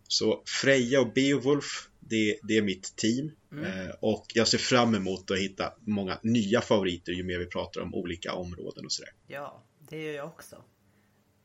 Så 0.08 0.44
Freja 0.46 1.02
och 1.02 1.14
Beowulf, 1.14 1.90
det, 2.00 2.40
det 2.44 2.58
är 2.58 2.62
mitt 2.62 2.96
team 2.96 3.32
eh, 3.52 3.96
och 4.00 4.26
jag 4.34 4.48
ser 4.48 4.58
fram 4.58 4.96
emot 4.96 5.32
att 5.32 5.38
hitta 5.40 5.74
många 5.80 6.20
nya 6.24 6.62
favoriter 6.62 7.12
ju 7.12 7.24
mer 7.24 7.40
vi 7.40 7.46
pratar 7.46 7.82
om 7.82 7.96
olika 7.96 8.34
områden 8.34 8.86
och 8.86 8.92
sådär. 8.92 9.12
Ja, 9.28 9.64
det 9.90 10.02
gör 10.04 10.14
jag 10.14 10.28
också. 10.28 10.64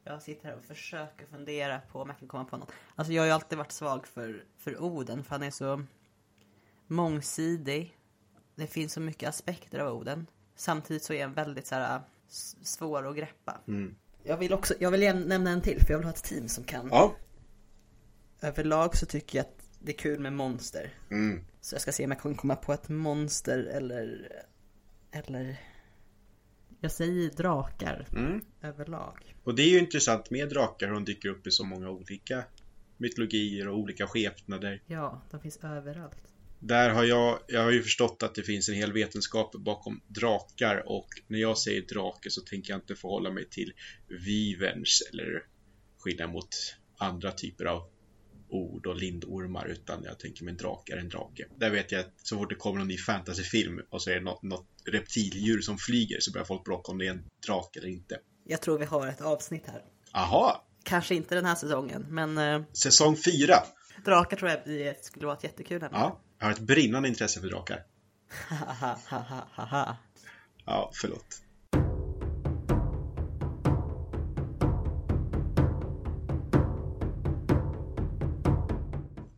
Jag 0.05 0.23
sitter 0.23 0.49
här 0.49 0.57
och 0.57 0.65
försöker 0.65 1.27
fundera 1.27 1.79
på 1.81 1.99
om 2.03 2.09
jag 2.09 2.19
kan 2.19 2.29
komma 2.29 2.45
på 2.45 2.57
något. 2.57 2.71
Alltså 2.95 3.13
jag 3.13 3.23
har 3.23 3.27
ju 3.27 3.33
alltid 3.33 3.59
varit 3.59 3.73
svag 3.73 4.07
för, 4.07 4.45
för 4.59 4.83
Oden 4.83 5.25
för 5.25 5.31
han 5.31 5.43
är 5.43 5.51
så 5.51 5.85
mångsidig. 6.87 7.97
Det 8.57 8.67
finns 8.67 8.93
så 8.93 9.01
mycket 9.01 9.29
aspekter 9.29 9.79
av 9.79 9.97
Oden. 9.99 10.27
Samtidigt 10.57 11.03
så 11.03 11.13
är 11.13 11.23
han 11.23 11.33
väldigt 11.35 11.67
så 11.67 11.75
här, 11.75 12.01
s- 12.29 12.57
svår 12.63 13.09
att 13.09 13.17
greppa. 13.17 13.61
Mm. 13.69 13.95
Jag 14.25 14.37
vill 14.37 14.53
också, 14.53 14.75
jag 14.79 14.91
vill 14.91 15.01
nämna 15.27 15.51
en 15.51 15.63
till 15.63 15.81
för 15.81 15.91
jag 15.93 15.99
vill 15.99 16.07
ha 16.07 16.13
ett 16.15 16.25
team 16.25 16.49
som 16.49 16.65
kan. 16.65 16.89
Ja. 16.91 17.15
Överlag 18.43 18.97
så 18.97 19.07
tycker 19.07 19.39
jag 19.39 19.47
att 19.47 19.69
det 19.79 19.93
är 19.93 19.97
kul 19.97 20.21
med 20.21 20.33
monster. 20.33 20.95
Mm. 21.11 21.45
Så 21.61 21.75
jag 21.75 21.83
ska 21.83 21.93
se 21.93 22.05
om 22.05 22.11
jag 22.11 22.21
kan 22.21 22.35
komma 22.35 22.57
på 22.57 22.73
ett 22.73 22.89
monster 22.89 23.59
eller... 23.59 24.33
Eller... 25.13 25.61
Jag 26.81 26.93
säger 26.93 27.31
drakar 27.31 28.07
Mm. 28.13 28.41
överlag. 28.63 29.35
Och 29.45 29.55
det 29.55 29.63
är 29.63 29.69
ju 29.69 29.79
intressant 29.79 30.31
med 30.31 30.49
drakar 30.49 30.87
hur 30.87 30.95
de 30.95 31.05
dyker 31.05 31.29
upp 31.29 31.47
i 31.47 31.51
så 31.51 31.65
många 31.65 31.91
olika 31.91 32.45
mytologier 32.97 33.69
och 33.69 33.79
olika 33.79 34.07
skepnader. 34.07 34.83
Ja, 34.87 35.23
de 35.31 35.41
finns 35.41 35.59
överallt. 35.65 36.17
Där 36.59 36.91
har 36.91 37.05
jag, 37.05 37.39
jag 37.47 37.63
har 37.63 37.71
ju 37.71 37.83
förstått 37.83 38.23
att 38.23 38.35
det 38.35 38.43
finns 38.43 38.69
en 38.69 38.75
hel 38.75 38.93
vetenskap 38.93 39.53
bakom 39.53 40.01
drakar 40.07 40.83
och 40.87 41.09
när 41.27 41.39
jag 41.39 41.59
säger 41.59 41.83
drake 41.83 42.31
så 42.31 42.41
tänker 42.41 42.73
jag 42.73 42.79
inte 42.79 42.95
förhålla 42.95 43.31
mig 43.31 43.49
till 43.49 43.73
viverns 44.09 45.03
eller 45.13 45.47
skillnad 45.99 46.31
mot 46.31 46.49
andra 46.99 47.33
typer 47.33 47.65
av 47.65 47.91
ord 48.51 48.87
och 48.87 48.97
lindormar 48.97 49.67
utan 49.67 50.03
jag 50.05 50.19
tänker 50.19 50.45
mig 50.45 50.53
en 50.53 50.57
drake 50.57 50.93
är 50.93 50.97
en 50.97 51.09
drake. 51.09 51.47
Där 51.57 51.71
vet 51.71 51.93
jag 51.93 52.01
att 52.01 52.13
så 52.23 52.37
fort 52.37 52.49
det 52.49 52.55
kommer 52.55 52.79
någon 52.79 52.89
ny 52.89 52.99
fantasyfilm 52.99 53.81
och 53.91 54.03
så 54.03 54.11
är 54.11 54.15
det 54.15 54.21
något, 54.21 54.43
något 54.43 54.67
reptildjur 54.85 55.61
som 55.61 55.79
flyger 55.79 56.21
så 56.21 56.33
börjar 56.33 56.45
folk 56.45 56.65
bråka 56.65 56.93
om 56.93 56.99
det 56.99 57.07
är 57.07 57.11
en 57.11 57.25
drake 57.47 57.79
eller 57.79 57.89
inte. 57.89 58.19
Jag 58.45 58.61
tror 58.61 58.79
vi 58.79 58.85
har 58.85 59.07
ett 59.07 59.21
avsnitt 59.21 59.67
här. 59.67 59.85
Aha! 60.13 60.67
Kanske 60.85 61.15
inte 61.15 61.35
den 61.35 61.45
här 61.45 61.55
säsongen, 61.55 62.07
men 62.09 62.39
äh, 62.39 62.63
Säsong 62.73 63.17
4! 63.17 63.55
drakar 64.05 64.37
tror 64.37 64.51
jag 64.51 65.05
skulle 65.05 65.27
vara 65.27 65.37
ett 65.37 65.45
jättekul 65.45 65.83
ämne. 65.83 65.99
Ja, 65.99 66.21
jag 66.39 66.47
har 66.47 66.53
ett 66.53 66.61
brinnande 66.61 67.09
intresse 67.09 67.41
för 67.41 67.49
drakar. 67.49 67.83
Ja, 70.67 70.91
förlåt. 70.95 71.43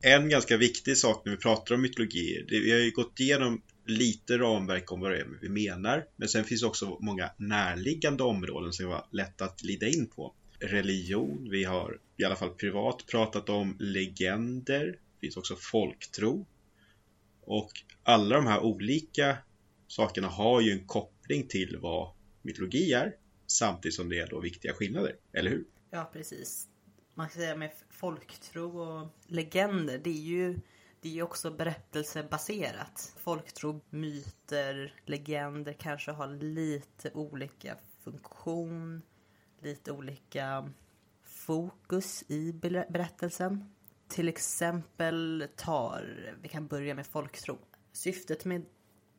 En 0.04 0.28
ganska 0.28 0.56
viktig 0.56 0.96
sak 0.96 1.24
när 1.24 1.32
vi 1.32 1.38
pratar 1.38 1.74
om 1.74 1.82
mytologi, 1.82 2.44
det, 2.48 2.60
vi 2.60 2.72
har 2.72 2.78
ju 2.78 2.90
gått 2.90 3.20
igenom 3.20 3.62
lite 3.86 4.38
ramverk 4.38 4.92
om 4.92 5.00
vad 5.00 5.10
det 5.10 5.18
är 5.18 5.26
vi 5.40 5.48
menar, 5.48 6.06
men 6.16 6.28
sen 6.28 6.44
finns 6.44 6.62
också 6.62 6.98
många 7.00 7.30
närliggande 7.36 8.22
områden 8.22 8.72
som 8.72 8.86
var 8.86 9.06
lätt 9.10 9.40
att 9.40 9.62
lida 9.62 9.88
in 9.88 10.06
på. 10.06 10.34
Religion, 10.58 11.48
vi 11.50 11.64
har 11.64 11.98
i 12.16 12.24
alla 12.24 12.36
fall 12.36 12.50
privat 12.50 13.04
pratat 13.06 13.48
om 13.48 13.76
legender, 13.80 14.86
det 14.86 15.20
finns 15.20 15.36
också 15.36 15.56
folktro. 15.56 16.46
Och 17.40 17.70
alla 18.02 18.36
de 18.36 18.46
här 18.46 18.60
olika 18.60 19.36
sakerna 19.88 20.28
har 20.28 20.60
ju 20.60 20.72
en 20.72 20.86
koppling 20.86 21.48
till 21.48 21.78
vad 21.80 22.14
mytologi 22.42 22.92
är, 22.92 23.14
samtidigt 23.46 23.94
som 23.94 24.08
det 24.08 24.18
är 24.18 24.26
då 24.26 24.40
viktiga 24.40 24.72
skillnader, 24.72 25.16
eller 25.32 25.50
hur? 25.50 25.64
Ja, 25.90 26.10
precis. 26.12 26.68
Man 27.14 27.28
kan 27.28 27.40
säga 27.40 27.56
med 27.56 27.70
folktro 27.90 28.78
och 28.78 29.08
legender, 29.26 29.98
det 29.98 30.10
är 30.10 30.22
ju 30.22 30.60
det 31.02 31.18
är 31.18 31.22
också 31.22 31.50
berättelsebaserat. 31.50 33.14
Folktro, 33.18 33.80
myter, 33.90 34.94
legender 35.04 35.72
kanske 35.72 36.10
har 36.10 36.28
lite 36.28 37.10
olika 37.14 37.76
funktion, 38.04 39.02
lite 39.60 39.92
olika 39.92 40.70
fokus 41.22 42.24
i 42.30 42.52
berättelsen. 42.88 43.74
Till 44.08 44.28
exempel 44.28 45.48
tar, 45.56 46.34
vi 46.42 46.48
kan 46.48 46.66
börja 46.66 46.94
med 46.94 47.06
folktro. 47.06 47.58
Syftet 47.92 48.44
med 48.44 48.66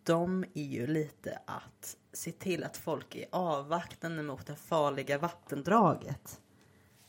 dem 0.03 0.45
är 0.53 0.63
ju 0.63 0.87
lite 0.87 1.39
att 1.45 1.97
se 2.13 2.31
till 2.31 2.63
att 2.63 2.77
folk 2.77 3.15
är 3.15 3.25
avvaktande 3.31 4.23
mot 4.23 4.47
det 4.47 4.55
farliga 4.55 5.17
vattendraget. 5.17 6.41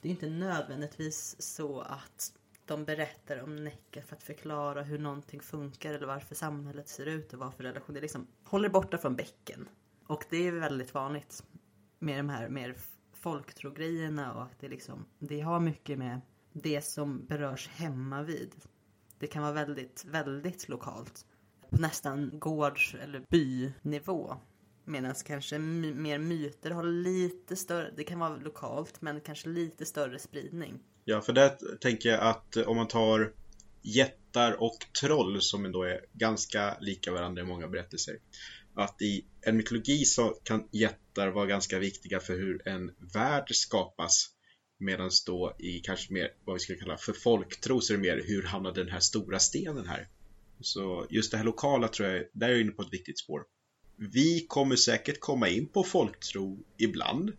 Det 0.04 0.08
är 0.08 0.10
inte 0.10 0.30
nödvändigtvis 0.30 1.36
så 1.38 1.80
att 1.80 2.32
de 2.64 2.84
berättar 2.84 3.42
om 3.42 3.64
Näcka 3.64 4.02
för 4.02 4.16
att 4.16 4.22
förklara 4.22 4.82
hur 4.82 4.98
någonting 4.98 5.40
funkar 5.40 5.94
eller 5.94 6.06
varför 6.06 6.34
samhället 6.34 6.88
ser 6.88 7.06
ut 7.06 7.32
och 7.32 7.38
varför 7.38 7.64
relationer 7.64 8.00
liksom 8.00 8.26
håller 8.44 8.68
borta 8.68 8.98
från 8.98 9.16
bäcken. 9.16 9.68
Och 10.06 10.24
det 10.30 10.36
är 10.36 10.52
väldigt 10.52 10.94
vanligt 10.94 11.44
med 11.98 12.18
de 12.18 12.28
här 12.28 12.48
mer 12.48 12.76
folktrogrejerna 13.12 14.34
och 14.34 14.42
att 14.42 14.58
det 14.60 14.68
liksom, 14.68 15.04
det 15.18 15.40
har 15.40 15.60
mycket 15.60 15.98
med 15.98 16.20
det 16.52 16.82
som 16.82 17.26
berörs 17.26 17.68
hemma 17.68 18.22
vid. 18.22 18.54
Det 19.18 19.26
kan 19.26 19.42
vara 19.42 19.52
väldigt, 19.52 20.04
väldigt 20.04 20.68
lokalt. 20.68 21.26
På 21.70 21.76
nästan 21.76 22.38
gårds 22.38 22.94
eller 22.94 23.24
bynivå. 23.28 24.36
Medan 24.84 25.14
kanske 25.26 25.58
my 25.58 25.94
mer 25.94 26.18
myter 26.18 26.70
har 26.70 26.84
lite 26.84 27.56
större, 27.56 27.90
det 27.96 28.04
kan 28.04 28.18
vara 28.18 28.36
lokalt 28.36 29.02
men 29.02 29.20
kanske 29.20 29.48
lite 29.48 29.84
större 29.84 30.18
spridning. 30.18 30.78
Ja, 31.04 31.20
för 31.20 31.32
där 31.32 31.76
tänker 31.80 32.08
jag 32.08 32.20
att 32.20 32.56
eh, 32.56 32.68
om 32.68 32.76
man 32.76 32.88
tar 32.88 33.32
jättar 33.82 34.62
och 34.62 34.78
troll 35.00 35.42
som 35.42 35.64
ändå 35.64 35.82
är 35.82 36.00
ganska 36.12 36.76
lika 36.80 37.12
varandra 37.12 37.42
i 37.42 37.44
många 37.44 37.68
berättelser. 37.68 38.18
Att 38.74 39.02
i 39.02 39.24
en 39.40 39.56
mytologi 39.56 40.04
så 40.04 40.28
kan 40.28 40.68
jättar 40.72 41.28
vara 41.28 41.46
ganska 41.46 41.78
viktiga 41.78 42.20
för 42.20 42.34
hur 42.34 42.68
en 42.68 42.94
värld 43.14 43.54
skapas. 43.54 44.30
Medan 44.78 45.10
då 45.26 45.56
i 45.58 45.80
kanske 45.80 46.12
mer 46.12 46.30
vad 46.44 46.54
vi 46.54 46.60
skulle 46.60 46.78
kalla 46.78 46.96
för 46.96 47.12
folktro 47.12 47.80
så 47.80 47.92
är 47.92 47.96
det 47.96 48.02
mer 48.02 48.22
hur 48.26 48.42
hamnade 48.42 48.80
den 48.80 48.92
här 48.92 49.00
stora 49.00 49.38
stenen 49.38 49.86
här? 49.86 50.08
Så 50.60 51.06
just 51.10 51.30
det 51.30 51.36
här 51.36 51.44
lokala 51.44 51.88
tror 51.88 52.08
jag, 52.08 52.24
där 52.32 52.48
är 52.48 52.52
jag 52.52 52.60
inne 52.60 52.72
på 52.72 52.82
ett 52.82 52.92
viktigt 52.92 53.18
spår. 53.18 53.42
Vi 53.96 54.46
kommer 54.48 54.76
säkert 54.76 55.20
komma 55.20 55.48
in 55.48 55.66
på 55.66 55.84
folktro 55.84 56.58
ibland. 56.76 57.32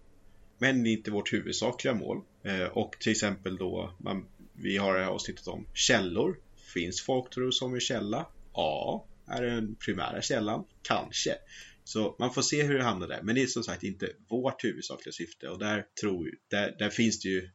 Men 0.57 0.83
det 0.83 0.89
är 0.89 0.91
inte 0.91 1.11
vårt 1.11 1.33
huvudsakliga 1.33 1.93
mål. 1.93 2.21
Eh, 2.43 2.63
och 2.63 2.97
till 2.99 3.11
exempel 3.11 3.57
då, 3.57 3.93
man, 3.97 4.25
vi 4.53 4.77
har 4.77 4.93
det 4.93 5.03
här 5.03 5.11
avsnittet 5.11 5.47
om 5.47 5.67
källor. 5.73 6.39
Finns 6.73 7.01
folktro 7.01 7.51
som 7.51 7.73
en 7.73 7.79
källa? 7.79 8.27
Ja. 8.53 9.05
Är 9.27 9.41
det 9.41 9.49
den 9.49 9.75
primära 9.75 10.21
källan? 10.21 10.65
Kanske. 10.81 11.35
Så 11.83 12.15
man 12.19 12.33
får 12.33 12.41
se 12.41 12.63
hur 12.63 12.77
det 12.77 12.83
hamnar 12.83 13.07
där. 13.07 13.21
Men 13.21 13.35
det 13.35 13.41
är 13.41 13.47
som 13.47 13.63
sagt 13.63 13.83
inte 13.83 14.09
vårt 14.29 14.63
huvudsakliga 14.63 15.13
syfte. 15.13 15.49
Och 15.49 15.59
där, 15.59 15.85
tror, 16.01 16.31
där, 16.47 16.75
där 16.79 16.89
finns 16.89 17.19
det 17.19 17.29
ju 17.29 17.49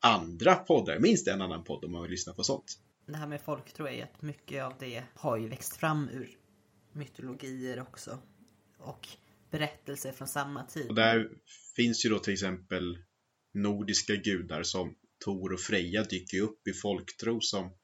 andra 0.00 0.54
poddar, 0.54 0.98
minst 0.98 1.28
en 1.28 1.42
annan 1.42 1.64
podd 1.64 1.84
om 1.84 1.92
man 1.92 2.02
vill 2.02 2.10
lyssna 2.10 2.32
på 2.32 2.44
sånt. 2.44 2.78
Det 3.06 3.16
här 3.16 3.26
med 3.26 3.40
folktro 3.40 3.86
är 3.86 3.92
ju 3.92 4.02
att 4.02 4.22
mycket 4.22 4.64
av 4.64 4.74
det 4.78 5.02
har 5.14 5.36
ju 5.36 5.48
växt 5.48 5.76
fram 5.76 6.08
ur 6.08 6.38
mytologier 6.92 7.80
också. 7.80 8.18
Och 8.78 9.08
berättelser 9.50 10.12
från 10.12 10.28
samma 10.28 10.64
tid. 10.64 10.88
Och 10.88 10.94
där 10.94 11.28
finns 11.76 12.04
ju 12.04 12.08
då 12.08 12.18
till 12.18 12.32
exempel 12.32 12.98
nordiska 13.54 14.16
gudar 14.16 14.62
som 14.62 14.94
Tor 15.24 15.52
och 15.52 15.60
Freja 15.60 16.04
dyker 16.04 16.40
upp 16.40 16.68
i 16.68 16.72
folktro 16.72 17.40
som 17.40 17.76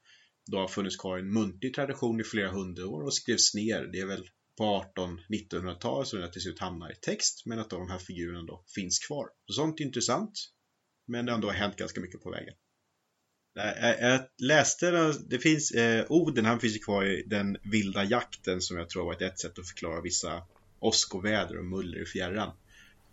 då 0.47 0.59
har 0.59 0.69
funnits 0.69 0.97
kvar 0.97 1.19
i 1.19 1.21
en 1.21 1.33
muntlig 1.33 1.75
tradition 1.75 2.21
i 2.21 2.25
flera 2.25 2.51
hundra 2.51 2.87
år 2.87 3.03
och 3.03 3.15
skrevs 3.15 3.55
ner. 3.55 3.89
Det 3.93 4.01
är 4.01 4.07
väl 4.07 4.29
på 4.59 4.65
18-1900-talet 4.97 6.09
som 6.09 6.21
det 6.21 6.33
till 6.33 6.43
slut 6.43 6.61
hamnar 6.61 6.93
i 6.93 6.95
text 6.95 7.47
men 7.47 7.59
att 7.59 7.71
de 7.71 7.91
här 7.91 7.99
figurerna 7.99 8.43
då 8.43 8.65
finns 8.75 8.99
kvar. 8.99 9.27
Så 9.47 9.53
sånt 9.53 9.81
är 9.81 9.85
intressant 9.85 10.33
men 11.07 11.27
det 11.27 11.33
har 11.33 11.37
ändå 11.37 11.51
hänt 11.51 11.77
ganska 11.77 12.01
mycket 12.01 12.23
på 12.23 12.31
vägen. 12.31 12.55
Äh, 13.59 13.91
äh, 13.91 14.11
jag 14.11 14.21
läste, 14.39 15.13
det 15.31 15.39
finns, 15.39 15.71
eh, 15.71 16.07
Oden 16.09 16.45
han 16.45 16.61
finns 16.61 16.85
kvar 16.85 17.05
i 17.05 17.23
den 17.27 17.57
vilda 17.63 18.05
jakten 18.05 18.61
som 18.61 18.77
jag 18.77 18.89
tror 18.89 19.05
var 19.05 19.23
ett 19.23 19.39
sätt 19.39 19.59
att 19.59 19.69
förklara 19.69 20.01
vissa 20.01 20.43
åskoväder 20.85 21.59
och 21.59 21.65
muller 21.65 22.03
i 22.03 22.07
fjärran. 22.07 22.51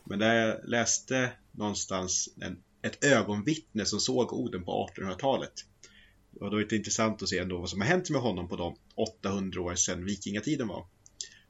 Men 0.03 0.19
där 0.19 0.34
jag 0.34 0.69
läste 0.69 1.32
någonstans 1.51 2.30
en, 2.41 2.57
ett 2.82 3.03
ögonvittne 3.03 3.86
som 3.86 3.99
såg 3.99 4.34
Oden 4.34 4.63
på 4.63 4.89
1800-talet. 4.95 5.53
Och 6.39 6.51
då 6.51 6.57
är 6.57 6.65
det 6.65 6.76
intressant 6.76 7.22
att 7.22 7.30
se 7.30 7.38
ändå 7.39 7.57
vad 7.57 7.69
som 7.69 7.82
har 7.82 7.88
hänt 7.88 8.09
med 8.09 8.22
honom 8.22 8.47
på 8.47 8.55
de 8.55 8.76
800 8.95 9.61
år 9.61 9.76
sedan 9.76 10.05
vikingatiden 10.05 10.67
var. 10.67 10.86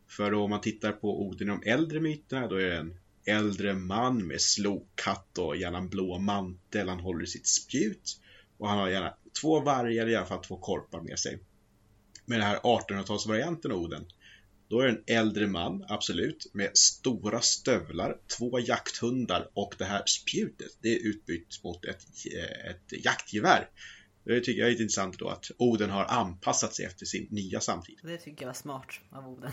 För 0.07 0.33
om 0.33 0.49
man 0.49 0.61
tittar 0.61 0.91
på 0.91 1.21
Oden 1.21 1.47
i 1.47 1.51
de 1.51 1.63
äldre 1.69 1.99
myterna 1.99 2.47
då 2.47 2.55
är 2.55 2.69
det 2.69 2.77
en 2.77 2.99
äldre 3.25 3.73
man 3.73 4.27
med 4.27 4.41
slokhatt 4.41 5.37
och 5.37 5.55
gärna 5.55 5.77
en 5.77 5.89
blå 5.89 6.19
mantel. 6.19 6.89
Han 6.89 6.99
håller 6.99 7.23
i 7.23 7.27
sitt 7.27 7.47
spjut. 7.47 8.19
Och 8.57 8.69
han 8.69 8.77
har 8.77 8.89
gärna 8.89 9.13
två 9.41 9.59
vargar, 9.59 10.09
i 10.09 10.15
alla 10.15 10.25
fall 10.25 10.43
två 10.43 10.57
korpar 10.57 11.01
med 11.01 11.19
sig. 11.19 11.39
Med 12.25 12.39
den 12.39 12.47
här 12.47 12.57
1800-talsvarianten 12.57 13.71
av 13.71 13.77
Oden 13.77 14.05
då 14.71 14.79
är 14.79 14.87
det 14.87 14.91
en 14.91 15.03
äldre 15.17 15.47
man, 15.47 15.85
absolut, 15.87 16.51
med 16.53 16.77
stora 16.77 17.41
stövlar, 17.41 18.17
två 18.37 18.59
jakthundar 18.59 19.49
och 19.53 19.75
det 19.77 19.85
här 19.85 20.03
spjutet, 20.05 20.77
det 20.81 20.95
är 20.95 21.07
utbytt 21.07 21.63
mot 21.63 21.85
ett, 21.85 22.05
ett 22.69 23.05
jaktgevär. 23.05 23.69
Det 24.23 24.39
tycker 24.39 24.61
jag 24.61 24.69
är 24.69 24.71
intressant 24.71 25.19
då 25.19 25.27
att 25.27 25.51
Oden 25.57 25.89
har 25.89 26.05
anpassat 26.05 26.75
sig 26.75 26.85
efter 26.85 27.05
sin 27.05 27.27
nya 27.29 27.59
samtid. 27.59 27.99
Det 28.03 28.17
tycker 28.17 28.41
jag 28.41 28.47
var 28.47 28.53
smart 28.53 28.99
av 29.09 29.27
Oden. 29.27 29.51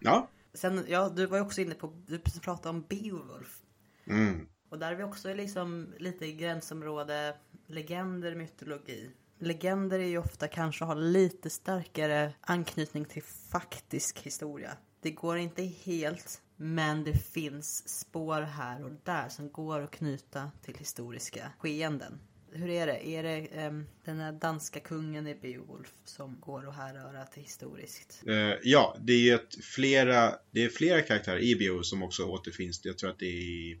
Ja. 0.00 0.28
Sen, 0.54 0.84
ja, 0.88 1.12
du 1.16 1.26
var 1.26 1.36
ju 1.36 1.42
också 1.42 1.60
inne 1.60 1.74
på, 1.74 2.04
du 2.06 2.18
pratade 2.18 2.68
om 2.68 2.84
Beowulf. 2.88 3.62
Mm. 4.06 4.48
Och 4.68 4.78
där 4.78 4.92
är 4.92 4.96
vi 4.96 5.02
också 5.02 5.34
liksom 5.34 5.94
lite 5.98 6.26
i 6.26 6.32
gränsområde 6.32 7.36
legender, 7.66 8.34
mytologi 8.34 9.10
legender 9.38 9.98
är 9.98 10.06
ju 10.06 10.18
ofta 10.18 10.48
kanske 10.48 10.84
har 10.84 10.96
lite 10.96 11.50
starkare 11.50 12.32
anknytning 12.40 13.04
till 13.04 13.22
faktisk 13.50 14.18
historia. 14.18 14.76
Det 15.02 15.10
går 15.10 15.38
inte 15.38 15.62
helt, 15.62 16.42
men 16.56 17.04
det 17.04 17.14
finns 17.14 17.88
spår 17.88 18.40
här 18.40 18.84
och 18.84 18.90
där 19.04 19.28
som 19.28 19.50
går 19.50 19.80
att 19.80 19.90
knyta 19.90 20.50
till 20.62 20.74
historiska 20.74 21.52
skeenden. 21.58 22.20
Hur 22.52 22.70
är 22.70 22.86
det? 22.86 23.08
Är 23.08 23.22
det 23.22 23.66
um, 23.66 23.86
den 24.04 24.18
här 24.20 24.32
danska 24.32 24.80
kungen 24.80 25.26
i 25.26 25.34
Beowulf 25.34 25.92
som 26.04 26.40
går 26.40 26.68
att 26.68 26.76
härröra 26.76 27.24
till 27.24 27.42
historiskt? 27.42 28.22
Uh, 28.28 28.54
ja, 28.62 28.96
det 29.00 29.12
är, 29.12 29.34
ett 29.34 29.64
flera, 29.64 30.34
det 30.50 30.64
är 30.64 30.68
flera 30.68 31.02
karaktärer 31.02 31.38
i 31.38 31.56
Beowulf 31.56 31.86
som 31.86 32.02
också 32.02 32.24
återfinns. 32.24 32.80
Jag 32.84 32.98
tror 32.98 33.10
att 33.10 33.18
det 33.18 33.26
är 33.26 33.40
i 33.40 33.80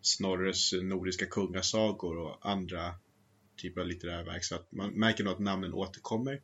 Snorres 0.00 0.72
nordiska 0.72 1.26
kungasagor 1.26 2.18
och 2.18 2.38
andra 2.50 2.94
typ 3.56 3.78
av 3.78 3.86
litterära 3.86 4.24
verk 4.24 4.44
så 4.44 4.54
att 4.54 4.72
man 4.72 4.90
märker 4.90 5.24
nog 5.24 5.32
att 5.32 5.40
namnen 5.40 5.74
återkommer. 5.74 6.40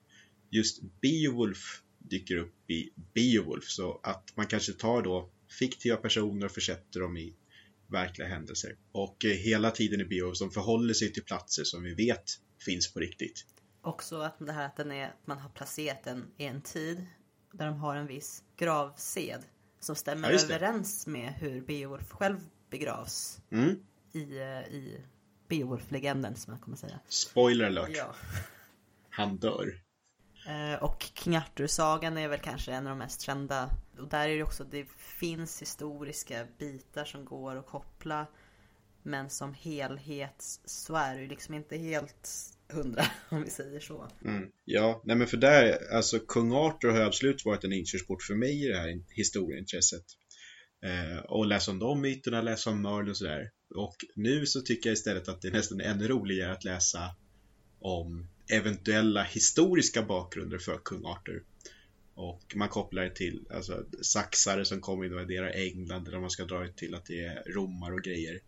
Just 0.51 0.83
Beowulf 1.01 1.83
dyker 1.99 2.37
upp 2.37 2.71
i 2.71 2.91
Beowulf 3.15 3.65
så 3.65 4.01
att 4.03 4.37
man 4.37 4.47
kanske 4.47 4.73
tar 4.73 5.03
då 5.03 5.31
fiktiva 5.59 5.97
personer 5.97 6.47
och 6.47 6.53
försätter 6.53 7.01
dem 7.01 7.17
i 7.17 7.35
verkliga 7.87 8.29
händelser. 8.29 8.77
Och 8.93 9.25
eh, 9.25 9.31
hela 9.31 9.71
tiden 9.71 10.01
i 10.01 10.05
Beowulf 10.05 10.37
som 10.37 10.51
förhåller 10.51 10.95
sig 10.95 11.13
till 11.13 11.25
platser 11.25 11.65
som 11.65 11.83
vi 11.83 11.95
vet 11.95 12.25
finns 12.65 12.93
på 12.93 13.01
riktigt. 13.01 13.47
Också 13.83 14.21
att 14.21 14.39
det 14.39 14.53
här 14.53 14.67
att 14.67 14.77
den 14.77 14.93
är, 14.93 15.15
man 15.25 15.39
har 15.39 15.51
placerat 15.51 16.05
den 16.05 16.27
i 16.37 16.45
en 16.45 16.63
tid 16.63 17.07
där 17.53 17.67
de 17.67 17.79
har 17.79 17.97
en 17.97 18.07
viss 18.07 18.43
gravsed 18.57 19.41
som 19.81 19.97
stämmer 19.97 20.31
ja, 20.31 20.41
överens 20.41 21.07
med 21.07 21.33
hur 21.33 21.61
Beowulf 21.61 22.11
själv 22.11 22.39
begravs 22.71 23.41
mm. 23.51 23.83
i, 24.13 24.39
eh, 24.39 24.75
i 24.75 25.01
Beowulf-legenden 25.51 26.37
som 26.37 26.53
man 26.53 26.61
kommer 26.61 26.77
säga. 26.77 27.01
Spoiler 27.09 27.67
alert. 27.67 27.91
Ja. 27.97 28.15
Han 29.11 29.37
dör. 29.37 29.81
Eh, 30.47 30.83
och 30.83 31.11
King 31.15 31.37
Arthur-sagan 31.37 32.19
är 32.19 32.29
väl 32.29 32.41
kanske 32.41 32.73
en 32.73 32.87
av 32.87 32.91
de 32.91 32.99
mest 32.99 33.21
kända. 33.21 33.71
Och 33.99 34.09
där 34.09 34.29
är 34.29 34.37
det 34.37 34.43
också, 34.43 34.65
det 34.65 34.87
finns 34.97 35.63
historiska 35.63 36.47
bitar 36.59 37.05
som 37.05 37.25
går 37.25 37.57
att 37.57 37.67
koppla. 37.67 38.27
Men 39.03 39.31
som 39.31 39.55
helhet 39.55 40.45
så 40.65 40.95
är 40.95 41.15
det 41.15 41.23
ju 41.23 41.29
liksom 41.29 41.55
inte 41.55 41.77
helt 41.77 42.29
hundra 42.73 43.05
om 43.29 43.43
vi 43.43 43.51
säger 43.51 43.81
så. 43.81 44.09
Mm. 44.25 44.51
Ja, 44.65 45.03
nej 45.05 45.17
men 45.17 45.27
för 45.27 45.37
där, 45.37 45.95
alltså 45.95 46.19
kung 46.19 46.53
Arthur 46.53 46.91
har 46.91 47.01
absolut 47.01 47.45
varit 47.45 47.65
en 47.65 47.73
inkörsport 47.73 48.23
för 48.23 48.35
mig 48.35 48.65
i 48.65 48.69
det 48.69 48.79
här 48.79 49.03
historieintresset. 49.11 50.05
Eh, 50.85 51.25
och 51.25 51.47
läsa 51.47 51.71
om 51.71 51.79
de 51.79 52.01
myterna, 52.01 52.43
läsa 52.43 52.71
om 52.71 52.83
Merlin 52.83 53.11
och 53.11 53.17
sådär. 53.17 53.51
Och 53.75 53.97
nu 54.15 54.47
så 54.47 54.61
tycker 54.61 54.91
jag 54.91 54.95
istället 54.95 55.29
att 55.29 55.43
det 55.43 55.49
är 55.49 55.53
nästan 55.53 55.81
ännu 55.81 56.09
roligare 56.09 56.53
att 56.53 56.65
läsa 56.65 57.15
om 57.81 58.27
eventuella 58.49 59.23
historiska 59.23 60.03
bakgrunder 60.03 60.59
för 60.59 60.79
kung 60.79 61.05
Arthur. 61.05 61.45
Och 62.15 62.53
man 62.55 62.69
kopplar 62.69 63.03
det 63.03 63.15
till 63.15 63.45
alltså, 63.55 63.85
saxare 64.03 64.65
som 64.65 64.81
kommer 64.81 65.05
invaderar 65.05 65.51
England 65.51 66.09
eller 66.09 66.21
man 66.21 66.31
ska 66.31 66.45
dra 66.45 66.59
det 66.59 66.77
till 66.77 66.95
att 66.95 67.07
det 67.07 67.21
är 67.21 67.43
romar 67.47 67.93
och 67.93 68.03
grejer. 68.03 68.41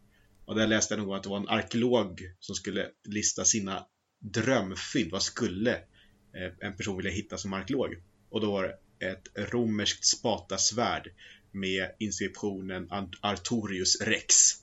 Och 0.45 0.55
där 0.55 0.67
läste 0.67 0.95
jag 0.95 1.03
nog 1.03 1.15
att 1.15 1.23
det 1.23 1.29
var 1.29 1.37
en 1.37 1.49
arkeolog 1.49 2.23
som 2.41 2.55
skulle 2.55 2.91
lista 3.05 3.45
sina 3.45 3.87
drömfynd. 4.19 5.11
Vad 5.11 5.23
skulle 5.23 5.73
eh, 6.35 6.53
en 6.61 6.77
person 6.77 6.97
vilja 6.97 7.13
hitta 7.13 7.39
som 7.39 7.53
arkeolog? 7.53 8.03
Och 8.31 8.41
då 8.41 8.53
var 8.53 8.63
det 8.63 9.07
ett 9.07 9.53
romerskt 9.53 10.05
spatasvärd 10.05 11.11
med 11.51 11.91
inskriptionen 11.99 12.89
Artorius 13.21 14.01
Rex. 14.01 14.62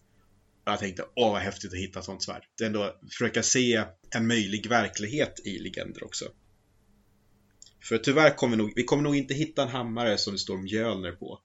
Och 0.69 0.73
jag 0.73 0.79
tänkte, 0.79 1.05
åh 1.15 1.31
vad 1.31 1.41
häftigt 1.41 1.73
att 1.73 1.79
hitta 1.79 1.99
ett 1.99 2.05
sånt 2.05 2.23
svärd. 2.23 2.43
Det 2.57 2.63
är 2.63 2.67
ändå 2.67 2.99
försöka 3.11 3.43
se 3.43 3.85
en 4.15 4.27
möjlig 4.27 4.69
verklighet 4.69 5.39
i 5.45 5.59
legender 5.59 6.03
också. 6.03 6.25
För 7.83 7.97
tyvärr 7.97 8.35
kommer 8.35 8.57
vi 8.57 8.63
nog, 8.63 8.73
vi 8.75 8.83
kommer 8.83 9.03
nog 9.03 9.15
inte 9.15 9.33
hitta 9.33 9.61
en 9.63 9.69
hammare 9.69 10.17
som 10.17 10.33
det 10.33 10.39
står 10.39 10.57
Mjölner 10.57 11.11
på. 11.11 11.39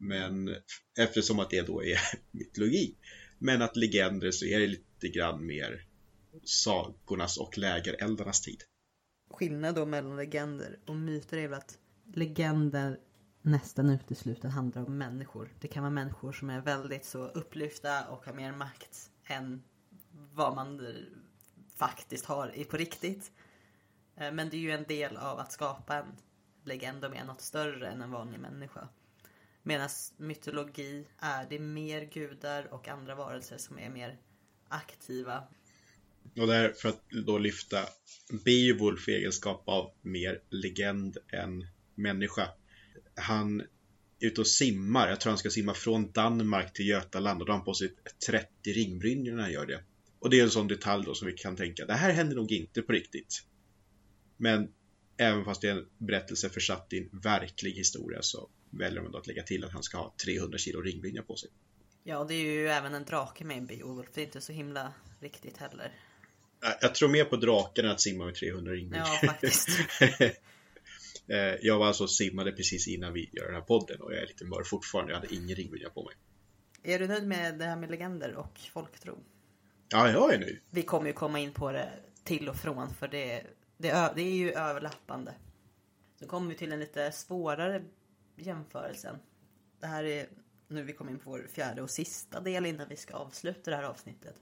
Men 0.00 0.56
eftersom 0.98 1.38
att 1.38 1.50
det 1.50 1.62
då 1.62 1.84
är 1.84 1.98
mytologi. 2.30 2.94
Men 3.38 3.62
att 3.62 3.76
legender 3.76 4.30
så 4.30 4.44
är 4.44 4.58
det 4.58 4.66
lite 4.66 5.08
grann 5.08 5.46
mer 5.46 5.86
sagornas 6.44 7.36
och 7.36 7.58
lägereldarnas 7.58 8.40
tid. 8.40 8.62
Skillnad 9.30 9.74
då 9.74 9.86
mellan 9.86 10.16
legender 10.16 10.78
och 10.86 10.96
myter 10.96 11.38
är 11.38 11.48
väl 11.48 11.58
att 11.58 11.78
legender 12.14 12.98
nästan 13.48 13.90
uteslutande 13.90 14.54
handlar 14.54 14.86
om 14.86 14.98
människor. 14.98 15.48
Det 15.60 15.68
kan 15.68 15.82
vara 15.82 15.90
människor 15.90 16.32
som 16.32 16.50
är 16.50 16.60
väldigt 16.60 17.04
så 17.04 17.24
upplyfta 17.28 18.08
och 18.08 18.24
har 18.24 18.32
mer 18.32 18.52
makt 18.52 19.10
än 19.24 19.62
vad 20.34 20.54
man 20.54 20.96
faktiskt 21.76 22.24
har 22.24 22.64
på 22.64 22.76
riktigt. 22.76 23.32
Eh, 24.16 24.32
men 24.32 24.50
det 24.50 24.56
är 24.56 24.60
ju 24.60 24.70
en 24.70 24.84
del 24.84 25.16
av 25.16 25.38
att 25.38 25.52
skapa 25.52 25.96
en 25.96 26.16
legend 26.64 27.04
om 27.04 27.12
är 27.12 27.24
något 27.24 27.40
större 27.40 27.88
än 27.88 28.02
en 28.02 28.10
vanlig 28.10 28.40
människa. 28.40 28.88
Medan 29.62 29.88
mytologi 30.16 31.06
är 31.18 31.46
det 31.50 31.58
mer 31.58 32.04
gudar 32.04 32.74
och 32.74 32.88
andra 32.88 33.14
varelser 33.14 33.58
som 33.58 33.78
är 33.78 33.90
mer 33.90 34.18
aktiva. 34.68 35.44
Och 36.40 36.46
där 36.46 36.72
för 36.72 36.88
att 36.88 37.02
då 37.26 37.38
lyfta 37.38 37.78
Beowulf 38.44 39.08
i 39.08 39.12
egenskap 39.12 39.62
av 39.68 39.90
mer 40.02 40.42
legend 40.50 41.18
än 41.32 41.66
människa. 41.94 42.48
Han 43.18 43.60
är 44.20 44.26
ute 44.26 44.40
och 44.40 44.46
simmar. 44.46 45.08
Jag 45.08 45.20
tror 45.20 45.30
han 45.30 45.38
ska 45.38 45.50
simma 45.50 45.74
från 45.74 46.12
Danmark 46.12 46.72
till 46.72 46.88
Götaland 46.88 47.40
och 47.40 47.46
då 47.46 47.52
har 47.52 47.58
han 47.58 47.64
på 47.64 47.74
sig 47.74 47.94
30 48.26 48.72
ringbrynjor 48.72 49.36
när 49.36 49.42
han 49.42 49.52
gör 49.52 49.66
det. 49.66 49.82
Och 50.18 50.30
det 50.30 50.40
är 50.40 50.44
en 50.44 50.50
sån 50.50 50.68
detalj 50.68 51.04
då 51.04 51.14
som 51.14 51.26
vi 51.26 51.32
kan 51.32 51.56
tänka, 51.56 51.86
det 51.86 51.94
här 51.94 52.12
händer 52.12 52.36
nog 52.36 52.52
inte 52.52 52.82
på 52.82 52.92
riktigt. 52.92 53.44
Men 54.36 54.72
även 55.16 55.44
fast 55.44 55.60
det 55.60 55.68
är 55.68 55.76
en 55.76 55.86
berättelse 55.98 56.48
försatt 56.48 56.92
i 56.92 56.98
en 56.98 57.20
verklig 57.20 57.72
historia 57.72 58.22
så 58.22 58.50
väljer 58.70 59.02
man 59.02 59.12
då 59.12 59.18
att 59.18 59.26
lägga 59.26 59.42
till 59.42 59.64
att 59.64 59.72
han 59.72 59.82
ska 59.82 59.98
ha 59.98 60.14
300 60.24 60.58
kilo 60.58 60.80
ringbrynja 60.80 61.22
på 61.22 61.36
sig. 61.36 61.50
Ja, 62.04 62.24
det 62.24 62.34
är 62.34 62.44
ju 62.44 62.68
även 62.68 62.94
en 62.94 63.04
drake 63.04 63.44
med 63.44 63.58
en 63.58 63.66
Beowulf. 63.66 64.08
Det 64.14 64.20
är 64.20 64.24
inte 64.24 64.40
så 64.40 64.52
himla 64.52 64.92
riktigt 65.20 65.56
heller. 65.56 65.92
Jag 66.80 66.94
tror 66.94 67.08
mer 67.08 67.24
på 67.24 67.36
draken 67.36 67.84
än 67.84 67.90
att 67.90 68.00
simma 68.00 68.24
med 68.24 68.34
300 68.34 68.72
ringbrynjor. 68.72 69.08
Ja, 69.22 69.28
faktiskt. 69.28 69.68
Eh, 71.28 71.54
jag 71.62 71.78
var 71.78 71.86
alltså 71.86 72.08
simmade 72.08 72.52
precis 72.52 72.88
innan 72.88 73.12
vi 73.12 73.30
gör 73.32 73.46
den 73.46 73.54
här 73.54 73.62
podden 73.62 74.00
och 74.00 74.12
jag 74.12 74.22
är 74.22 74.26
lite 74.26 74.44
mör 74.44 74.62
fortfarande. 74.64 75.12
Jag 75.12 75.20
hade 75.20 75.34
ingen 75.34 75.56
ringbrynja 75.56 75.90
på 75.90 76.04
mig. 76.04 76.14
Är 76.82 76.98
du 76.98 77.06
nöjd 77.06 77.26
med 77.26 77.58
det 77.58 77.64
här 77.64 77.76
med 77.76 77.90
legender 77.90 78.34
och 78.34 78.60
folktro? 78.72 79.18
Ja, 79.88 80.10
jag 80.10 80.34
är 80.34 80.38
nöjd. 80.38 80.60
Vi 80.70 80.82
kommer 80.82 81.06
ju 81.06 81.12
komma 81.12 81.38
in 81.38 81.52
på 81.52 81.72
det 81.72 81.92
till 82.24 82.48
och 82.48 82.56
från 82.56 82.94
för 82.94 83.08
det, 83.08 83.42
det, 83.76 84.12
det 84.16 84.22
är 84.22 84.34
ju 84.34 84.52
överlappande. 84.52 85.34
Så 86.20 86.26
kommer 86.26 86.48
vi 86.48 86.54
till 86.54 86.72
en 86.72 86.80
lite 86.80 87.12
svårare 87.12 87.82
jämförelsen. 88.36 89.16
Det 89.80 89.86
här 89.86 90.04
är 90.04 90.28
nu 90.68 90.82
vi 90.82 90.92
kommer 90.92 91.10
in 91.10 91.18
på 91.18 91.30
vår 91.30 91.46
fjärde 91.48 91.82
och 91.82 91.90
sista 91.90 92.40
del 92.40 92.66
innan 92.66 92.88
vi 92.88 92.96
ska 92.96 93.14
avsluta 93.14 93.70
det 93.70 93.76
här 93.76 93.84
avsnittet. 93.84 94.34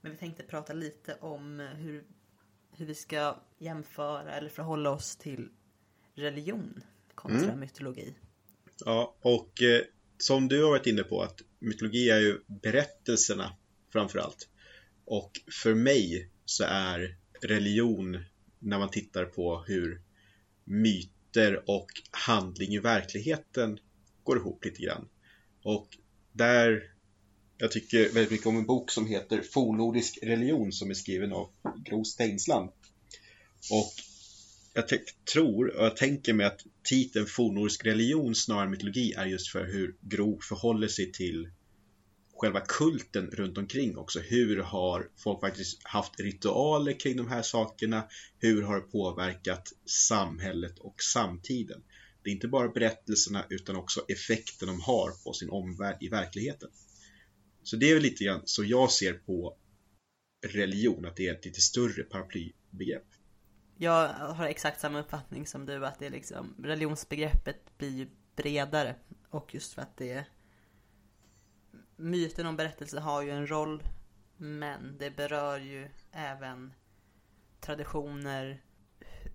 Men 0.00 0.12
vi 0.12 0.18
tänkte 0.18 0.42
prata 0.42 0.72
lite 0.72 1.16
om 1.20 1.60
hur, 1.60 2.04
hur 2.76 2.86
vi 2.86 2.94
ska 2.94 3.36
jämföra 3.58 4.32
eller 4.32 4.48
förhålla 4.48 4.90
oss 4.90 5.16
till 5.16 5.48
religion 6.14 6.82
kontra 7.14 7.48
mm. 7.48 7.60
mytologi. 7.60 8.14
Ja, 8.84 9.16
och 9.20 9.62
eh, 9.62 9.80
som 10.18 10.48
du 10.48 10.62
har 10.62 10.70
varit 10.70 10.86
inne 10.86 11.02
på 11.02 11.22
att 11.22 11.40
mytologi 11.58 12.10
är 12.10 12.20
ju 12.20 12.40
berättelserna 12.46 13.52
framför 13.92 14.18
allt. 14.18 14.48
Och 15.04 15.40
för 15.62 15.74
mig 15.74 16.30
så 16.44 16.64
är 16.64 17.16
religion 17.40 18.24
när 18.58 18.78
man 18.78 18.90
tittar 18.90 19.24
på 19.24 19.64
hur 19.66 20.02
myter 20.64 21.70
och 21.70 21.86
handling 22.10 22.74
i 22.74 22.78
verkligheten 22.78 23.78
går 24.22 24.36
ihop 24.36 24.64
lite 24.64 24.82
grann. 24.82 25.08
Och 25.62 25.98
där 26.32 26.92
jag 27.58 27.70
tycker 27.70 27.98
väldigt 28.04 28.30
mycket 28.30 28.46
om 28.46 28.56
en 28.56 28.66
bok 28.66 28.90
som 28.90 29.06
heter 29.06 29.42
Fornordisk 29.52 30.18
religion 30.22 30.72
som 30.72 30.90
är 30.90 30.94
skriven 30.94 31.32
av 31.32 31.50
Gro 31.84 32.04
Steinsland. 32.04 32.70
Och 33.70 33.92
jag 34.72 34.84
tror 35.32 35.76
och 35.76 35.84
jag 35.84 35.96
tänker 35.96 36.32
mig 36.32 36.46
att 36.46 36.60
titeln 36.82 37.26
fornnordisk 37.26 37.86
religion 37.86 38.34
snarare 38.34 38.64
än 38.64 38.70
mytologi 38.70 39.12
är 39.12 39.26
just 39.26 39.48
för 39.48 39.66
hur 39.66 39.96
Gro 40.00 40.40
förhåller 40.40 40.88
sig 40.88 41.12
till 41.12 41.48
själva 42.42 42.60
kulten 42.60 43.30
runt 43.30 43.58
omkring 43.58 43.96
också. 43.96 44.20
Hur 44.20 44.56
har 44.56 45.08
folk 45.16 45.40
faktiskt 45.40 45.80
haft 45.82 46.20
ritualer 46.20 47.00
kring 47.00 47.16
de 47.16 47.28
här 47.28 47.42
sakerna? 47.42 48.04
Hur 48.38 48.62
har 48.62 48.74
det 48.74 48.86
påverkat 48.86 49.72
samhället 49.86 50.78
och 50.78 51.02
samtiden? 51.02 51.82
Det 52.22 52.30
är 52.30 52.34
inte 52.34 52.48
bara 52.48 52.68
berättelserna 52.68 53.46
utan 53.48 53.76
också 53.76 54.04
effekten 54.08 54.68
de 54.68 54.80
har 54.80 55.24
på 55.24 55.32
sin 55.32 55.50
omvärld 55.50 55.96
i 56.00 56.08
verkligheten. 56.08 56.68
Så 57.62 57.76
det 57.76 57.90
är 57.90 57.94
väl 57.94 58.02
lite 58.02 58.24
grann 58.24 58.42
så 58.44 58.64
jag 58.64 58.90
ser 58.90 59.12
på 59.12 59.56
religion, 60.46 61.04
att 61.04 61.16
det 61.16 61.28
är 61.28 61.34
ett 61.34 61.44
lite 61.44 61.60
större 61.60 62.02
paraplybegrepp. 62.02 63.06
Jag 63.82 64.08
har 64.08 64.46
exakt 64.46 64.80
samma 64.80 65.00
uppfattning 65.00 65.46
som 65.46 65.66
du 65.66 65.86
att 65.86 65.98
det 65.98 66.06
är 66.06 66.10
liksom 66.10 66.54
religionsbegreppet 66.58 67.78
blir 67.78 67.90
ju 67.90 68.10
bredare. 68.36 68.94
Och 69.30 69.54
just 69.54 69.74
för 69.74 69.82
att 69.82 69.96
det 69.96 70.12
är 70.12 70.28
myten 71.96 72.46
om 72.46 72.56
berättelse 72.56 73.00
har 73.00 73.22
ju 73.22 73.30
en 73.30 73.46
roll 73.46 73.82
men 74.36 74.98
det 74.98 75.10
berör 75.10 75.58
ju 75.58 75.88
även 76.12 76.72
traditioner. 77.60 78.62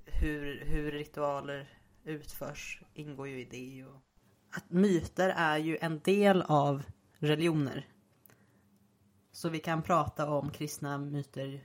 Hur, 0.06 0.66
hur 0.66 0.91
ritualer 0.91 1.80
utförs 2.04 2.82
ingår 2.93 3.28
ju 3.28 3.41
i 3.41 3.45
det 3.45 3.86
och 3.86 4.02
att 4.50 4.70
myter 4.72 5.30
är 5.30 5.58
ju 5.58 5.78
en 5.82 6.00
del 6.00 6.41
av 6.41 6.84
religioner. 7.18 7.88
Så 9.32 9.50
vi 9.50 9.60
kan 9.60 9.84
prata 9.84 10.30
om 10.30 10.52
kristna 10.52 10.98
myter 10.98 11.64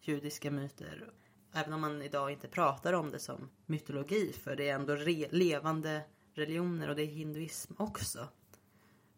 judiska 0.00 0.50
myter 0.50 1.14
Även 1.56 1.72
om 1.72 1.80
man 1.80 2.02
idag 2.02 2.30
inte 2.30 2.48
pratar 2.48 2.92
om 2.92 3.10
det 3.10 3.18
som 3.18 3.50
mytologi 3.66 4.32
för 4.32 4.56
det 4.56 4.68
är 4.68 4.74
ändå 4.74 4.94
re 4.94 5.28
levande 5.30 6.02
religioner 6.34 6.88
och 6.88 6.96
det 6.96 7.02
är 7.02 7.06
hinduism 7.06 7.72
också. 7.76 8.28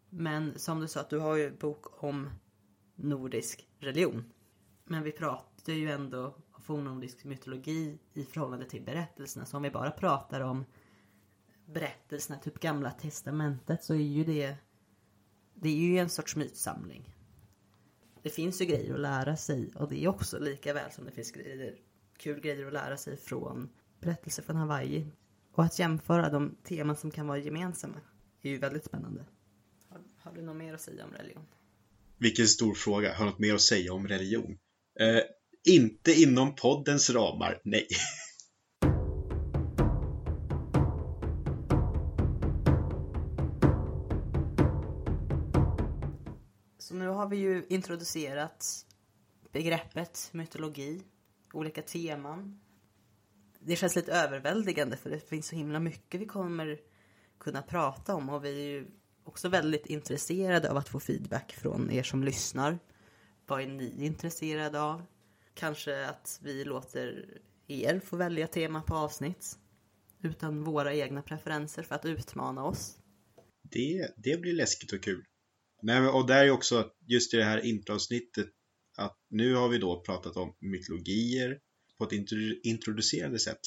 Men 0.09 0.59
som 0.59 0.79
du 0.79 0.87
sa, 0.87 0.99
att 0.99 1.09
du 1.09 1.19
har 1.19 1.35
ju 1.35 1.51
bok 1.51 2.03
om 2.03 2.29
nordisk 2.95 3.67
religion. 3.79 4.33
Men 4.83 5.03
vi 5.03 5.11
pratar 5.11 5.73
ju 5.73 5.91
ändå 5.91 6.35
om 6.51 6.61
fornnordisk 6.61 7.23
mytologi 7.23 7.99
i 8.13 8.23
förhållande 8.23 8.65
till 8.65 8.81
berättelserna. 8.81 9.45
Så 9.45 9.57
om 9.57 9.63
vi 9.63 9.69
bara 9.69 9.91
pratar 9.91 10.41
om 10.41 10.65
berättelserna, 11.65 12.39
typ 12.39 12.59
gamla 12.59 12.91
testamentet, 12.91 13.83
så 13.83 13.93
är 13.93 13.97
ju 13.97 14.23
det 14.23 14.55
det 15.53 15.69
är 15.69 15.75
ju 15.75 15.97
en 15.97 16.09
sorts 16.09 16.35
mytsamling. 16.35 17.15
Det 18.21 18.29
finns 18.29 18.61
ju 18.61 18.65
grejer 18.65 18.93
att 18.93 18.99
lära 18.99 19.37
sig 19.37 19.71
och 19.75 19.89
det 19.89 20.03
är 20.03 20.07
också 20.07 20.39
lika 20.39 20.73
väl 20.73 20.91
som 20.91 21.05
det 21.05 21.11
finns 21.11 21.31
grejer 21.31 21.75
kul 22.17 22.39
grejer 22.39 22.67
att 22.67 22.73
lära 22.73 22.97
sig 22.97 23.17
från 23.17 23.69
berättelser 23.99 24.43
från 24.43 24.55
Hawaii. 24.55 25.07
Och 25.53 25.63
att 25.63 25.79
jämföra 25.79 26.29
de 26.29 26.55
teman 26.63 26.95
som 26.95 27.11
kan 27.11 27.27
vara 27.27 27.37
gemensamma 27.37 28.01
är 28.41 28.49
ju 28.49 28.57
väldigt 28.57 28.85
spännande. 28.85 29.25
Har, 29.89 30.01
har 30.17 30.31
du 30.31 30.41
något 30.41 30.55
mer 30.55 30.73
att 30.73 30.81
säga 30.81 31.05
om 31.05 31.13
religion? 31.13 31.45
Vilken 32.17 32.47
stor 32.47 32.73
fråga. 32.73 33.13
Har 33.13 33.25
något 33.25 33.39
mer 33.39 33.53
att 33.53 33.61
säga 33.61 33.93
om 33.93 34.07
religion? 34.07 34.57
Eh, 34.99 35.21
inte 35.73 36.13
inom 36.13 36.55
poddens 36.55 37.09
ramar, 37.09 37.61
nej. 37.63 37.87
Så 46.77 46.95
nu 46.95 47.07
har 47.07 47.29
vi 47.29 47.37
ju 47.37 47.65
introducerat 47.69 48.85
begreppet 49.51 50.29
mytologi 50.31 51.01
olika 51.53 51.81
teman. 51.81 52.59
Det 53.59 53.75
känns 53.75 53.95
lite 53.95 54.11
överväldigande 54.11 54.97
för 54.97 55.09
det 55.09 55.29
finns 55.29 55.47
så 55.47 55.55
himla 55.55 55.79
mycket 55.79 56.21
vi 56.21 56.25
kommer 56.25 56.79
kunna 57.39 57.61
prata 57.61 58.15
om 58.15 58.29
och 58.29 58.45
vi 58.45 58.49
är 58.49 58.69
ju 58.69 58.87
också 59.23 59.49
väldigt 59.49 59.85
intresserade 59.85 60.71
av 60.71 60.77
att 60.77 60.89
få 60.89 60.99
feedback 60.99 61.53
från 61.53 61.91
er 61.91 62.03
som 62.03 62.23
lyssnar. 62.23 62.79
Vad 63.45 63.61
är 63.61 63.67
ni 63.67 64.05
intresserade 64.05 64.81
av? 64.81 65.03
Kanske 65.53 66.05
att 66.05 66.39
vi 66.43 66.63
låter 66.63 67.25
er 67.67 67.99
få 67.99 68.17
välja 68.17 68.47
tema 68.47 68.81
på 68.81 68.95
avsnitt 68.95 69.57
utan 70.21 70.63
våra 70.63 70.93
egna 70.93 71.21
preferenser 71.21 71.83
för 71.83 71.95
att 71.95 72.05
utmana 72.05 72.65
oss. 72.65 72.97
Det, 73.71 74.13
det 74.17 74.41
blir 74.41 74.53
läskigt 74.53 74.93
och 74.93 75.03
kul. 75.03 75.23
Nej, 75.81 76.07
och 76.07 76.27
där 76.27 76.45
är 76.45 76.51
också 76.51 76.91
just 77.05 77.33
i 77.33 77.37
det 77.37 77.43
här 77.43 77.65
introavsnittet 77.65 78.47
att 78.97 79.17
nu 79.29 79.53
har 79.53 79.69
vi 79.69 79.77
då 79.77 80.01
pratat 80.01 80.37
om 80.37 80.55
mytologier 80.59 81.59
på 81.97 82.03
ett 82.03 82.11
introducerande 82.63 83.39
sätt. 83.39 83.59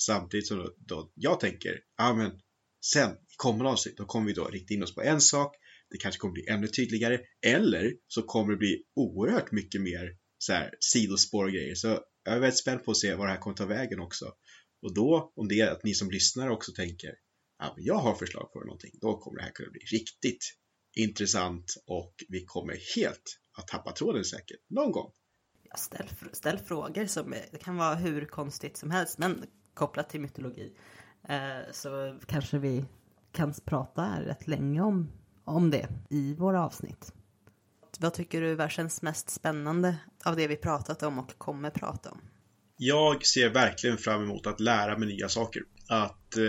Samtidigt 0.00 0.46
som 0.46 0.58
då, 0.58 0.74
då 0.78 1.12
jag 1.14 1.40
tänker, 1.40 1.80
ja 1.96 2.14
men 2.14 2.40
sen 2.84 3.10
i 3.12 3.34
kommande 3.36 3.70
avsnitt 3.70 3.96
då 3.96 4.04
kommer 4.04 4.26
vi 4.26 4.32
då 4.32 4.44
rikta 4.44 4.74
in 4.74 4.82
oss 4.82 4.94
på 4.94 5.02
en 5.02 5.20
sak. 5.20 5.56
Det 5.90 5.96
kanske 5.98 6.18
kommer 6.18 6.32
bli 6.32 6.46
ännu 6.48 6.66
tydligare 6.66 7.20
eller 7.46 7.92
så 8.06 8.22
kommer 8.22 8.50
det 8.50 8.58
bli 8.58 8.82
oerhört 8.94 9.52
mycket 9.52 9.80
mer 9.80 10.16
så 10.38 10.52
här 10.52 10.74
sidospår 10.80 11.44
och 11.44 11.52
grejer. 11.52 11.74
Så 11.74 11.88
jag 12.24 12.34
är 12.34 12.40
väldigt 12.40 12.58
spänd 12.58 12.84
på 12.84 12.90
att 12.90 12.96
se 12.96 13.14
vad 13.14 13.26
det 13.26 13.32
här 13.32 13.40
kommer 13.40 13.56
ta 13.56 13.66
vägen 13.66 14.00
också. 14.00 14.32
Och 14.82 14.94
då, 14.94 15.32
om 15.36 15.48
det 15.48 15.60
är 15.60 15.70
att 15.70 15.84
ni 15.84 15.94
som 15.94 16.10
lyssnar 16.10 16.48
också 16.48 16.72
tänker 16.72 17.14
ja, 17.58 17.74
jag 17.76 17.98
har 17.98 18.14
förslag 18.14 18.52
på 18.52 18.60
någonting, 18.60 18.92
då 19.00 19.18
kommer 19.18 19.38
det 19.38 19.44
här 19.44 19.52
kunna 19.52 19.70
bli 19.70 19.80
riktigt 19.80 20.44
intressant 20.98 21.74
och 21.86 22.14
vi 22.28 22.44
kommer 22.44 22.96
helt 22.96 23.38
att 23.58 23.68
tappa 23.68 23.92
tråden 23.92 24.24
säkert 24.24 24.60
någon 24.68 24.92
gång. 24.92 25.10
Ja, 25.70 25.76
ställ, 25.76 26.08
ställ 26.32 26.58
frågor 26.58 27.06
som 27.06 27.34
det 27.52 27.58
kan 27.58 27.76
vara 27.76 27.94
hur 27.94 28.24
konstigt 28.24 28.76
som 28.76 28.90
helst, 28.90 29.18
men 29.18 29.46
kopplat 29.74 30.10
till 30.10 30.20
mytologi. 30.20 30.72
Eh, 31.28 31.72
så 31.72 32.18
kanske 32.26 32.58
vi 32.58 32.84
kan 33.32 33.54
prata 33.64 34.20
rätt 34.20 34.48
länge 34.48 34.80
om, 34.80 35.12
om 35.44 35.70
det 35.70 35.88
i 36.10 36.34
våra 36.34 36.64
avsnitt. 36.64 37.12
Vad 37.98 38.14
tycker 38.14 38.40
du 38.40 38.70
känns 38.70 39.02
mest 39.02 39.30
spännande 39.30 39.96
av 40.24 40.36
det 40.36 40.46
vi 40.46 40.56
pratat 40.56 41.02
om 41.02 41.18
och 41.18 41.38
kommer 41.38 41.70
prata 41.70 42.10
om? 42.10 42.20
Jag 42.76 43.26
ser 43.26 43.50
verkligen 43.50 43.98
fram 43.98 44.22
emot 44.22 44.46
att 44.46 44.60
lära 44.60 44.98
mig 44.98 45.08
nya 45.08 45.28
saker. 45.28 45.62
Att, 45.88 46.36
eh, 46.36 46.44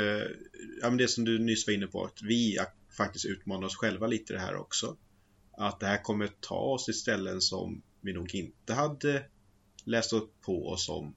ja 0.81 0.89
men 0.89 0.97
det 0.97 1.07
som 1.07 1.25
du 1.25 1.39
nyss 1.39 1.67
var 1.67 1.73
inne 1.73 1.87
på, 1.87 2.03
att 2.03 2.21
vi 2.21 2.57
faktiskt 2.97 3.25
utmana 3.25 3.65
oss 3.65 3.75
själva 3.75 4.07
lite 4.07 4.33
det 4.33 4.39
här 4.39 4.55
också. 4.55 4.97
Att 5.51 5.79
det 5.79 5.85
här 5.85 6.03
kommer 6.03 6.27
ta 6.27 6.59
oss 6.59 6.85
till 6.85 6.93
ställen 6.93 7.41
som 7.41 7.81
vi 8.01 8.13
nog 8.13 8.35
inte 8.35 8.73
hade 8.73 9.25
läst 9.83 10.13
upp 10.13 10.41
på 10.41 10.69
oss 10.69 10.89
om 10.89 11.15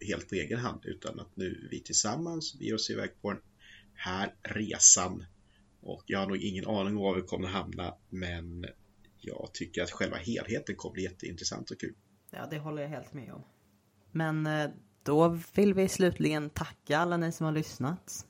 helt 0.00 0.28
på 0.28 0.34
egen 0.34 0.58
hand 0.58 0.80
utan 0.84 1.20
att 1.20 1.36
nu 1.36 1.68
vi 1.70 1.80
tillsammans 1.80 2.54
ger 2.54 2.74
oss 2.74 2.90
iväg 2.90 3.10
på 3.20 3.32
den 3.32 3.42
här 3.94 4.34
resan. 4.42 5.24
Och 5.80 6.02
jag 6.06 6.18
har 6.18 6.26
nog 6.26 6.36
ingen 6.36 6.66
aning 6.66 6.96
om 6.96 7.02
var 7.02 7.14
vi 7.14 7.22
kommer 7.22 7.48
hamna 7.48 7.94
men 8.10 8.66
jag 9.20 9.50
tycker 9.52 9.82
att 9.82 9.90
själva 9.90 10.16
helheten 10.16 10.76
kommer 10.76 10.92
bli 10.92 11.02
jätteintressant 11.02 11.70
och 11.70 11.80
kul. 11.80 11.94
Ja, 12.30 12.46
det 12.50 12.58
håller 12.58 12.82
jag 12.82 12.88
helt 12.88 13.12
med 13.12 13.32
om. 13.32 13.42
Men 14.12 14.46
eh, 14.46 14.70
då 15.02 15.38
vill 15.54 15.74
vi 15.74 15.88
slutligen 15.88 16.50
tacka 16.50 16.98
alla 16.98 17.16
ni 17.16 17.32
som 17.32 17.46
har 17.46 17.52
lyssnat. 17.52 18.26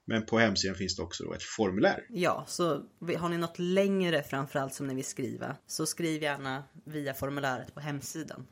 Men 0.05 0.25
på 0.25 0.39
hemsidan 0.39 0.75
finns 0.75 0.95
det 0.95 1.03
också 1.03 1.23
då 1.23 1.33
ett 1.33 1.43
formulär. 1.43 2.05
Ja, 2.09 2.45
så 2.47 2.83
har 3.17 3.29
ni 3.29 3.37
något 3.37 3.59
längre 3.59 4.23
framförallt 4.23 4.73
som 4.73 4.87
ni 4.87 4.95
vill 4.95 5.05
skriva 5.05 5.55
så 5.67 5.85
skriv 5.85 6.23
gärna 6.23 6.63
via 6.85 7.13
formuläret 7.13 7.73
på 7.73 7.79
hemsidan. 7.79 8.47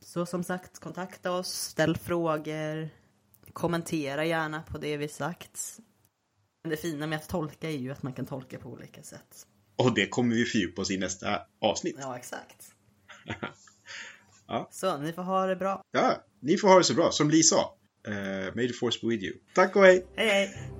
Så 0.00 0.26
som 0.26 0.44
sagt, 0.44 0.78
kontakta 0.78 1.32
oss, 1.32 1.48
ställ 1.48 1.96
frågor, 1.96 2.88
kommentera 3.52 4.24
gärna 4.24 4.62
på 4.62 4.78
det 4.78 4.96
vi 4.96 5.08
sagt. 5.08 5.80
Men 6.66 6.70
det 6.70 6.76
fina 6.76 7.06
med 7.06 7.16
att 7.16 7.28
tolka 7.28 7.70
är 7.70 7.76
ju 7.76 7.92
att 7.92 8.02
man 8.02 8.12
kan 8.12 8.26
tolka 8.26 8.58
på 8.58 8.68
olika 8.68 9.02
sätt. 9.02 9.46
Och 9.76 9.94
det 9.94 10.08
kommer 10.08 10.34
vi 10.34 10.44
fördjupa 10.44 10.82
oss 10.82 10.90
i 10.90 10.96
nästa 10.96 11.40
avsnitt. 11.60 11.96
Ja, 11.98 12.16
exakt. 12.16 12.74
ja. 14.46 14.68
Så, 14.70 14.98
ni 14.98 15.12
får 15.12 15.22
ha 15.22 15.46
det 15.46 15.56
bra. 15.56 15.82
Ja, 15.92 16.24
ni 16.40 16.56
får 16.56 16.68
ha 16.68 16.78
det 16.78 16.84
så 16.84 16.94
bra. 16.94 17.10
Som 17.10 17.30
Li 17.30 17.42
sa. 17.42 17.74
Uh, 18.08 18.14
may 18.54 18.68
the 18.68 18.72
force 18.72 18.98
be 19.02 19.08
with 19.08 19.24
you. 19.24 19.34
Tack 19.54 19.76
och 19.76 19.82
hej! 19.82 20.06
Hej 20.16 20.28
hej! 20.28 20.70